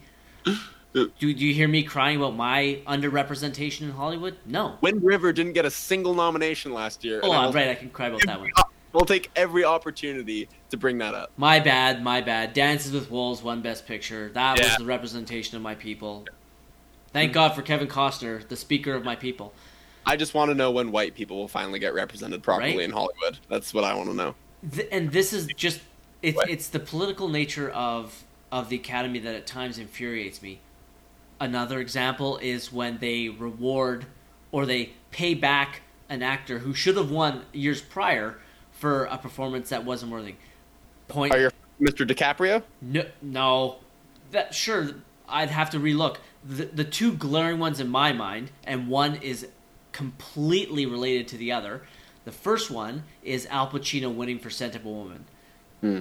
[0.92, 4.36] Do, do you hear me crying about my underrepresentation in Hollywood?
[4.46, 4.78] No.
[4.80, 7.20] Wind River didn't get a single nomination last year.
[7.22, 7.68] Oh, I'm right.
[7.68, 8.50] I can cry about that one.
[8.92, 11.32] We'll take every opportunity to bring that up.
[11.36, 12.04] My bad.
[12.04, 12.52] My bad.
[12.52, 14.30] Dances with Wolves won Best Picture.
[14.34, 16.26] That was the representation of my people.
[17.12, 19.52] Thank God for Kevin Costner, the speaker of my people.
[20.06, 22.84] I just want to know when white people will finally get represented properly Right?
[22.84, 23.38] in Hollywood.
[23.48, 24.34] That's what I want to know.
[24.74, 25.80] Th- and this is just
[26.22, 26.48] it's What?
[26.48, 30.60] it's the political nature of of the academy that at times infuriates me.
[31.40, 34.06] Another example is when they reward
[34.52, 38.38] or they pay back an actor who should have won years prior
[38.72, 40.34] for a performance that wasn't worthy.
[41.08, 41.50] Point Are you
[41.80, 42.06] Mr.
[42.08, 42.62] DiCaprio?
[42.80, 43.76] no, no,
[44.30, 44.90] that sure
[45.28, 49.48] I'd have to relook the the two glaring ones in my mind, and one is
[49.94, 51.80] completely related to the other.
[52.26, 55.24] The first one is Al Pacino winning for Scent of a Woman.
[55.80, 56.00] Hmm.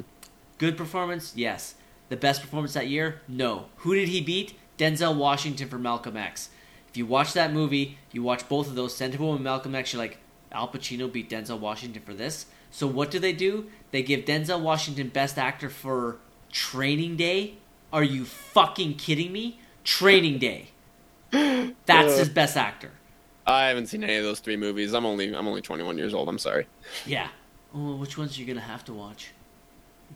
[0.58, 1.76] Good performance, yes.
[2.10, 3.68] The best performance that year, no.
[3.78, 4.58] Who did he beat?
[4.78, 6.50] Denzel Washington for Malcolm X.
[6.90, 9.44] If you watch that movie, you watch both of those, Scent of a Woman, and
[9.46, 10.18] Malcolm X, you're like,
[10.52, 12.48] Al Pacino beat Denzel Washington for this.
[12.72, 13.70] So what do they do?
[13.92, 16.18] They give Denzel Washington Best Actor for
[16.52, 17.56] Training Day.
[17.92, 19.60] Are you fucking kidding me?
[19.84, 20.70] Training Day.
[21.32, 22.92] That's his Best Actor.
[23.46, 24.94] I haven't seen any of those three movies.
[24.94, 26.30] I'm only I'm only 21 years old.
[26.30, 26.68] I'm sorry.
[27.06, 27.28] Yeah.
[27.76, 29.32] Oh, which ones are you gonna have to watch?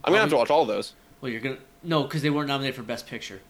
[0.03, 0.93] I'm gonna have to watch all of those.
[1.21, 3.41] Well, you're gonna no, because they weren't nominated for Best Picture.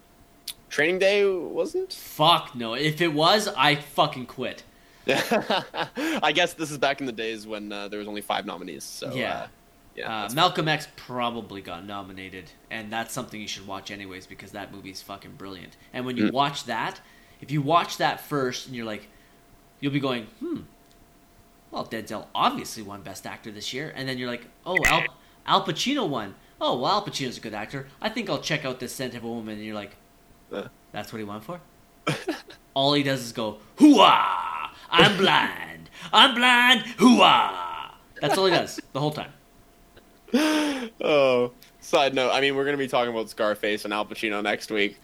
[0.69, 1.93] Training Day wasn't.
[1.93, 2.73] Fuck no.
[2.73, 4.63] If it was, I fucking quit.
[5.07, 8.83] I guess this is back in the days when uh, there was only five nominees.
[8.83, 9.33] So Yeah.
[9.33, 9.47] uh,
[9.95, 10.23] yeah.
[10.25, 14.71] Uh, Malcolm X probably got nominated, and that's something you should watch anyways because that
[14.73, 15.75] movie's fucking brilliant.
[15.93, 16.31] And when you Mm.
[16.33, 16.99] watch that,
[17.41, 19.07] if you watch that first and you're like,
[19.79, 20.61] you'll be going, hmm,
[21.71, 25.03] well, Denzel obviously won Best Actor this year, and then you're like, oh, Al,
[25.45, 26.35] Al Pacino won.
[26.59, 27.87] Oh, well, Al Pacino's a good actor.
[28.01, 29.95] I think I'll check out this Scent of a Woman, and you're like,
[30.91, 31.59] that's what he won for.
[32.73, 34.69] All he does is go, hooah!
[34.89, 35.89] I'm blind.
[36.13, 36.81] I'm blind.
[36.97, 37.91] Hooah!
[38.21, 39.31] That's all he does the whole time.
[41.01, 42.31] oh, side note.
[42.31, 44.99] I mean, we're gonna be talking about Scarface and Al Pacino next week.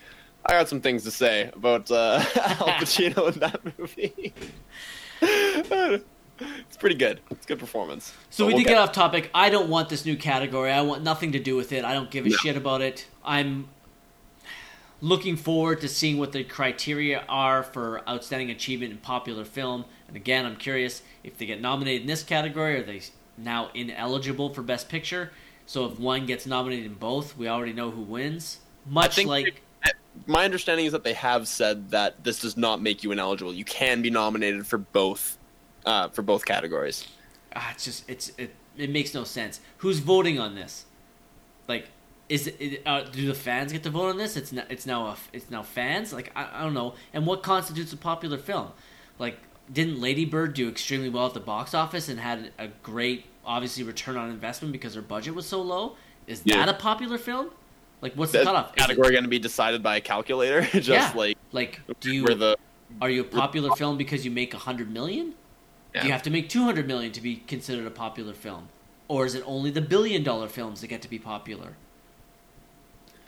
[0.45, 4.33] I got some things to say about uh, Al Pacino in that movie.
[5.21, 7.21] it's pretty good.
[7.31, 8.13] It's a good performance.
[8.29, 9.29] So But we we'll did get off topic.
[9.33, 10.71] I don't want this new category.
[10.71, 11.85] I want nothing to do with it.
[11.85, 12.35] I don't give a No.
[12.37, 13.05] shit about it.
[13.23, 13.69] I'm
[15.01, 19.85] looking forward to seeing what the criteria are for outstanding achievement in popular film.
[20.07, 23.01] And again, I'm curious if they get nominated in this category, are they
[23.37, 25.31] now ineligible for Best Picture?
[25.65, 28.59] So if one gets nominated in both, we already know who wins.
[28.85, 29.61] Much like
[30.27, 33.53] My understanding is that they have said that this does not make you ineligible.
[33.53, 35.37] You can be nominated for both,
[35.85, 37.07] uh, for both categories.
[37.55, 39.59] ah, it's just it's it, it makes no sense.
[39.77, 40.85] Who's voting on this?
[41.67, 41.89] Like,
[42.29, 44.37] is it, uh, do the fans get to vote on this?
[44.37, 46.13] It's now it's now a, it's now fans.
[46.13, 46.93] Like I, I don't know.
[47.13, 48.69] And what constitutes a popular film?
[49.19, 49.37] Like,
[49.71, 53.83] didn't Lady Bird do extremely well at the box office and had a great obviously
[53.83, 55.95] return on investment because her budget was so low?
[56.27, 56.57] Is Yeah.
[56.65, 57.49] that a popular film?
[58.03, 58.75] Like, what's the cutoff?
[58.75, 61.11] Category going to be decided by a calculator, just Yeah.
[61.15, 62.57] like like, do you the
[63.01, 65.33] are you a popular film because you make a hundred million?
[65.99, 68.67] Do you have to make two hundred million to be considered a popular film,
[69.07, 71.75] or is it only the billion dollar films that get to be popular?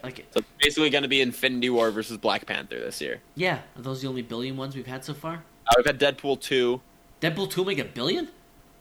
[0.02, 3.22] Like, so it's basically going to be Infinity War versus Black Panther this year.
[3.34, 5.42] yeah, are those the only billion ones we've had so far?
[5.66, 6.80] Uh, we've had Deadpool two.
[7.22, 8.28] Deadpool two make a billion?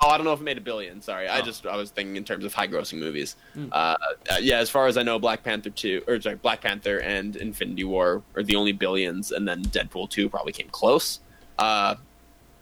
[0.06, 1.02] Oh, I don't know if it made a billion.
[1.02, 1.42] Sorry, I Oh.
[1.42, 3.36] just I was thinking in terms of high grossing movies.
[3.54, 3.70] Hmm.
[3.72, 3.96] Uh,
[4.40, 7.86] yeah, as far as I know, Black Panther two or sorry, Black Panther and Infinity
[7.86, 11.22] War are the only billions, and then Deadpool two probably came close.
[11.58, 11.96] Uh,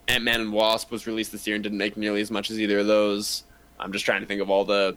[0.08, 2.60] Ant Man and Wasp was released this year and didn't make nearly as much as
[2.62, 3.44] either of those.
[3.78, 4.96] I'm just trying to think of all the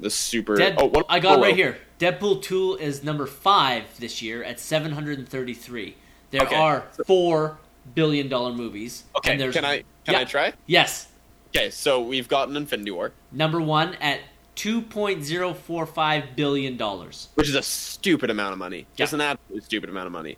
[0.00, 0.56] the super.
[0.56, 1.56] Dead, oh, what- I got oh, right oh.
[1.56, 1.78] here.
[1.98, 5.96] Deadpool two is number five this year at seven hundred and thirty three.
[6.30, 6.56] There Okay.
[6.56, 7.58] are four
[7.94, 9.04] billion dollar movies.
[9.16, 10.20] Okay, and there's, can I can Yeah.
[10.20, 10.52] I try?
[10.66, 11.08] Yes,
[11.56, 14.18] Okay, so we've gotten Infinity War, number one at
[14.56, 17.28] two point zero four five billion dollars.
[17.34, 18.86] which is a stupid amount of money.
[18.96, 19.18] Just Yeah.
[19.18, 20.36] an absolutely stupid amount of money.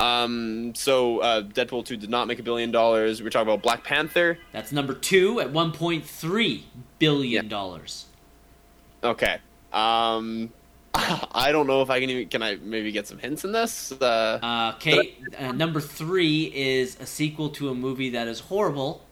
[0.00, 3.22] Um, so uh, Deadpool two did not make a billion dollars.
[3.22, 4.38] We're talking about Black Panther.
[4.52, 6.64] That's number two at one point three
[6.98, 8.06] billion dollars.
[9.04, 9.36] Okay.
[9.74, 10.50] Um,
[10.94, 12.28] I don't know if I can even.
[12.30, 13.92] Can I maybe get some hints in this?
[13.92, 19.02] Uh, Uh, okay, uh, number three is a sequel to a movie that is horrible,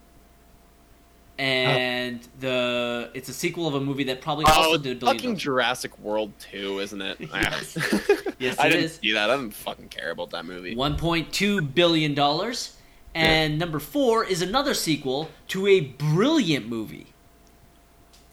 [1.36, 1.42] Oh.
[1.42, 5.00] and the it's a sequel of a movie that probably oh, also oh, did a
[5.00, 5.16] billion.
[5.16, 5.42] fucking dollars.
[5.42, 7.18] Jurassic World two, isn't it?
[7.34, 7.76] Yes.
[8.38, 8.96] Yes, I didn't is.
[8.96, 9.30] see that.
[9.30, 10.74] I didn't fucking care about that movie.
[10.74, 12.76] One point two billion dollars,
[13.14, 17.06] and number four is another sequel to a brilliant movie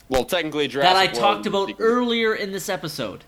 [0.10, 3.24] Well, technically, Jurassic that I World talked about earlier in this episode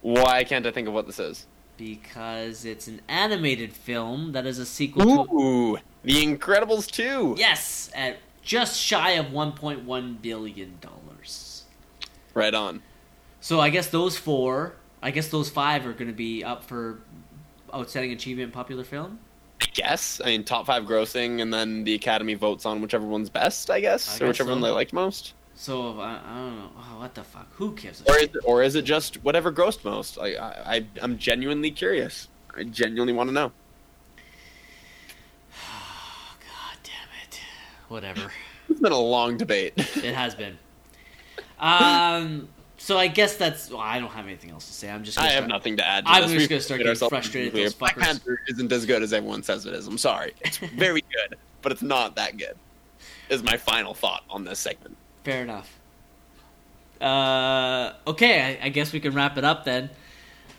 [0.00, 1.46] Why can't I think of what this is?
[1.76, 5.78] Because it's an animated film that is a sequel to.
[6.02, 7.34] The Incredibles two.
[7.38, 11.64] Yes, at just shy of 1.1 billion dollars.
[12.34, 12.82] Right on.
[13.40, 17.00] So I guess those four, I guess those five are going to be up for
[17.74, 19.18] outstanding achievement in popular film.
[19.60, 20.20] I guess.
[20.22, 23.70] I mean, top five grossing, and then the Academy votes on whichever one's best.
[23.70, 24.54] I guess, I or guess whichever so.
[24.54, 25.34] one they liked most.
[25.56, 26.70] So I, I don't know.
[26.76, 27.46] Oh, what the fuck?
[27.54, 28.02] Who cares?
[28.08, 30.18] Or is it, or is it just whatever grossed most?
[30.18, 32.28] I, I I'm genuinely curious.
[32.56, 33.52] I genuinely want to know.
[35.52, 37.40] Oh, God damn it!
[37.88, 38.30] Whatever.
[38.66, 39.74] It's been a long debate.
[39.76, 40.56] it has been.
[41.58, 42.48] Um.
[42.78, 43.70] So I guess that's.
[43.70, 44.90] Well, I don't have anything else to say.
[44.90, 45.18] I'm just.
[45.18, 46.06] I Gonna have start- nothing to add.
[46.06, 46.32] To I'm this.
[46.32, 47.96] just gonna start getting frustrated at those Black.
[47.96, 49.86] Panther isn't as good as everyone says it is.
[49.86, 50.32] I'm sorry.
[50.40, 52.54] It's very good, but it's not that good.
[53.28, 54.96] Is my final thought on this segment.
[55.24, 55.78] Fair enough.
[57.00, 59.90] Uh, okay, I, I guess we can wrap it up then.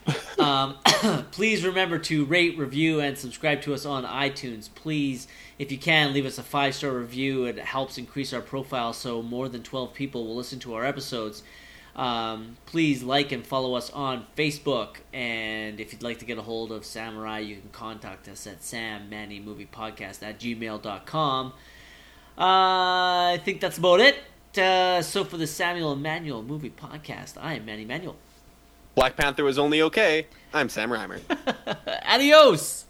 [0.37, 0.75] Um,
[1.31, 4.69] please remember to rate, review, and subscribe to us on iTunes.
[4.75, 7.45] Please, if you can, leave us a five star review.
[7.45, 11.41] It helps increase our profile so more than 12 people will listen to our episodes.
[11.95, 14.97] Um, please like and follow us on Facebook.
[15.13, 18.27] And if you'd like to get a hold of Sam or I, you can contact
[18.27, 21.53] us at sammannymoviepodcast at gmail.com.
[22.37, 24.17] Uh, I think that's about it.
[24.57, 28.15] Uh, so for the Samuel and Manuel Movie Podcast, I am Manny Manuel.
[28.95, 30.27] Black Panther was only okay.
[30.53, 31.19] I'm Sam Reimer.
[32.07, 32.85] Adios!